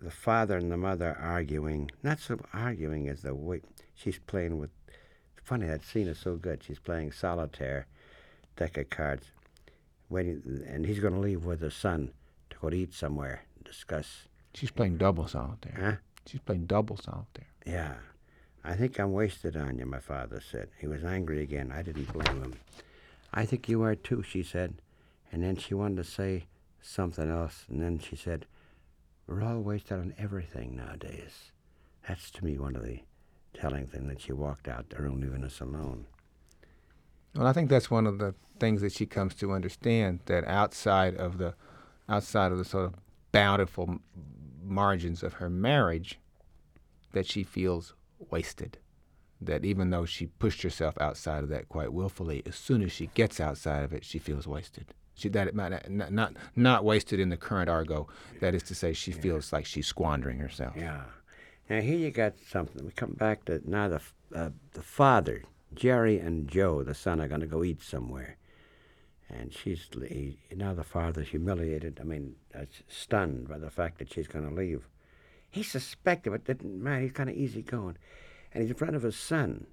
the 0.01 0.11
father 0.11 0.57
and 0.57 0.70
the 0.70 0.76
mother 0.76 1.16
arguing. 1.20 1.90
Not 2.03 2.18
so 2.20 2.38
arguing 2.53 3.09
as 3.09 3.22
the 3.22 3.34
way 3.34 3.61
she's 3.94 4.18
playing 4.18 4.59
with. 4.59 4.70
Funny 5.42 5.66
that 5.66 5.84
scene 5.84 6.09
is 6.09 6.18
so 6.18 6.36
good. 6.36 6.64
She's 6.64 6.80
playing 6.80 7.12
solitaire, 7.12 7.86
deck 8.57 8.76
of 8.76 8.90
cards, 8.90 9.26
waiting, 10.09 10.64
and 10.68 10.84
he's 10.84 10.99
going 10.99 11.14
to 11.14 11.20
leave 11.20 11.44
with 11.44 11.61
her 11.61 11.70
son 11.70 12.12
to 12.51 12.57
go 12.59 12.70
to 12.70 12.76
eat 12.76 12.92
somewhere, 12.92 13.42
discuss. 13.64 14.26
She's 14.55 14.72
playing 14.72 14.97
double 14.97 15.28
solitaire. 15.28 15.78
Huh? 15.78 15.97
She's 16.26 16.40
playing 16.40 16.66
double 16.66 16.97
solitaire. 16.97 17.47
Yeah, 17.64 17.94
I 18.66 18.74
think 18.74 18.98
I'm 18.98 19.12
wasted 19.12 19.56
on 19.56 19.78
you. 19.78 19.86
My 19.86 20.00
father 20.00 20.40
said. 20.40 20.70
He 20.80 20.88
was 20.88 21.04
angry 21.04 21.40
again. 21.40 21.72
I 21.72 21.82
didn't 21.82 22.12
blame 22.12 22.42
him. 22.42 22.54
I 23.32 23.46
think 23.46 23.68
you 23.68 23.82
are 23.82 23.94
too, 23.94 24.22
she 24.22 24.42
said, 24.42 24.82
and 25.30 25.42
then 25.42 25.56
she 25.56 25.72
wanted 25.72 25.98
to 25.98 26.04
say 26.04 26.46
something 26.80 27.30
else, 27.30 27.64
and 27.68 27.80
then 27.80 28.00
she 28.00 28.16
said, 28.16 28.46
"We're 29.26 29.42
all 29.42 29.60
wasted 29.60 29.98
on 29.98 30.14
everything 30.18 30.74
nowadays." 30.76 31.52
That's 32.08 32.28
to 32.32 32.44
me 32.44 32.58
one 32.58 32.74
of 32.74 32.82
the 32.82 33.02
telling 33.54 33.86
things 33.86 34.08
that 34.08 34.20
she 34.20 34.32
walked 34.32 34.66
out 34.66 34.90
the 34.90 35.00
room 35.00 35.20
leaving 35.20 35.44
us 35.44 35.60
alone. 35.60 36.06
Well, 37.36 37.46
I 37.46 37.52
think 37.52 37.70
that's 37.70 37.90
one 37.90 38.06
of 38.06 38.18
the 38.18 38.34
things 38.58 38.80
that 38.80 38.92
she 38.92 39.06
comes 39.06 39.34
to 39.36 39.52
understand 39.52 40.20
that 40.26 40.44
outside 40.44 41.14
of 41.14 41.38
the 41.38 41.54
outside 42.08 42.50
of 42.50 42.58
the 42.58 42.64
sort 42.64 42.86
of 42.86 42.94
bountiful 43.30 44.00
margins 44.60 45.22
of 45.22 45.34
her 45.34 45.50
marriage 45.50 46.18
that 47.12 47.26
she 47.26 47.44
feels 47.44 47.94
wasted. 48.30 48.78
That 49.40 49.64
even 49.64 49.90
though 49.90 50.06
she 50.06 50.26
pushed 50.26 50.62
herself 50.62 50.96
outside 50.98 51.42
of 51.42 51.50
that 51.50 51.68
quite 51.68 51.92
willfully, 51.92 52.42
as 52.46 52.56
soon 52.56 52.82
as 52.82 52.90
she 52.90 53.08
gets 53.08 53.38
outside 53.38 53.84
of 53.84 53.92
it, 53.92 54.04
she 54.04 54.18
feels 54.18 54.46
wasted. 54.46 54.94
She 55.14 55.28
that 55.30 55.48
it 55.48 55.54
might 55.54 55.90
not, 55.90 56.12
not 56.12 56.34
not 56.54 56.84
wasted 56.84 57.20
in 57.20 57.30
the 57.30 57.36
current 57.36 57.70
argot. 57.70 58.06
That 58.40 58.54
is 58.54 58.62
to 58.64 58.74
say, 58.74 58.92
she 58.92 59.12
feels 59.12 59.52
like 59.52 59.64
she's 59.66 59.86
squandering 59.86 60.38
herself. 60.38 60.74
Yeah. 60.76 61.02
Now 61.68 61.80
here 61.80 61.98
you 61.98 62.10
got 62.10 62.34
something. 62.38 62.84
We 62.84 62.92
come 62.92 63.12
back 63.12 63.44
to 63.46 63.60
now 63.68 63.88
the 63.88 64.00
uh, 64.34 64.50
the 64.72 64.82
father, 64.82 65.42
Jerry 65.74 66.18
and 66.18 66.48
Joe, 66.48 66.82
the 66.82 66.94
son, 66.94 67.20
are 67.20 67.28
going 67.28 67.40
to 67.40 67.46
go 67.46 67.64
eat 67.64 67.82
somewhere, 67.82 68.36
and 69.28 69.52
she's 69.52 69.88
he, 70.08 70.38
now 70.54 70.74
the 70.74 70.84
father's 70.84 71.28
humiliated. 71.28 71.98
I 72.00 72.04
mean, 72.04 72.36
uh, 72.54 72.66
stunned 72.88 73.48
by 73.48 73.58
the 73.58 73.70
fact 73.70 73.98
that 73.98 74.12
she's 74.12 74.28
going 74.28 74.48
to 74.48 74.54
leave. 74.54 74.86
He 75.57 75.62
suspected, 75.62 76.32
but 76.32 76.44
didn't 76.44 76.82
matter. 76.82 77.00
He's 77.00 77.12
kind 77.12 77.30
of 77.30 77.34
easygoing, 77.34 77.96
and 78.52 78.62
he's 78.62 78.70
in 78.70 78.76
front 78.76 78.94
of 78.94 79.02
his 79.02 79.16
son. 79.16 79.66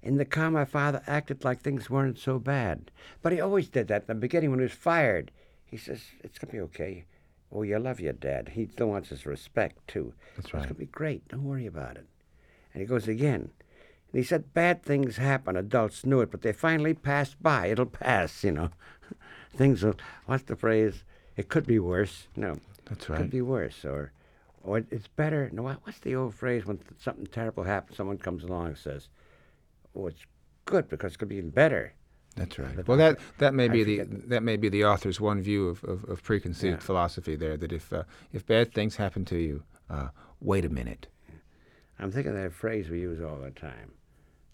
In 0.00 0.18
the 0.18 0.24
car, 0.24 0.52
my 0.52 0.64
father 0.64 1.02
acted 1.04 1.42
like 1.42 1.60
things 1.60 1.90
weren't 1.90 2.16
so 2.16 2.38
bad, 2.38 2.92
but 3.22 3.32
he 3.32 3.40
always 3.40 3.68
did 3.68 3.88
that 3.88 4.02
in 4.02 4.06
the 4.06 4.14
beginning 4.14 4.50
when 4.50 4.60
he 4.60 4.66
was 4.66 4.72
fired. 4.72 5.32
He 5.64 5.76
says 5.78 6.02
it's 6.22 6.38
going 6.38 6.50
to 6.50 6.56
be 6.56 6.60
okay. 6.60 7.06
Oh, 7.50 7.62
you 7.62 7.76
love 7.80 7.98
your 7.98 8.12
dad. 8.12 8.50
He 8.50 8.68
still 8.68 8.86
wants 8.86 9.08
his 9.08 9.26
respect 9.26 9.88
too. 9.88 10.14
That's 10.36 10.54
right. 10.54 10.60
It's 10.60 10.66
going 10.66 10.76
to 10.76 10.86
be 10.86 10.86
great. 10.86 11.26
Don't 11.26 11.42
worry 11.42 11.66
about 11.66 11.96
it. 11.96 12.06
And 12.72 12.80
he 12.80 12.86
goes 12.86 13.08
again. 13.08 13.50
And 14.12 14.20
he 14.20 14.22
said, 14.22 14.54
bad 14.54 14.84
things 14.84 15.16
happen. 15.16 15.56
Adults 15.56 16.06
knew 16.06 16.20
it, 16.20 16.30
but 16.30 16.42
they 16.42 16.52
finally 16.52 16.94
passed 16.94 17.42
by. 17.42 17.66
It'll 17.66 17.86
pass, 17.86 18.44
you 18.44 18.52
know. 18.52 18.70
things 19.56 19.82
will, 19.82 19.96
what's 20.26 20.44
the 20.44 20.54
phrase? 20.54 21.02
It 21.36 21.48
could 21.48 21.66
be 21.66 21.80
worse. 21.80 22.28
No, 22.36 22.60
That's 22.84 23.08
right. 23.08 23.16
it 23.16 23.18
right. 23.18 23.22
could 23.22 23.30
be 23.32 23.42
worse. 23.42 23.84
Or, 23.84 24.12
or 24.66 24.82
it's 24.90 25.08
better. 25.08 25.48
No, 25.52 25.62
what's 25.62 25.98
the 26.00 26.14
old 26.16 26.34
phrase 26.34 26.66
when 26.66 26.78
something 26.98 27.26
terrible 27.26 27.64
happens, 27.64 27.96
someone 27.96 28.18
comes 28.18 28.42
along 28.44 28.66
and 28.66 28.78
says, 28.78 29.08
oh, 29.94 30.06
it's 30.08 30.24
good 30.64 30.88
because 30.88 31.14
it 31.14 31.18
could 31.18 31.28
be 31.28 31.36
even 31.36 31.50
better. 31.50 31.94
That's 32.34 32.58
right. 32.58 32.76
But 32.76 32.86
Well, 32.88 32.98
that 32.98 33.18
that 33.38 33.54
may 33.54 33.64
I 33.64 33.68
be 33.68 33.82
the 33.84 34.04
that 34.28 34.42
may 34.42 34.56
be 34.56 34.68
the 34.68 34.84
author's 34.84 35.20
one 35.20 35.40
view 35.40 35.68
of, 35.68 35.82
of, 35.84 36.04
of 36.04 36.22
preconceived 36.22 36.80
Yeah. 36.80 36.84
philosophy 36.84 37.34
there. 37.34 37.56
That 37.56 37.72
if 37.72 37.92
uh, 37.92 38.02
if 38.32 38.44
bad 38.44 38.74
things 38.74 38.96
happen 38.96 39.24
to 39.26 39.36
you, 39.38 39.62
uh, 39.88 40.08
wait 40.40 40.64
a 40.66 40.68
minute. 40.68 41.06
I'm 41.98 42.10
thinking 42.12 42.32
of 42.36 42.42
that 42.42 42.52
phrase 42.52 42.90
we 42.90 43.00
use 43.00 43.22
all 43.22 43.38
the 43.38 43.50
time. 43.52 43.92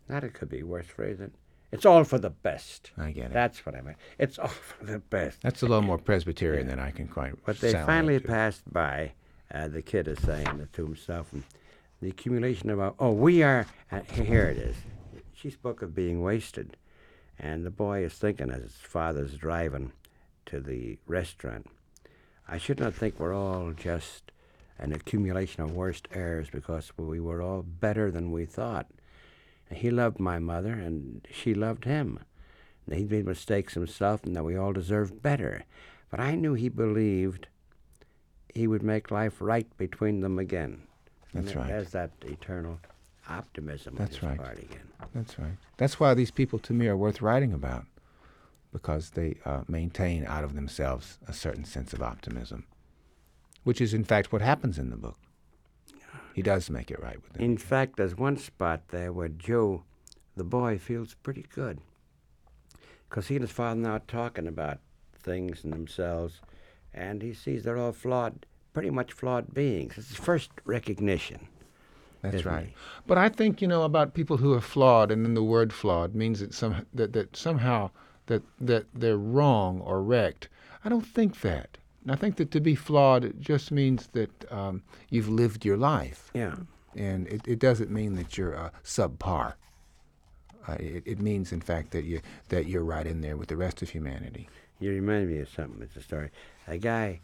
Not 0.09 0.23
it 0.23 0.33
could 0.33 0.49
be 0.49 0.63
worse 0.63 0.87
phrase 0.87 1.19
than, 1.19 1.33
it's 1.73 1.85
all 1.85 2.05
for 2.05 2.19
the 2.19 2.31
best. 2.31 2.93
I 2.97 3.11
get 3.11 3.27
it. 3.27 3.33
That's 3.33 3.67
what 3.67 3.75
I 3.75 3.81
meant. 3.81 3.97
It's 4.19 4.39
all 4.39 4.47
for 4.49 4.85
the 4.85 4.99
best. 5.01 5.43
That's 5.43 5.63
a 5.63 5.67
little 5.67 5.83
more 5.83 5.99
Presbyterian 6.11 6.69
than 6.69 6.79
I 6.79 6.93
can 6.93 7.09
quite. 7.09 7.35
But 7.45 7.61
they 7.61 7.73
finally 7.73 8.21
passed 8.21 8.63
by. 8.73 9.13
Uh, 9.53 9.69
the 9.69 9.83
kid 9.83 10.09
is 10.09 10.19
saying 10.21 10.69
to 10.73 10.85
himself, 10.85 11.33
and 11.33 11.43
the 12.01 12.09
accumulation 12.09 12.71
of 12.71 12.81
our, 12.81 12.95
oh, 12.99 13.13
we 13.13 13.43
are. 13.43 13.67
Uh, 13.91 14.01
here 14.01 14.45
it 14.45 14.57
is. 14.57 14.77
She 15.35 15.51
spoke 15.51 15.83
of 15.83 15.95
being 15.95 16.23
wasted, 16.23 16.77
and 17.39 17.67
the 17.67 17.71
boy 17.71 18.05
is 18.05 18.15
thinking 18.15 18.51
as 18.51 18.63
his 18.63 18.75
father's 18.75 19.35
driving 19.35 19.93
to 20.47 20.61
the 20.61 20.99
restaurant. 21.07 21.67
I 22.49 22.59
should 22.59 22.81
not 22.81 22.95
think 22.95 23.19
we're 23.19 23.35
all 23.35 23.73
just 23.73 24.33
an 24.79 24.93
accumulation 24.93 25.63
of 25.63 25.73
worst 25.73 26.09
errors 26.13 26.49
because 26.51 26.93
we 26.97 27.21
were 27.21 27.43
all 27.43 27.63
better 27.63 28.11
than 28.11 28.33
we 28.33 28.47
thought. 28.47 28.87
He 29.71 29.91
loved 29.91 30.19
my 30.19 30.39
mother, 30.39 30.73
and 30.73 31.27
she 31.31 31.55
loved 31.55 31.85
him. 31.85 32.19
And 32.87 32.99
he 32.99 33.05
made 33.05 33.27
mistakes 33.27 33.75
himself, 33.75 34.25
and 34.25 34.35
that 34.35 34.45
we 34.45 34.57
all 34.57 34.73
deserved 34.73 35.23
better. 35.23 35.65
But 36.11 36.21
I 36.21 36.35
knew 36.35 36.55
he 36.55 36.69
believed 36.69 37.47
he 38.55 38.67
would 38.67 38.83
make 38.83 39.11
life 39.11 39.41
right 39.41 39.67
between 39.79 40.21
them 40.21 40.39
again. 40.39 40.83
And 41.33 41.45
That's 41.45 41.57
it 41.57 41.59
right. 41.59 41.71
Has 41.71 41.91
that 41.93 42.11
eternal 42.23 42.79
optimism. 43.29 43.95
on 43.95 43.99
That's 43.99 44.17
his 44.17 44.23
right. 44.23 44.39
Part 44.39 44.59
again. 44.59 44.89
That's 45.15 45.39
right. 45.39 45.57
That's 45.79 45.99
why 45.99 46.15
these 46.15 46.31
people, 46.31 46.59
to 46.61 46.73
me, 46.73 46.87
are 46.89 46.97
worth 46.97 47.23
writing 47.23 47.53
about, 47.53 47.87
because 48.73 49.11
they 49.11 49.37
uh, 49.45 49.63
maintain 49.69 50.27
out 50.27 50.45
of 50.45 50.55
themselves 50.55 51.19
a 51.27 51.33
certain 51.33 51.65
sense 51.65 51.93
of 51.93 52.03
optimism, 52.03 52.67
which 53.65 53.81
is, 53.81 53.95
in 53.95 54.05
fact, 54.05 54.33
what 54.33 54.43
happens 54.43 54.79
in 54.79 54.91
the 54.91 54.97
book. 54.97 55.19
He 56.35 56.43
does 56.43 56.71
make 56.71 56.91
it 56.91 57.03
right 57.03 57.23
with 57.23 57.35
them. 57.35 57.43
In 57.43 57.59
fact, 57.59 57.97
there's 57.97 58.17
one 58.17 58.39
spot 58.39 58.89
there 58.89 59.13
where 59.13 59.29
Joe, 59.29 59.83
the 60.37 60.45
boy, 60.45 60.79
feels 60.79 61.15
pretty 61.15 61.45
good. 61.55 61.81
Because 63.09 63.29
he 63.29 63.37
and 63.37 63.43
his 63.43 63.51
father 63.51 63.81
now 63.81 63.93
are 63.93 63.99
talking 64.01 64.47
about 64.47 64.79
things 65.15 65.63
and 65.65 65.73
themselves, 65.73 66.41
and 66.95 67.23
he 67.23 67.33
sees 67.33 67.65
they're 67.65 67.79
all 67.79 67.93
flawed, 67.93 68.47
pretty 68.73 68.91
much 68.91 69.13
flawed 69.13 69.53
beings. 69.55 69.95
It's 69.97 70.09
his 70.09 70.17
first 70.17 70.51
recognition. 70.65 71.49
That's 72.23 72.45
right. 72.45 72.67
he? 72.69 72.75
But 73.07 73.19
I 73.19 73.29
think 73.29 73.61
you 73.61 73.67
know 73.69 73.83
about 73.83 74.15
people 74.15 74.37
who 74.37 74.53
are 74.55 74.61
flawed, 74.61 75.11
and 75.11 75.25
then 75.25 75.35
the 75.35 75.43
word 75.43 75.73
"flawed" 75.73 76.15
means 76.15 76.39
that 76.41 76.55
some 76.55 76.87
that, 76.95 77.13
that 77.15 77.37
somehow 77.37 77.91
that 78.27 78.43
that 78.61 78.87
they're 78.95 79.17
wrong 79.17 79.81
or 79.81 80.03
wrecked. 80.03 80.49
I 80.85 80.89
don't 80.89 81.07
think 81.07 81.41
that. 81.41 81.79
I 82.09 82.17
think 82.17 82.37
that 82.37 82.51
to 82.53 82.61
be 82.61 82.75
flawed 82.75 83.25
it 83.25 83.41
just 83.41 83.71
means 83.71 84.09
that 84.13 84.31
um, 84.53 84.83
you've 85.11 85.29
lived 85.29 85.65
your 85.65 85.77
life, 85.77 86.31
Yeah. 86.35 86.57
and 86.97 87.29
it, 87.29 87.47
it 87.47 87.59
doesn't 87.61 87.91
mean 87.93 88.17
that 88.17 88.37
you're 88.37 88.57
uh, 88.57 88.71
subpar. 88.85 89.55
Uh, 90.67 90.73
it, 90.81 91.03
it 91.07 91.21
means, 91.21 91.53
in 91.53 91.61
fact, 91.61 91.91
that 91.93 92.05
you 92.05 92.21
that 92.49 92.67
you're 92.67 92.85
right 92.85 93.07
in 93.07 93.21
there 93.21 93.37
with 93.37 93.49
the 93.49 93.57
rest 93.57 93.83
of 93.83 93.91
humanity. 93.91 94.49
You 94.81 94.91
remind 94.91 95.29
me 95.29 95.39
of 95.39 95.49
something. 95.49 95.81
It's 95.83 95.97
a 95.97 96.03
story. 96.03 96.31
A 96.69 96.79
guy 96.79 97.21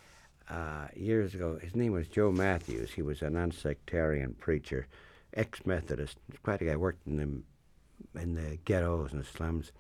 uh, 0.51 0.89
years 0.95 1.35
ago, 1.35 1.59
his 1.61 1.75
name 1.75 1.93
was 1.93 2.09
Joe 2.09 2.33
Mathews. 2.33 2.93
He 2.93 3.03
was 3.03 3.23
a 3.23 3.31
non-sectarian 3.31 4.35
preacher, 4.35 4.87
ex-Methodist. 5.35 6.19
Quite 6.43 6.63
a 6.63 6.67
guy. 6.67 6.77
Worked 6.77 7.07
in 7.07 7.17
the 7.17 8.21
in 8.21 8.35
the 8.35 8.59
ghettos 8.65 9.13
and 9.13 9.21
the 9.21 9.27
slums. 9.27 9.73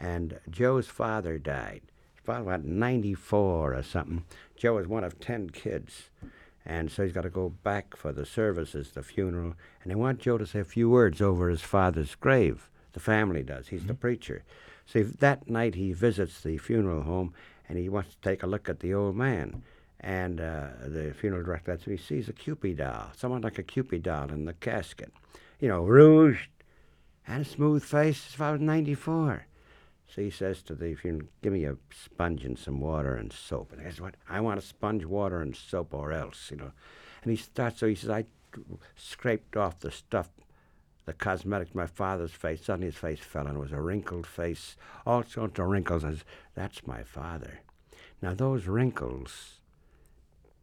And 0.00 0.38
Joe's 0.50 0.88
father 0.88 1.38
died. 1.38 1.82
His 2.14 2.24
father 2.24 2.44
was 2.44 2.60
94 2.64 3.74
or 3.74 3.82
something. 3.82 4.24
Joe 4.56 4.74
was 4.74 4.86
one 4.86 5.04
of 5.04 5.20
10 5.20 5.50
kids. 5.50 6.10
And 6.66 6.90
so 6.90 7.04
he's 7.04 7.12
got 7.12 7.22
to 7.22 7.30
go 7.30 7.50
back 7.50 7.96
for 7.96 8.12
the 8.12 8.26
services, 8.26 8.90
the 8.90 9.02
funeral. 9.02 9.54
And 9.82 9.90
they 9.90 9.94
want 9.94 10.20
Joe 10.20 10.38
to 10.38 10.46
say 10.46 10.60
a 10.60 10.64
few 10.64 10.88
words 10.88 11.20
over 11.20 11.48
his 11.48 11.60
father's 11.60 12.14
grave. 12.14 12.68
The 12.92 13.00
family 13.00 13.42
does. 13.42 13.68
He's 13.68 13.86
the 13.86 13.94
preacher. 13.94 14.44
So 14.86 15.02
that 15.02 15.48
night 15.48 15.74
he 15.74 15.92
visits 15.92 16.40
the 16.40 16.58
funeral 16.58 17.02
home 17.02 17.34
and 17.68 17.78
he 17.78 17.88
wants 17.88 18.14
to 18.14 18.20
take 18.20 18.42
a 18.42 18.46
look 18.46 18.68
at 18.68 18.80
the 18.80 18.94
old 18.94 19.16
man. 19.16 19.62
And 20.00 20.40
uh, 20.40 20.68
the 20.84 21.14
funeral 21.18 21.44
director, 21.44 21.78
when 21.84 21.96
he 21.96 22.02
sees 22.02 22.28
a 22.28 22.32
Cupid 22.32 22.78
doll, 22.78 23.10
someone 23.16 23.40
like 23.40 23.58
a 23.58 23.62
Cupid 23.62 24.02
doll 24.02 24.30
in 24.30 24.44
the 24.44 24.52
casket. 24.52 25.12
You 25.60 25.68
know, 25.68 25.84
rouged 25.84 26.50
and 27.26 27.42
a 27.42 27.48
smooth 27.48 27.82
face. 27.82 28.26
as 28.26 28.34
if 28.34 28.40
I 28.40 28.52
was 28.52 28.60
94. 28.60 29.46
So 30.06 30.22
he 30.22 30.30
says 30.30 30.62
to 30.64 30.74
the 30.74 30.94
funeral, 30.94 31.28
give 31.42 31.52
me 31.52 31.64
a 31.64 31.76
sponge 31.90 32.44
and 32.44 32.58
some 32.58 32.80
water 32.80 33.16
and 33.16 33.32
soap. 33.32 33.72
And 33.72 33.82
guess 33.82 34.00
what? 34.00 34.14
I 34.28 34.40
want 34.40 34.58
a 34.58 34.62
sponge, 34.62 35.04
water, 35.04 35.40
and 35.40 35.56
soap 35.56 35.94
or 35.94 36.12
else, 36.12 36.50
you 36.50 36.56
know. 36.56 36.72
And 37.22 37.30
he 37.30 37.36
starts, 37.36 37.80
so 37.80 37.88
he 37.88 37.94
says, 37.94 38.10
I 38.10 38.26
scraped 38.96 39.56
off 39.56 39.80
the 39.80 39.90
stuff, 39.90 40.28
the 41.06 41.12
cosmetics, 41.12 41.74
my 41.74 41.86
father's 41.86 42.32
face. 42.32 42.64
Suddenly 42.64 42.86
his 42.88 42.96
face 42.96 43.20
fell 43.20 43.46
and 43.46 43.56
it 43.56 43.60
was 43.60 43.72
a 43.72 43.80
wrinkled 43.80 44.26
face, 44.26 44.76
all 45.06 45.22
sorts 45.22 45.58
of 45.58 45.66
wrinkles. 45.66 46.02
Says, 46.02 46.24
that's 46.54 46.86
my 46.86 47.02
father. 47.02 47.60
Now 48.22 48.34
those 48.34 48.66
wrinkles 48.66 49.60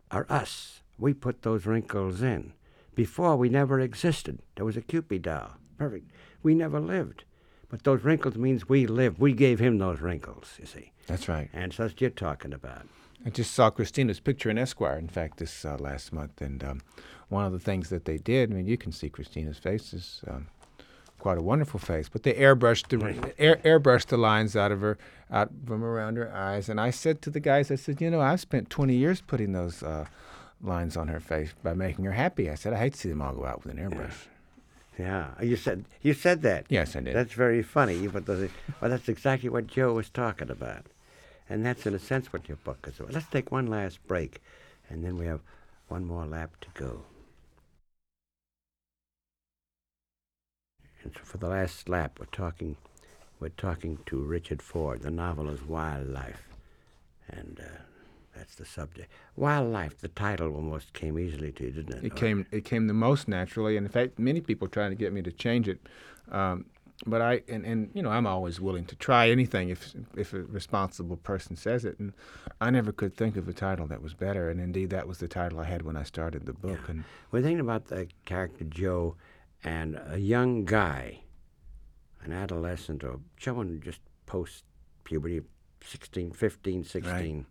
are 0.09 0.25
us. 0.29 0.81
We 0.97 1.13
put 1.13 1.41
those 1.41 1.65
wrinkles 1.65 2.21
in. 2.21 2.53
Before 2.95 3.35
we 3.35 3.49
never 3.49 3.79
existed. 3.79 4.39
There 4.55 4.65
was 4.65 4.77
a 4.77 4.81
Cupid 4.81 5.21
doll. 5.23 5.53
Perfect. 5.77 6.11
We 6.43 6.53
never 6.53 6.79
lived. 6.79 7.23
But 7.69 7.83
those 7.83 8.03
wrinkles 8.03 8.35
means 8.35 8.67
we 8.67 8.85
lived. 8.85 9.19
We 9.19 9.33
gave 9.33 9.59
him 9.59 9.77
those 9.77 10.01
wrinkles, 10.01 10.57
you 10.59 10.65
see. 10.65 10.91
That's 11.07 11.29
right. 11.29 11.49
And 11.53 11.71
so 11.71 11.83
that's 11.83 11.93
what 11.93 12.01
you're 12.01 12.09
talking 12.09 12.53
about. 12.53 12.87
I 13.25 13.29
just 13.29 13.53
saw 13.53 13.69
Kristina's 13.69 14.19
picture 14.19 14.49
in 14.49 14.57
Esquire, 14.57 14.97
in 14.97 15.07
fact, 15.07 15.37
this 15.37 15.63
uh, 15.63 15.77
last 15.79 16.11
month, 16.11 16.41
and 16.41 16.63
um, 16.63 16.81
one 17.29 17.45
of 17.45 17.51
the 17.51 17.59
things 17.59 17.89
that 17.89 18.05
they 18.05 18.17
did. 18.17 18.51
I 18.51 18.55
mean, 18.55 18.67
you 18.67 18.77
can 18.77 18.91
see 18.91 19.09
Kristina's 19.09 19.59
face 19.59 19.93
is 19.93 20.21
um, 20.27 20.47
quite 21.19 21.37
a 21.37 21.41
wonderful 21.41 21.79
face, 21.79 22.09
but 22.09 22.23
they 22.23 22.33
airbrushed 22.33 22.87
the 22.87 23.33
air, 23.37 23.57
airbrushed 23.63 24.07
the 24.07 24.17
lines 24.17 24.55
out 24.55 24.71
of 24.71 24.81
her, 24.81 24.97
out 25.29 25.51
from 25.65 25.83
around 25.83 26.17
her 26.17 26.33
eyes. 26.33 26.67
And 26.67 26.81
I 26.81 26.89
said 26.89 27.21
to 27.21 27.29
the 27.29 27.39
guys, 27.39 27.69
I 27.69 27.75
said, 27.75 28.01
you 28.01 28.09
know, 28.09 28.21
I've 28.21 28.41
spent 28.41 28.69
20 28.69 28.95
years 28.95 29.21
putting 29.21 29.53
those 29.53 29.83
uh, 29.83 30.05
lines 30.61 30.97
on 30.97 31.07
her 31.07 31.19
face 31.19 31.53
by 31.61 31.73
making 31.73 32.05
her 32.05 32.13
happy. 32.13 32.49
I 32.49 32.55
said, 32.55 32.73
I 32.73 32.77
hate 32.77 32.93
to 32.93 32.99
see 32.99 33.09
them 33.09 33.21
all 33.21 33.33
go 33.33 33.45
out 33.45 33.63
with 33.63 33.73
an 33.77 33.79
airbrush. 33.79 34.27
Yeah, 34.97 35.29
you 35.41 35.55
said 35.55 35.85
you 36.01 36.13
said 36.13 36.41
that. 36.41 36.65
Yes, 36.69 36.95
I 36.95 36.99
did. 36.99 37.15
That's 37.15 37.33
very 37.33 37.63
funny. 37.63 37.95
You 37.95 38.09
put 38.09 38.25
those. 38.25 38.49
Well, 38.81 38.91
that's 38.91 39.07
exactly 39.07 39.49
what 39.49 39.65
Joe 39.65 39.93
was 39.93 40.09
talking 40.09 40.49
about, 40.49 40.85
and 41.51 41.65
that's 41.65 41.85
in 41.85 41.93
a 41.93 41.99
sense 41.99 42.31
what 42.31 42.47
your 42.47 42.55
book 42.57 42.87
is 42.87 42.99
about. 42.99 43.13
Let's 43.13 43.27
take 43.27 43.51
one 43.51 43.67
last 43.67 44.05
break, 44.07 44.41
and 44.89 45.03
then 45.03 45.17
we 45.17 45.25
have 45.25 45.41
one 45.89 46.05
more 46.05 46.25
lap 46.25 46.51
to 46.61 46.67
go. 46.73 47.01
And 51.03 51.13
so 51.13 51.19
for 51.23 51.37
the 51.37 51.49
last 51.49 51.89
lap, 51.89 52.19
we're 52.19 52.27
talking, 52.27 52.77
we're 53.39 53.49
talking 53.49 53.99
to 54.05 54.17
Richard 54.17 54.61
Ford. 54.61 55.01
The 55.01 55.11
novel 55.11 55.49
is 55.49 55.61
Wildlife, 55.63 56.47
and 57.27 57.59
uh, 57.59 57.81
that's 58.33 58.55
the 58.55 58.65
subject. 58.65 59.11
Wildlife. 59.35 59.97
The 59.97 60.07
title 60.07 60.55
almost 60.55 60.93
came 60.93 61.19
easily 61.19 61.51
to 61.53 61.65
you, 61.65 61.71
didn't 61.71 61.97
it? 61.97 62.05
It 62.05 62.15
came 62.15 62.45
it 62.51 62.63
came 62.63 62.87
the 62.87 62.93
most 62.93 63.27
naturally, 63.27 63.75
and 63.75 63.85
in 63.85 63.91
fact, 63.91 64.17
many 64.17 64.39
people 64.39 64.69
trying 64.69 64.91
to 64.91 64.95
get 64.95 65.11
me 65.11 65.21
to 65.23 65.31
change 65.33 65.67
it. 65.67 65.79
Um, 66.31 66.65
but 67.05 67.21
I 67.21 67.41
and, 67.47 67.65
and 67.65 67.89
you 67.93 68.01
know 68.01 68.09
I'm 68.11 68.27
always 68.27 68.59
willing 68.59 68.85
to 68.85 68.95
try 68.95 69.29
anything 69.29 69.69
if 69.69 69.93
if 70.15 70.33
a 70.33 70.43
responsible 70.43 71.17
person 71.17 71.55
says 71.55 71.85
it, 71.85 71.99
and 71.99 72.13
I 72.59 72.69
never 72.69 72.91
could 72.91 73.15
think 73.15 73.35
of 73.37 73.47
a 73.47 73.53
title 73.53 73.87
that 73.87 74.01
was 74.01 74.13
better, 74.13 74.49
and 74.49 74.59
indeed 74.59 74.89
that 74.91 75.07
was 75.07 75.17
the 75.17 75.27
title 75.27 75.59
I 75.59 75.65
had 75.65 75.81
when 75.81 75.95
I 75.95 76.03
started 76.03 76.45
the 76.45 76.53
book. 76.53 76.89
And 76.89 77.03
We're 77.31 77.41
thinking 77.41 77.59
about 77.59 77.85
the 77.85 78.07
character 78.25 78.65
Joe 78.65 79.15
and 79.63 79.99
a 80.07 80.17
young 80.17 80.65
guy, 80.65 81.21
an 82.23 82.31
adolescent 82.33 83.03
or 83.03 83.19
someone 83.39 83.81
just 83.83 84.01
post 84.25 84.63
puberty, 85.03 85.41
16, 85.83 86.31
15, 86.31 86.83
16, 86.83 87.45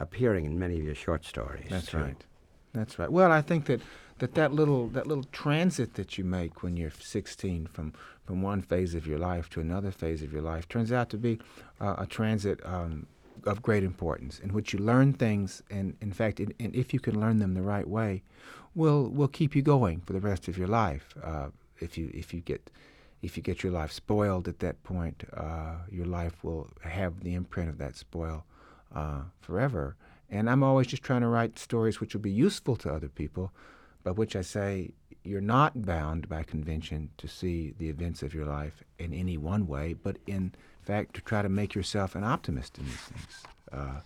appearing 0.00 0.44
in 0.44 0.58
many 0.58 0.78
of 0.78 0.84
your 0.84 0.94
short 0.94 1.24
stories. 1.24 1.66
that's 1.68 1.86
too. 1.86 1.98
right, 1.98 2.24
that's 2.72 2.98
right. 2.98 3.10
Well, 3.10 3.32
I 3.32 3.40
think 3.40 3.66
that, 3.66 3.80
that 4.22 4.34
that 4.34 4.52
little 4.52 4.86
that 4.86 5.08
little 5.08 5.24
transit 5.32 5.94
that 5.94 6.16
you 6.16 6.22
make 6.22 6.62
when 6.62 6.76
you're 6.76 6.92
16 6.92 7.66
from 7.66 7.92
from 8.24 8.40
one 8.40 8.62
phase 8.62 8.94
of 8.94 9.04
your 9.04 9.18
life 9.18 9.50
to 9.50 9.60
another 9.60 9.90
phase 9.90 10.22
of 10.22 10.32
your 10.32 10.42
life 10.42 10.68
turns 10.68 10.92
out 10.92 11.10
to 11.10 11.18
be 11.18 11.40
uh, 11.80 11.96
a 11.98 12.06
transit 12.06 12.60
um, 12.64 13.08
of 13.44 13.62
great 13.62 13.82
importance 13.82 14.38
in 14.38 14.52
which 14.52 14.72
you 14.72 14.78
learn 14.78 15.12
things, 15.12 15.60
and 15.70 15.96
in 16.00 16.12
fact, 16.12 16.38
and 16.38 16.54
if 16.60 16.94
you 16.94 17.00
can 17.00 17.18
learn 17.18 17.40
them 17.40 17.54
the 17.54 17.62
right 17.62 17.88
way, 17.88 18.22
will 18.76 19.08
will 19.08 19.26
keep 19.26 19.56
you 19.56 19.62
going 19.62 20.00
for 20.02 20.12
the 20.12 20.20
rest 20.20 20.46
of 20.46 20.56
your 20.56 20.68
life. 20.68 21.16
Uh, 21.20 21.48
if 21.80 21.98
you 21.98 22.08
if 22.14 22.32
you 22.32 22.38
get 22.40 22.70
if 23.22 23.36
you 23.36 23.42
get 23.42 23.64
your 23.64 23.72
life 23.72 23.90
spoiled 23.90 24.46
at 24.46 24.60
that 24.60 24.80
point, 24.84 25.24
uh, 25.36 25.78
your 25.90 26.06
life 26.06 26.44
will 26.44 26.68
have 26.82 27.24
the 27.24 27.34
imprint 27.34 27.68
of 27.68 27.78
that 27.78 27.96
spoil 27.96 28.44
uh, 28.94 29.22
forever. 29.40 29.96
And 30.30 30.48
I'm 30.48 30.62
always 30.62 30.86
just 30.86 31.02
trying 31.02 31.22
to 31.22 31.26
write 31.26 31.58
stories 31.58 32.00
which 32.00 32.14
will 32.14 32.22
be 32.22 32.30
useful 32.30 32.76
to 32.76 32.94
other 32.94 33.08
people, 33.08 33.52
but 34.04 34.16
which 34.16 34.34
I 34.36 34.42
say 34.42 34.92
you're 35.24 35.40
not 35.40 35.84
bound 35.86 36.28
by 36.28 36.42
convention 36.42 37.10
to 37.18 37.28
see 37.28 37.74
the 37.78 37.88
events 37.88 38.22
of 38.22 38.34
your 38.34 38.46
life 38.46 38.82
in 38.98 39.12
any 39.14 39.36
one 39.36 39.66
way, 39.68 39.92
but 39.94 40.16
in 40.26 40.52
fact 40.82 41.14
to 41.14 41.20
try 41.20 41.42
to 41.42 41.48
make 41.48 41.74
yourself 41.74 42.14
an 42.16 42.24
optimist 42.24 42.78
in 42.78 42.84
these 42.86 42.96
things, 42.96 43.42
uh, 43.72 44.00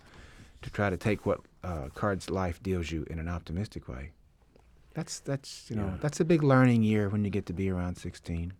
to 0.61 0.69
try 0.69 0.89
to 0.91 0.97
take 0.97 1.25
what 1.25 1.39
uh, 1.63 1.89
cards 1.95 2.29
life 2.29 2.61
deals 2.61 2.91
you 2.91 3.03
in 3.09 3.17
an 3.19 3.27
optimistic 3.27 3.87
way. 3.87 4.11
That's 4.93 5.19
that's 5.19 5.69
you 5.69 5.75
know 5.75 5.87
Yeah. 5.87 5.97
that's 6.01 6.19
a 6.19 6.25
big 6.25 6.43
learning 6.43 6.83
year 6.83 7.09
when 7.09 7.23
you 7.25 7.29
get 7.31 7.45
to 7.47 7.53
be 7.53 7.69
around 7.69 7.95
16. 7.97 8.53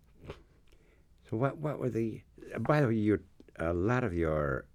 So 1.30 1.38
what 1.38 1.58
what 1.58 1.80
were 1.80 1.90
the? 1.90 2.22
uh, 2.56 2.60
By 2.60 2.82
the 2.82 2.88
way, 2.88 2.96
you 2.96 3.20
a 3.60 3.74
lot 3.74 4.04
of 4.04 4.14
your 4.14 4.66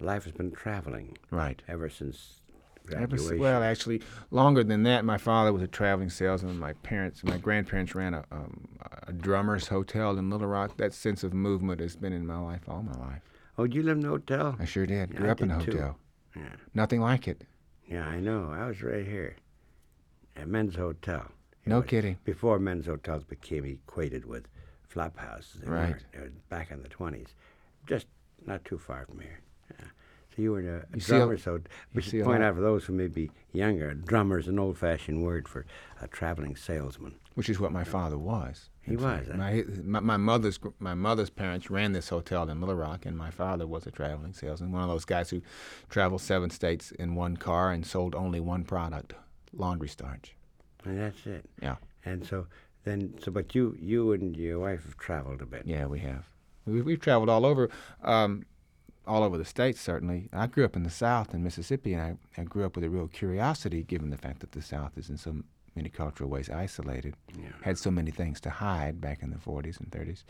life 0.00 0.24
has 0.24 0.32
been 0.32 0.50
traveling 0.52 1.16
Right. 1.30 1.60
ever 1.68 1.88
since 1.90 2.40
Ever 2.96 3.16
well, 3.36 3.62
actually, 3.62 4.02
longer 4.30 4.64
than 4.64 4.82
that. 4.84 5.04
My 5.04 5.18
father 5.18 5.52
was 5.52 5.62
a 5.62 5.66
traveling 5.66 6.10
salesman. 6.10 6.58
My 6.58 6.72
parents, 6.74 7.22
my 7.24 7.36
grandparents 7.38 7.94
ran 7.94 8.14
a, 8.14 8.24
um, 8.30 8.68
a 9.06 9.12
drummer's 9.12 9.68
hotel 9.68 10.16
in 10.18 10.30
Little 10.30 10.46
Rock. 10.48 10.76
That 10.76 10.92
sense 10.94 11.22
of 11.24 11.32
movement 11.34 11.80
has 11.80 11.96
been 11.96 12.12
in 12.12 12.26
my 12.26 12.38
life 12.38 12.62
all 12.68 12.82
my 12.82 12.98
life. 12.98 13.22
oh, 13.58 13.66
did 13.66 13.74
you 13.74 13.82
live 13.82 13.98
in 13.98 14.04
a 14.04 14.08
hotel? 14.08 14.56
I 14.58 14.64
sure 14.64 14.86
did. 14.86 15.10
Yeah, 15.10 15.16
Grew 15.18 15.28
I 15.28 15.30
up 15.32 15.40
in 15.40 15.50
a 15.50 15.58
did 15.58 15.64
too. 15.64 15.78
hotel. 15.78 15.98
Yeah. 16.36 16.42
Nothing 16.74 17.00
like 17.00 17.26
it. 17.28 17.42
Yeah, 17.86 18.06
I 18.06 18.20
know. 18.20 18.50
I 18.52 18.66
was 18.66 18.82
right 18.82 19.06
here 19.06 19.36
at 20.36 20.46
Men's 20.46 20.76
Hotel. 20.76 21.26
It 21.64 21.68
No 21.70 21.82
kidding. 21.82 22.18
Before 22.24 22.58
men's 22.58 22.86
hotels 22.86 23.24
became 23.24 23.64
equated 23.64 24.24
with 24.26 24.46
flop 24.86 25.18
houses. 25.18 25.62
They 25.62 25.70
Right. 25.70 25.96
They 26.12 26.20
were 26.20 26.32
back 26.48 26.70
in 26.70 26.82
the 26.82 26.88
20s. 26.88 27.28
Just 27.86 28.06
not 28.46 28.64
too 28.64 28.78
far 28.78 29.06
from 29.06 29.20
here. 29.20 29.40
You 30.38 30.52
were 30.52 30.60
a, 30.60 30.62
a 30.62 30.66
You 30.66 30.84
a- 30.96 30.98
drummer. 31.00 31.36
so 31.36 31.60
we 31.94 32.02
should 32.02 32.24
point 32.24 32.42
out 32.42 32.54
for 32.54 32.60
those 32.60 32.84
who 32.84 32.92
may 32.92 33.08
be 33.08 33.30
younger, 33.52 33.90
a 33.90 33.94
drummer 33.94 34.38
is 34.38 34.48
an 34.48 34.58
old-fashioned 34.58 35.22
word 35.24 35.48
for 35.48 35.66
a 36.00 36.06
traveling 36.08 36.54
salesman. 36.56 37.16
which 37.34 37.48
is 37.50 37.58
what 37.60 37.72
my 37.72 37.84
father 37.84 38.16
was. 38.18 38.70
He 38.82 38.96
was, 38.96 39.26
huh? 39.30 39.36
My, 39.36 39.64
my 39.84 40.00
my 40.00 40.16
mother's 40.16 40.58
my 40.78 40.94
mother's 40.94 41.28
parents 41.30 41.70
ran 41.70 41.92
this 41.92 42.08
hotel 42.08 42.48
in 42.48 42.58
Little 42.60 42.74
Rock, 42.76 43.04
and 43.04 43.16
my 43.18 43.30
father 43.30 43.66
was 43.66 43.86
a 43.86 43.90
traveling 43.90 44.32
salesman, 44.32 44.72
one 44.72 44.82
of 44.82 44.88
those 44.88 45.04
guys 45.04 45.28
who 45.30 45.42
traveled 45.90 46.22
seven 46.22 46.48
states 46.50 46.90
in 46.92 47.14
one 47.14 47.36
car 47.36 47.70
and 47.70 47.84
sold 47.84 48.14
only 48.14 48.40
one 48.40 48.64
product, 48.64 49.12
laundry 49.52 49.88
starch. 49.88 50.34
And 50.84 50.98
that's 50.98 51.26
it. 51.26 51.44
Yeah, 51.60 51.76
And 52.04 52.24
so 52.24 52.46
then, 52.84 53.12
so 53.22 53.30
but 53.30 53.54
you, 53.54 53.76
you 53.78 54.12
and 54.12 54.34
your 54.36 54.60
wife 54.60 54.84
have 54.84 54.96
traveled 54.96 55.42
a 55.42 55.46
bit. 55.46 55.62
yeah, 55.66 55.84
we 55.86 55.98
have. 56.00 56.24
We, 56.64 56.80
we've 56.80 57.00
traveled 57.00 57.28
all 57.28 57.44
over, 57.44 57.68
um, 58.02 58.46
all 59.08 59.22
over 59.24 59.36
the 59.38 59.44
states. 59.44 59.80
Certainly, 59.80 60.28
I 60.32 60.46
grew 60.46 60.64
up 60.64 60.76
in 60.76 60.82
the 60.84 60.90
South 60.90 61.34
in 61.34 61.42
Mississippi, 61.42 61.94
and 61.94 62.02
I, 62.36 62.40
I 62.40 62.44
grew 62.44 62.64
up 62.64 62.76
with 62.76 62.84
a 62.84 62.90
real 62.90 63.08
curiosity, 63.08 63.82
given 63.82 64.10
the 64.10 64.16
fact 64.18 64.40
that 64.40 64.52
the 64.52 64.62
South 64.62 64.96
is 64.96 65.08
in 65.08 65.16
so 65.16 65.36
many 65.74 65.88
cultural 65.88 66.28
ways 66.30 66.50
isolated. 66.50 67.14
Yeah. 67.40 67.48
had 67.62 67.78
so 67.78 67.90
many 67.90 68.10
things 68.10 68.40
to 68.42 68.50
hide 68.50 69.00
back 69.00 69.22
in 69.22 69.30
the 69.30 69.36
40s 69.36 69.78
and 69.80 69.90
30s. 69.90 70.24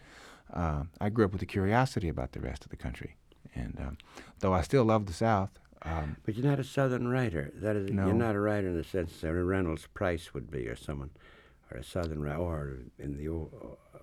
Um, 0.53 0.91
I 1.01 1.09
grew 1.11 1.25
up 1.25 1.33
with 1.33 1.43
a 1.43 1.47
curiosity 1.47 2.09
about 2.09 2.33
the 2.33 2.41
rest 2.41 2.65
of 2.65 2.71
the 2.71 2.77
country, 2.77 3.17
and 3.55 3.79
um, 3.81 3.99
though 4.41 4.55
I 4.55 4.63
still 4.63 4.85
love 4.85 5.07
the 5.07 5.13
South, 5.13 5.51
um, 5.83 6.17
But 6.25 6.35
you're 6.37 6.45
not 6.47 6.59
a 6.59 6.65
Southern 6.65 7.07
writer. 7.09 7.53
That 7.55 7.77
is, 7.77 7.91
No. 7.91 8.07
you're 8.07 8.15
not 8.15 8.35
a 8.35 8.41
writer 8.41 8.69
in 8.69 8.77
the 8.77 8.83
sense 8.85 9.21
that 9.21 9.29
a 9.31 9.45
Reynolds 9.45 9.87
Price 9.95 10.35
would 10.35 10.51
be, 10.51 10.67
or 10.69 10.75
someone, 10.77 11.11
or 11.71 11.79
a 11.79 11.85
Southern 11.85 12.21
writer, 12.21 12.39
or 12.41 12.79
in 12.99 13.17
the 13.17 13.29
old, 13.29 13.53
uh, 13.95 13.99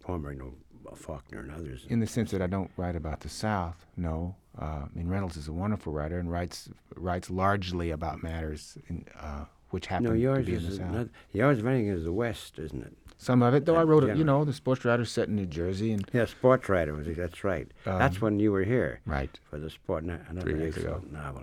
former, 0.00 0.32
you 0.32 0.38
know, 0.38 0.54
Faulkner 0.94 1.40
and 1.40 1.50
others. 1.50 1.86
in 1.88 2.00
the 2.00 2.06
sense 2.06 2.30
that 2.32 2.42
I 2.42 2.46
don't 2.46 2.70
write 2.76 2.96
about 2.96 3.20
the 3.20 3.28
South. 3.28 3.86
No, 3.96 4.36
uh, 4.60 4.64
I 4.64 4.86
mean 4.94 5.08
Reynolds 5.08 5.36
is 5.36 5.48
a 5.48 5.52
wonderful 5.52 5.92
writer 5.92 6.18
and 6.18 6.30
writes 6.30 6.68
writes 6.96 7.30
largely 7.30 7.90
about 7.90 8.22
matters 8.22 8.76
in, 8.88 9.04
uh, 9.18 9.44
which 9.70 9.86
happen 9.86 10.04
no, 10.06 10.12
yours 10.12 10.44
to 10.46 10.50
be 10.52 10.56
in 10.56 10.64
the 10.70 10.76
South. 10.76 10.90
not, 10.92 11.08
yours, 11.32 11.58
if 11.58 11.66
anything, 11.66 11.88
is 11.88 12.04
the 12.04 12.12
West, 12.12 12.58
isn't 12.58 12.82
it? 12.82 12.92
Some 13.18 13.42
of 13.42 13.54
it, 13.54 13.64
though, 13.64 13.76
I 13.76 13.82
wrote 13.84 14.04
it. 14.04 14.16
You 14.18 14.24
know, 14.24 14.44
the 14.44 14.52
sports 14.52 14.84
writer 14.84 15.04
set 15.04 15.28
in 15.28 15.36
New 15.36 15.46
Jersey, 15.46 15.92
and 15.92 16.04
Yeah, 16.12 16.26
sports 16.26 16.68
writer 16.68 16.92
was. 16.94 17.06
That's 17.16 17.42
right. 17.42 17.68
that's 17.84 18.16
Um, 18.16 18.20
when 18.22 18.38
you 18.40 18.52
were 18.52 18.64
here 18.64 19.00
right. 19.06 19.38
for 19.48 19.58
the 19.58 19.70
sport. 19.70 20.04
no- 20.04 20.18
Another 20.28 20.50
Three 20.50 20.60
years 20.60 20.76
ago. 20.76 20.94
excellent 20.96 21.12
novel. 21.12 21.42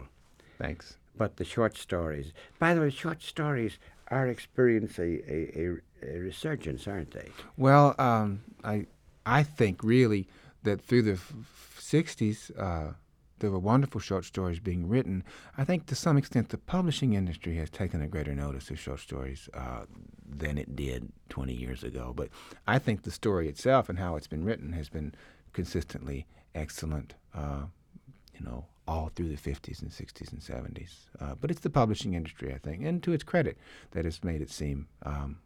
Thanks. 0.60 0.98
But 1.18 1.38
the 1.38 1.44
short 1.46 1.78
stories. 1.78 2.34
By 2.60 2.74
the 2.74 2.82
way, 2.82 2.90
short 2.90 3.22
stories 3.24 3.80
are 4.10 4.28
experiencing 4.28 5.22
a, 5.28 5.60
a, 5.60 6.16
a 6.16 6.20
resurgence, 6.20 6.88
aren't 6.88 7.12
they? 7.12 7.30
Well, 7.58 7.96
um, 7.98 8.42
I 8.64 8.86
I 9.26 9.44
think 9.44 9.84
really 9.84 10.28
that 10.64 10.82
through 10.82 11.04
the 11.04 11.14
f- 11.14 11.34
f- 11.40 11.80
60s, 11.80 12.52
uh, 12.60 12.94
there 13.40 13.52
were 13.52 13.60
wonderful 13.60 14.00
short 14.00 14.26
stories 14.26 14.60
being 14.60 14.88
written. 14.88 15.24
I 15.58 15.64
think 15.64 15.88
to 15.88 15.96
some 15.96 16.18
extent 16.18 16.50
the 16.50 16.58
publishing 16.58 17.14
industry 17.14 17.56
has 17.58 17.70
taken 17.70 18.02
a 18.02 18.08
greater 18.08 18.36
notice 18.36 18.70
of 18.70 18.80
short 18.80 19.00
stories 19.00 19.50
uh, 19.54 19.86
than 20.28 20.58
it 20.58 20.76
did 20.76 21.12
20 21.30 21.54
years 21.54 21.84
ago. 21.84 22.14
But 22.16 22.30
I 22.68 22.78
think 22.78 23.02
the 23.02 23.12
story 23.12 23.50
itself 23.50 23.90
and 23.90 23.98
how 23.98 24.16
it's 24.16 24.28
been 24.28 24.46
written 24.46 24.74
has 24.74 24.90
been 24.90 25.16
consistently 25.54 26.28
excellent. 26.54 27.16
Uh, 27.34 27.64
you 28.38 28.46
know, 28.46 28.66
all 28.88 29.12
through 29.16 29.30
the 29.30 29.36
50s 29.36 29.82
and 29.82 29.92
60s 29.92 30.32
and 30.32 30.42
70s. 30.42 30.92
Uh, 31.20 31.36
but 31.40 31.52
it's 31.52 31.62
the 31.62 31.70
publishing 31.70 32.14
industry, 32.14 32.54
I 32.54 32.58
think, 32.58 32.84
and 32.84 33.02
to 33.04 33.14
its 33.14 33.24
credit, 33.24 33.58
that 33.92 34.06
has 34.06 34.24
made 34.24 34.42
it 34.42 34.50
seem 34.50 34.88
um, 35.04 35.38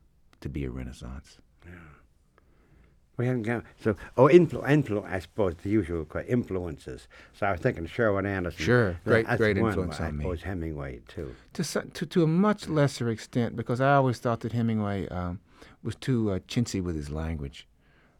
to 0.42 0.50
be 0.50 0.66
a 0.66 0.72
renaissance. 0.72 1.38
We 3.18 3.26
haven't 3.28 3.43
got 3.43 3.63
so. 3.82 3.95
Oh, 4.18 4.28
influ, 4.28 4.63
influ. 4.68 5.05
I 5.09 5.20
suppose 5.20 5.55
the 5.63 5.70
usual 5.70 6.05
influences. 6.28 7.07
So 7.34 7.45
I 7.45 7.51
was 7.53 7.61
thinking 7.61 7.86
Sherwood 7.88 8.26
Anderson. 8.26 8.66
Sure. 8.66 8.99
Great- 9.05 9.26
That's 9.26 9.38
great 9.38 9.57
one, 9.57 9.70
influence 9.70 10.01
I 10.01 10.07
on 10.07 10.18
me. 10.18 10.24
suppose 10.24 10.41
Hemingway 10.43 11.01
too. 11.07 11.34
to, 11.53 11.63
to 11.63 12.05
to 12.05 12.24
a 12.24 12.28
much 12.28 12.68
lesser 12.68 13.09
extent 13.09 13.55
because 13.55 13.80
I 13.80 13.95
always 13.95 14.18
thought 14.20 14.41
that 14.41 14.51
Hemingway 14.51 15.07
um, 15.07 15.39
was 15.84 15.95
too 15.95 16.32
uh, 16.32 16.39
chintzy 16.39 16.84
with 16.84 16.95
his 16.95 17.09
language. 17.09 17.68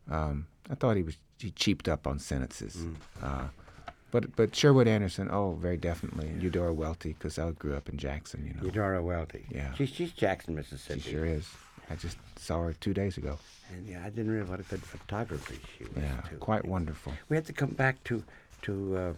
Um, 0.09 0.47
I 0.69 0.75
thought 0.75 0.95
he 0.97 1.03
was 1.03 1.17
he 1.39 1.51
cheaped 1.51 1.89
up 1.89 2.07
on 2.07 2.19
sentences. 2.19 2.75
Mm. 2.77 2.95
Uh, 3.21 3.47
but 4.11 4.33
but 4.37 4.55
Sherwood 4.55 4.87
Anderson, 4.87 5.27
oh, 5.29 5.55
very 5.55 5.75
definitely. 5.77 6.27
And 6.29 6.41
Eudora 6.41 6.73
Welty, 6.73 7.13
because 7.13 7.37
I 7.37 7.51
grew 7.51 7.75
up 7.75 7.89
in 7.89 7.97
Jackson, 7.97 8.45
you 8.45 8.53
know. 8.53 8.63
Eudora 8.65 9.03
Welty. 9.03 9.45
Yeah. 9.51 9.73
She's, 9.73 9.89
she's 9.89 10.13
Jackson, 10.13 10.53
She 10.53 10.55
Mississippi. 10.55 10.99
sure 11.01 11.25
is. 11.25 11.49
I 11.89 11.95
just 11.95 12.17
saw 12.38 12.61
her 12.63 12.73
two 12.73 12.93
days 12.93 13.17
ago. 13.17 13.38
And 13.71 13.88
yeah, 13.88 14.01
I 14.05 14.09
didn't 14.09 14.31
realize 14.31 14.49
what 14.49 14.59
a 14.59 14.63
good 14.63 14.83
photography 14.83 15.59
she 15.77 15.83
was 15.86 16.03
Yeah, 16.03 16.21
too. 16.29 16.38
quite 16.38 16.65
wonderful. 16.65 17.13
We 17.29 17.36
have 17.36 17.45
to 17.45 17.53
come 17.53 17.71
back 17.71 18.03
to 18.05 18.23
to 18.63 18.97
uh, 18.97 19.13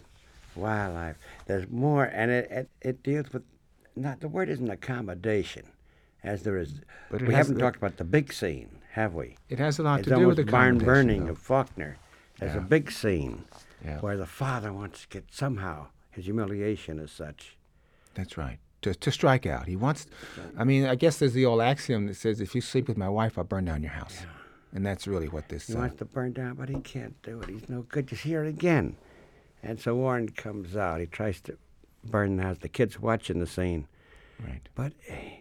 wildlife. 0.56 1.16
There's 1.46 1.68
more, 1.70 2.04
and 2.04 2.30
it, 2.30 2.50
it 2.50 2.68
it 2.80 3.02
deals 3.02 3.32
with 3.32 3.42
not 3.96 4.20
the 4.20 4.28
word 4.28 4.48
isn't 4.48 4.70
accommodation, 4.70 5.64
as 6.22 6.42
there 6.42 6.56
is. 6.58 6.80
But 7.10 7.22
we 7.22 7.34
haven't 7.34 7.54
the- 7.54 7.60
talked 7.60 7.76
about 7.76 7.96
the 7.96 8.04
big 8.04 8.32
scene, 8.32 8.68
have 8.92 9.14
we? 9.14 9.36
It 9.48 9.58
has 9.58 9.78
a 9.78 9.82
lot 9.82 10.00
It's 10.00 10.08
to 10.08 10.14
do 10.16 10.26
with 10.26 10.36
the 10.36 10.44
barn 10.44 10.78
burning 10.78 11.26
though. 11.26 11.32
of 11.32 11.38
Faulkner. 11.38 11.96
There's 12.38 12.54
a 12.54 12.60
big 12.60 12.92
scene 12.92 13.44
Yeah, 13.84 13.98
where 14.00 14.16
the 14.16 14.26
father 14.26 14.72
wants 14.72 15.02
to 15.02 15.08
get 15.08 15.24
somehow 15.32 15.88
his 16.10 16.26
humiliation 16.26 17.00
as 17.00 17.10
such. 17.10 17.56
that's 18.14 18.36
right. 18.38 18.58
To, 18.82 18.94
to 18.94 19.10
strike 19.10 19.44
out. 19.44 19.66
He 19.66 19.74
wants, 19.74 20.06
I 20.56 20.62
mean, 20.62 20.86
I 20.86 20.94
guess 20.94 21.18
there's 21.18 21.32
the 21.32 21.44
old 21.44 21.60
axiom 21.60 22.06
that 22.06 22.14
says, 22.14 22.40
if 22.40 22.54
you 22.54 22.60
sleep 22.60 22.86
with 22.86 22.96
my 22.96 23.08
wife, 23.08 23.36
I'll 23.36 23.42
burn 23.44 23.64
down 23.64 23.82
your 23.82 23.90
house. 23.90 24.18
Yeah. 24.20 24.28
And 24.72 24.86
that's 24.86 25.06
really 25.08 25.28
what 25.28 25.48
this 25.48 25.62
is 25.62 25.68
He 25.70 25.74
uh, 25.74 25.78
wants 25.80 25.96
to 25.96 26.04
burn 26.04 26.32
down, 26.32 26.54
but 26.54 26.68
he 26.68 26.80
can't 26.80 27.20
do 27.22 27.40
it. 27.40 27.48
He's 27.48 27.68
no 27.68 27.82
good. 27.82 28.06
Just 28.06 28.22
hear 28.22 28.44
it 28.44 28.48
again. 28.48 28.96
And 29.64 29.80
so 29.80 29.96
Warren 29.96 30.28
comes 30.28 30.76
out. 30.76 31.00
He 31.00 31.06
tries 31.06 31.40
to 31.42 31.58
burn 32.04 32.36
the 32.36 32.44
house. 32.44 32.58
The 32.60 32.68
kid's 32.68 33.00
watching 33.00 33.40
the 33.40 33.46
scene. 33.46 33.88
Right. 34.40 34.68
But 34.76 34.92
eh, 35.08 35.40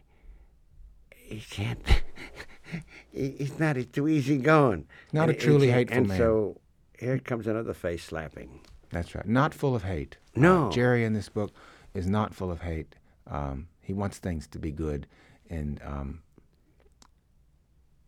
he 1.12 1.40
can't. 1.42 1.80
he, 3.12 3.32
he's 3.38 3.60
not. 3.60 3.76
He's 3.76 3.86
too 3.88 4.08
easy 4.08 4.38
going. 4.38 4.88
Not 5.14 5.30
And 5.30 5.38
a 5.38 5.40
truly 5.40 5.70
hateful 5.70 5.98
and 5.98 6.08
man. 6.08 6.18
so 6.18 6.60
here 6.98 7.20
comes 7.20 7.46
another 7.46 7.74
face 7.74 8.04
slapping. 8.04 8.62
That's 8.90 9.14
right. 9.14 9.28
Not 9.28 9.54
full 9.54 9.76
of 9.76 9.84
hate. 9.84 10.18
Uh, 10.36 10.40
No. 10.40 10.72
Jerry 10.72 11.04
in 11.04 11.14
this 11.14 11.30
book 11.30 11.52
is 11.94 12.08
not 12.08 12.34
full 12.34 12.50
of 12.52 12.62
hate. 12.62 12.96
Um, 13.30 13.68
he 13.82 13.94
wants 13.94 14.18
things 14.18 14.48
to 14.48 14.60
be 14.60 14.72
good, 14.72 15.08
and 15.50 15.80
um, 15.84 16.22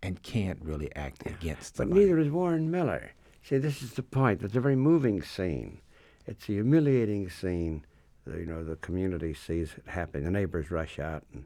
and 0.01 0.21
can't 0.23 0.59
really 0.61 0.93
act 0.95 1.25
against. 1.25 1.77
But 1.77 1.83
somebody. 1.83 2.01
neither 2.01 2.19
is 2.19 2.29
Warren 2.29 2.71
Miller. 2.71 3.11
See, 3.43 3.57
this 3.57 3.81
is 3.81 3.93
the 3.93 4.03
point. 4.03 4.43
It's 4.43 4.55
a 4.55 4.61
very 4.61 4.75
moving 4.75 5.21
scene. 5.21 5.79
It's 6.25 6.47
a 6.49 6.53
humiliating 6.53 7.29
scene. 7.29 7.85
The, 8.25 8.39
you 8.39 8.45
know, 8.45 8.63
the 8.63 8.75
community 8.77 9.33
sees 9.33 9.73
it 9.77 9.87
happening. 9.87 10.25
The 10.25 10.31
neighbors 10.31 10.69
rush 10.69 10.99
out, 10.99 11.23
and 11.33 11.45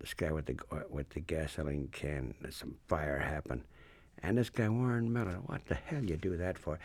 this 0.00 0.14
guy 0.14 0.32
with 0.32 0.46
the 0.46 0.56
uh, 0.72 0.80
with 0.90 1.10
the 1.10 1.20
gasoline 1.20 1.88
can. 1.92 2.34
There's 2.40 2.56
some 2.56 2.76
fire 2.88 3.18
happen, 3.18 3.64
and 4.22 4.36
this 4.38 4.50
guy 4.50 4.68
Warren 4.68 5.12
Miller. 5.12 5.38
What 5.46 5.66
the 5.66 5.74
hell 5.74 6.02
you 6.02 6.16
do 6.16 6.36
that 6.36 6.58
for? 6.58 6.78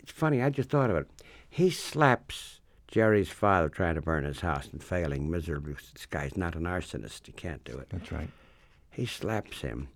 It's 0.00 0.12
funny. 0.12 0.42
I 0.42 0.50
just 0.50 0.70
thought 0.70 0.90
of 0.90 0.96
it. 0.96 1.08
He 1.48 1.70
slaps 1.70 2.60
Jerry's 2.88 3.28
father 3.28 3.68
trying 3.68 3.96
to 3.96 4.02
burn 4.02 4.24
his 4.24 4.40
house 4.40 4.68
and 4.70 4.82
failing 4.82 5.30
miserably. 5.30 5.74
This 5.92 6.06
guy's 6.06 6.36
not 6.36 6.54
an 6.54 6.62
arsonist. 6.64 7.26
He 7.26 7.32
can't 7.32 7.64
do 7.64 7.76
it 7.78 7.88
That's 7.90 8.12
right. 8.12 8.28
he 8.90 9.06
slaps 9.06 9.60
him 9.60 9.88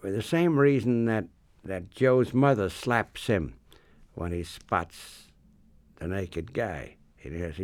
for 0.00 0.10
the 0.10 0.22
same 0.22 0.58
reason 0.58 1.06
that, 1.06 1.24
that 1.64 1.90
Joe's 1.90 2.32
mother 2.32 2.68
slaps 2.70 3.26
him 3.26 3.54
when 4.14 4.30
he 4.32 4.42
spots 4.44 5.24
the 5.96 6.06
naked 6.08 6.52
guy. 6.52 6.96
He 7.16 7.30
says, 7.30 7.56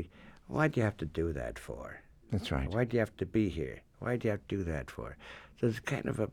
Why'd 0.49 0.77
you 0.77 0.83
have 0.83 0.97
to 0.99 1.07
do 1.07 1.33
that 1.33 1.59
for? 1.59 2.01
That's 2.31 2.51
right. 2.51 2.69
Why'd 2.69 2.93
you 2.93 2.99
have 2.99 3.17
to 3.19 3.27
be 3.27 3.49
here? 3.49 3.81
Why'd 4.01 4.25
you 4.25 4.31
have 4.31 4.47
to 4.49 4.57
do 4.57 4.65
that 4.65 4.91
for? 4.91 5.17
So 5.61 5.69
it's 5.69 5.79
kind 5.81 6.07
of 6.07 6.19
a 6.19 6.31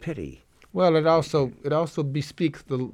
pity. 0.00 0.42
Well, 0.72 0.96
it 0.96 1.06
also 1.06 1.52
it 1.62 1.72
also 1.72 2.02
bespeaks 2.02 2.62
the, 2.62 2.90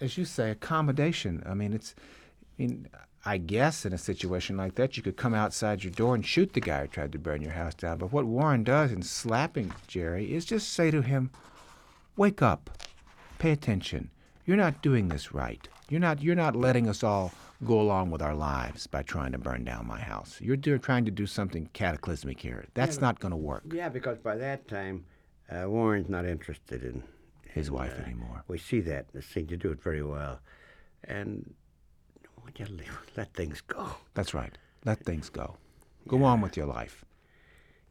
as 0.00 0.16
you 0.16 0.24
say, 0.24 0.50
accommodation. 0.50 1.42
I 1.46 1.54
mean, 1.54 1.72
it's, 1.72 1.94
I 1.98 2.62
mean, 2.62 2.88
I 3.26 3.38
guess 3.38 3.86
in 3.86 3.94
a 3.94 3.98
situation 3.98 4.56
like 4.56 4.74
that, 4.74 4.96
you 4.96 5.02
could 5.02 5.16
come 5.16 5.34
outside 5.34 5.82
your 5.82 5.92
door 5.92 6.14
and 6.14 6.24
shoot 6.24 6.52
the 6.52 6.60
guy 6.60 6.82
who 6.82 6.88
tried 6.88 7.12
to 7.12 7.18
burn 7.18 7.40
your 7.40 7.52
house 7.52 7.74
down. 7.74 7.98
But 7.98 8.12
what 8.12 8.26
Warren 8.26 8.64
does 8.64 8.92
in 8.92 9.02
slapping 9.02 9.72
Jerry 9.86 10.34
is 10.34 10.44
just 10.44 10.72
say 10.72 10.90
to 10.90 11.00
him, 11.00 11.30
"Wake 12.16 12.42
up, 12.42 12.70
pay 13.38 13.52
attention. 13.52 14.10
You're 14.44 14.58
not 14.58 14.82
doing 14.82 15.08
this 15.08 15.32
right. 15.32 15.66
You're 15.88 16.00
not 16.00 16.22
you're 16.22 16.34
not 16.34 16.54
letting 16.54 16.86
us 16.86 17.02
all 17.02 17.32
go 17.64 17.80
along 17.80 18.10
with 18.10 18.20
our 18.20 18.34
lives 18.34 18.86
by 18.86 19.02
trying 19.02 19.32
to 19.32 19.38
burn 19.38 19.64
down 19.64 19.86
my 19.86 20.00
house. 20.00 20.38
You're 20.42 20.56
do, 20.56 20.76
trying 20.76 21.06
to 21.06 21.10
do 21.10 21.26
something 21.26 21.70
cataclysmic 21.72 22.40
here. 22.40 22.66
That's 22.74 23.00
not 23.00 23.20
going 23.20 23.30
to 23.30 23.38
work." 23.38 23.62
Yeah, 23.72 23.88
because 23.88 24.18
by 24.18 24.36
that 24.36 24.68
time, 24.68 25.06
uh, 25.50 25.70
Warren's 25.70 26.10
not 26.10 26.26
interested 26.26 26.84
in 26.84 27.02
His 27.48 27.68
in, 27.68 27.74
wife 27.74 27.94
uh, 27.98 28.02
anymore. 28.02 28.44
We 28.48 28.58
see 28.58 28.80
that 28.80 29.06
in 29.12 29.20
the 29.20 29.22
scene. 29.22 29.48
You 29.48 29.56
do 29.56 29.70
it 29.70 29.82
very 29.82 30.02
well. 30.02 30.40
And 31.04 31.54
you 32.58 32.66
leave- 32.66 32.98
let 33.16 33.32
things 33.34 33.60
go? 33.60 33.96
That's 34.14 34.34
right. 34.34 34.56
Let 34.84 35.00
things 35.04 35.28
go. 35.30 35.56
Go 36.06 36.24
on 36.24 36.40
with 36.40 36.56
your 36.56 36.66
life. 36.66 37.04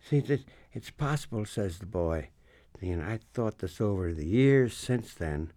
See, 0.08 0.18
it, 0.18 0.46
it's 0.74 0.92
possible, 0.92 1.46
says 1.46 1.80
the 1.80 1.86
boy. 1.86 2.30
You 2.82 2.98
know, 2.98 3.04
I 3.04 3.20
thought 3.34 3.60
this 3.60 3.80
over 3.80 4.14
the 4.14 4.26
years 4.26 4.76
since 4.76 5.14
then 5.14 5.52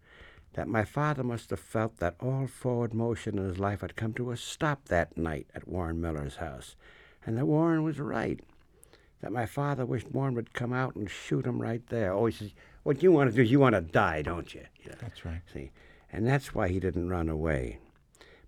that 0.54 0.68
my 0.68 0.84
father 0.84 1.22
must 1.22 1.50
have 1.50 1.61
felt 1.61 1.98
that 1.98 2.14
all 2.20 2.46
forward 2.46 2.94
motion 2.94 3.38
in 3.38 3.44
his 3.44 3.59
life 3.59 3.82
had 3.82 3.96
come 3.96 4.14
to 4.14 4.30
a 4.30 4.36
stop 4.36 4.86
that 4.86 5.16
night 5.18 5.46
at 5.54 5.68
Warren 5.68 6.00
Miller's 6.00 6.36
house, 6.36 6.76
and 7.26 7.36
that 7.36 7.44
Warren 7.46 7.82
was 7.82 7.98
right. 8.00 8.40
That 9.20 9.32
my 9.32 9.44
father 9.44 9.84
wished 9.84 10.11
Warren 10.12 10.34
would 10.34 10.54
come 10.54 10.72
out 10.72 10.94
and 10.94 11.11
shoot 11.11 11.46
him 11.46 11.61
right 11.61 11.86
there. 11.88 12.12
Oh, 12.12 12.26
he 12.26 12.32
says, 12.32 12.50
What 12.84 13.02
you 13.02 13.12
want 13.12 13.28
to 13.30 13.36
do 13.36 13.42
is 13.42 13.50
you 13.50 13.61
want 13.61 13.74
to 13.74 13.80
die, 13.82 14.22
don't 14.22 14.54
you? 14.54 14.62
you 14.82 14.90
know, 14.90 14.96
That's 15.00 15.24
right. 15.24 15.42
See, 15.52 15.72
and 16.12 16.26
that's 16.26 16.54
why 16.54 16.68
he 16.68 16.80
didn't 16.80 17.09
run 17.11 17.28
away. 17.28 17.78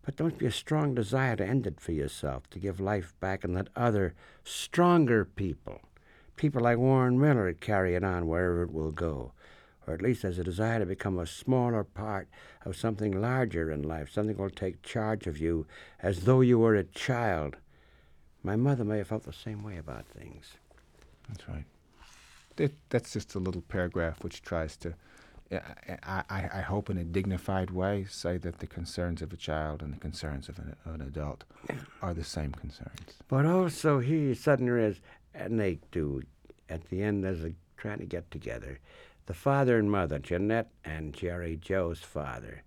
But 0.08 0.16
don't 0.16 0.38
be 0.38 0.46
a 0.46 0.50
strong 0.50 0.94
desire 0.94 1.36
to 1.36 1.46
end 1.46 1.66
it 1.66 1.82
for 1.82 1.92
yourself, 1.92 2.48
to 2.48 2.58
give 2.58 2.80
life 2.80 3.12
back 3.20 3.44
and 3.44 3.54
let 3.54 3.68
other, 3.76 4.14
stronger 4.42 5.26
people, 5.26 5.82
people 6.34 6.62
like 6.62 6.78
Warren 6.78 7.20
Miller, 7.20 7.52
carry 7.52 7.94
it 7.94 8.02
on 8.02 8.26
wherever 8.26 8.62
it 8.62 8.72
will 8.72 8.90
go. 8.90 9.32
Or 9.86 9.92
at 9.92 10.00
least 10.00 10.24
as 10.24 10.38
a 10.38 10.44
desire 10.44 10.78
to 10.78 10.86
become 10.86 11.18
a 11.18 11.26
smaller 11.26 11.84
part 11.84 12.26
of 12.64 12.74
something 12.74 13.20
larger 13.20 13.70
in 13.70 13.82
life, 13.82 14.10
something 14.10 14.38
will 14.38 14.48
take 14.48 14.82
charge 14.82 15.26
of 15.26 15.36
you 15.36 15.66
as 16.00 16.20
though 16.20 16.40
you 16.40 16.58
were 16.58 16.74
a 16.74 16.84
child. 16.84 17.56
My 18.42 18.56
mother 18.56 18.84
may 18.84 18.96
have 18.96 19.08
felt 19.08 19.24
the 19.24 19.32
same 19.34 19.62
way 19.62 19.76
about 19.76 20.06
things. 20.06 20.52
That's 21.28 21.46
right. 21.46 21.66
That, 22.56 22.72
that's 22.88 23.12
just 23.12 23.34
a 23.34 23.40
little 23.40 23.60
paragraph 23.60 24.24
which 24.24 24.40
tries 24.40 24.74
to, 24.78 24.94
I, 25.50 26.22
I, 26.28 26.50
I 26.54 26.60
hope, 26.60 26.90
in 26.90 26.98
a 26.98 27.04
dignified 27.04 27.70
way, 27.70 28.06
say 28.08 28.36
that 28.38 28.58
the 28.58 28.66
concerns 28.66 29.22
of 29.22 29.32
a 29.32 29.36
child 29.36 29.82
and 29.82 29.94
the 29.94 29.98
concerns 29.98 30.48
of 30.48 30.58
an, 30.58 30.76
an 30.84 31.00
adult 31.00 31.44
are 32.02 32.12
the 32.14 32.24
same 32.24 32.52
concerns. 32.52 33.14
But 33.28 33.46
also 33.46 33.98
he 33.98 34.34
suddenly 34.34 34.82
is, 34.82 35.00
and 35.34 35.58
they 35.58 35.78
do, 35.90 36.22
at 36.68 36.88
the 36.90 37.02
end 37.02 37.24
as 37.24 37.44
a 37.44 37.54
trying 37.78 37.98
to 37.98 38.06
get 38.06 38.30
together. 38.30 38.80
The 39.26 39.34
father 39.34 39.78
and 39.78 39.90
mother, 39.90 40.18
Jeanette 40.18 40.70
and 40.84 41.14
Jerry 41.14 41.56
Joe's 41.56 42.00
father, 42.00 42.62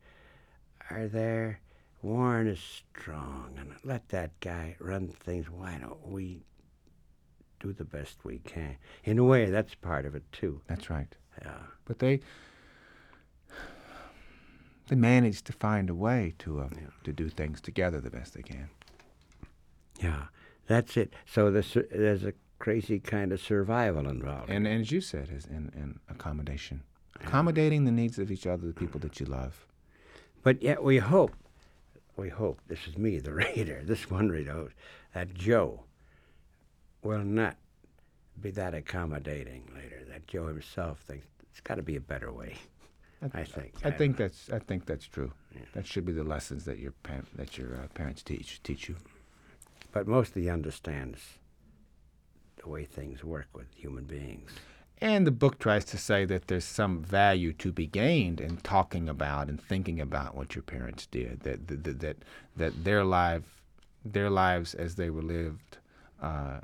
are 0.89 1.07
there. 1.07 1.59
Warren 2.01 2.47
is 2.47 2.59
strong, 2.59 3.53
and 3.59 3.73
let 3.83 4.09
that 4.09 4.39
guy 4.39 4.75
run 4.79 5.09
things. 5.09 5.49
Why 5.49 5.77
don't 5.79 6.07
we 6.07 6.41
do 7.59 7.73
the 7.73 7.85
best 7.85 8.23
we 8.23 8.39
can? 8.39 8.77
In 9.03 9.19
a 9.19 9.23
way, 9.23 9.51
that's 9.51 9.75
part 9.75 10.05
of 10.05 10.15
it 10.15 10.23
too. 10.31 10.61
That's 10.67 10.89
right. 10.89 11.13
Yeah. 11.43 11.57
But 11.85 11.99
they 11.99 12.21
they 14.91 14.97
manage 14.97 15.41
to 15.43 15.53
find 15.53 15.89
a 15.89 15.95
way 15.95 16.33
to 16.39 16.59
uh, 16.59 16.67
Yeah. 16.73 16.87
to 17.05 17.13
do 17.13 17.29
things 17.29 17.61
together 17.61 18.01
the 18.01 18.09
best 18.09 18.33
they 18.33 18.41
can. 18.41 18.69
Yeah, 20.01 20.23
that's 20.67 20.97
it. 20.97 21.13
So 21.25 21.49
there's, 21.49 21.77
there's 21.91 22.25
a 22.25 22.33
crazy 22.59 22.99
kind 22.99 23.31
of 23.31 23.39
survival 23.39 24.09
involved. 24.09 24.49
And, 24.49 24.67
and 24.67 24.81
as 24.81 24.91
you 24.91 24.99
said, 24.99 25.29
is 25.31 25.45
in, 25.45 25.71
in 25.75 25.99
accommodation, 26.09 26.81
accommodating 27.15 27.85
the 27.85 27.91
needs 27.91 28.19
of 28.19 28.31
each 28.31 28.45
other, 28.45 28.67
the 28.67 28.73
people 28.73 28.99
that 28.99 29.17
you 29.21 29.25
love. 29.27 29.65
But 30.43 30.61
yet 30.61 30.83
we 30.83 30.97
hope, 30.97 31.35
we 32.17 32.27
hope, 32.27 32.59
this 32.67 32.85
is 32.85 32.97
me, 32.97 33.19
the 33.19 33.33
reader, 33.45 33.81
this 33.85 34.09
one 34.11 34.27
reader, 34.27 34.73
that 35.13 35.33
Joe 35.33 35.83
will 37.01 37.23
not 37.23 37.55
be 38.41 38.51
that 38.51 38.73
accommodating 38.73 39.71
later, 39.73 40.03
that 40.09 40.27
Joe 40.27 40.47
himself 40.47 40.99
thinks 40.99 41.27
it's 41.49 41.61
got 41.61 41.75
to 41.75 41.81
be 41.81 41.95
a 41.95 42.01
better 42.01 42.29
way. 42.33 42.57
I 43.33 43.43
think. 43.43 43.73
I 43.83 43.89
don't 43.89 43.97
think 43.97 44.19
know. 44.19 44.25
that's 44.25 44.49
I 44.49 44.59
think 44.59 44.85
that's 44.85 45.05
true. 45.05 45.31
That 45.73 45.85
should 45.85 46.05
be 46.05 46.11
the 46.11 46.23
lessons 46.23 46.65
that 46.65 46.79
your 46.79 46.93
par- 47.03 47.25
that 47.35 47.57
your 47.57 47.75
uh, 47.75 47.87
parents 47.93 48.23
teach 48.23 48.61
teach 48.63 48.89
you. 48.89 48.95
But 49.91 50.07
mostly 50.07 50.43
he 50.43 50.49
understands 50.49 51.19
the 52.61 52.69
way 52.69 52.85
things 52.85 53.23
work 53.23 53.47
with 53.53 53.67
human 53.75 54.05
beings. 54.05 54.51
And 54.99 55.25
the 55.25 55.31
book 55.31 55.57
tries 55.57 55.83
to 55.85 55.97
say 55.97 56.25
that 56.25 56.47
there's 56.47 56.63
some 56.63 57.03
value 57.03 57.53
to 57.53 57.71
be 57.71 57.87
gained 57.87 58.39
in 58.39 58.57
talking 58.57 59.09
about 59.09 59.49
and 59.49 59.59
thinking 59.59 59.99
about 59.99 60.35
what 60.35 60.55
your 60.55 60.61
parents 60.61 61.07
did. 61.07 61.41
That 61.41 61.67
that 61.67 61.83
that 61.83 61.99
that, 61.99 62.17
that 62.55 62.83
their 62.83 63.03
life, 63.03 63.63
their 64.05 64.29
lives 64.29 64.73
as 64.73 64.95
they 64.95 65.09
were 65.09 65.23
lived, 65.23 65.77
uh, 66.21 66.61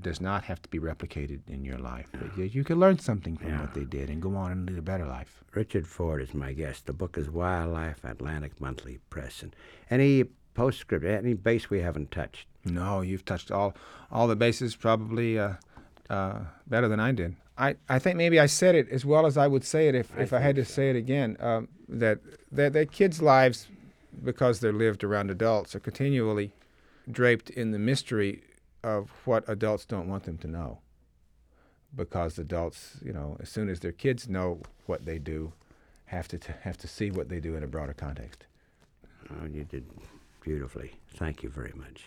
does 0.00 0.20
not 0.20 0.44
have 0.44 0.60
to 0.62 0.68
be 0.68 0.78
replicated 0.78 1.40
in 1.48 1.64
your 1.64 1.78
life. 1.78 2.08
That 2.12 2.36
you, 2.36 2.44
you 2.44 2.64
can 2.64 2.78
learn 2.78 2.98
something 2.98 3.36
from 3.36 3.58
what 3.58 3.74
they 3.74 3.84
did 3.84 4.10
and 4.10 4.20
go 4.20 4.36
on 4.36 4.52
and 4.52 4.68
lead 4.68 4.78
a 4.78 4.82
better 4.82 5.06
life. 5.06 5.42
Richard 5.54 5.86
Ford 5.86 6.20
is 6.20 6.34
my 6.34 6.52
guest. 6.52 6.86
The 6.86 6.92
book 6.92 7.16
is 7.16 7.30
Wildlife 7.30 8.04
Atlantic 8.04 8.60
Monthly 8.60 8.98
Press. 9.08 9.42
And 9.42 9.56
any 9.90 10.24
postscript, 10.54 11.04
any 11.04 11.34
base 11.34 11.70
we 11.70 11.80
haven't 11.80 12.10
touched? 12.10 12.46
No, 12.64 13.00
you've 13.00 13.24
touched 13.24 13.50
all 13.50 13.74
all 14.10 14.26
the 14.26 14.36
bases 14.36 14.76
probably 14.76 15.38
uh, 15.38 15.54
uh, 16.10 16.40
better 16.66 16.88
than 16.88 17.00
I 17.00 17.12
did. 17.12 17.36
I, 17.58 17.76
I 17.88 17.98
think 17.98 18.16
maybe 18.16 18.38
I 18.38 18.46
said 18.46 18.74
it 18.74 18.88
as 18.90 19.04
well 19.04 19.24
as 19.24 19.38
I 19.38 19.46
would 19.46 19.64
say 19.64 19.88
it 19.88 19.94
if, 19.94 20.16
if 20.18 20.32
I 20.32 20.40
had 20.40 20.56
to 20.56 20.64
say 20.64 20.90
it 20.90 20.96
again. 20.96 21.36
Um, 21.40 21.68
that, 21.88 22.18
that 22.52 22.72
that 22.74 22.92
kids' 22.92 23.22
lives, 23.22 23.68
because 24.22 24.60
they're 24.60 24.72
lived 24.72 25.04
around 25.04 25.30
adults, 25.30 25.74
are 25.74 25.80
continually 25.80 26.52
draped 27.10 27.48
in 27.50 27.70
the 27.70 27.78
mystery 27.78 28.42
of 28.86 29.10
what 29.24 29.42
adults 29.48 29.84
don't 29.84 30.08
want 30.08 30.22
them 30.22 30.38
to 30.38 30.46
know. 30.46 30.78
Because 31.94 32.38
adults, 32.38 32.98
you 33.04 33.12
know, 33.12 33.36
as 33.40 33.48
soon 33.48 33.68
as 33.68 33.80
their 33.80 33.90
kids 33.92 34.28
know 34.28 34.60
what 34.86 35.04
they 35.04 35.18
do, 35.18 35.52
have 36.06 36.28
to 36.28 36.38
t- 36.38 36.52
have 36.62 36.78
to 36.78 36.86
see 36.86 37.10
what 37.10 37.28
they 37.28 37.40
do 37.40 37.56
in 37.56 37.64
a 37.64 37.66
broader 37.66 37.94
context. 37.94 38.46
Oh, 39.30 39.46
you 39.46 39.64
did 39.64 39.84
beautifully. 40.40 40.92
Thank 41.14 41.42
you 41.42 41.48
very 41.48 41.72
much. 41.74 42.04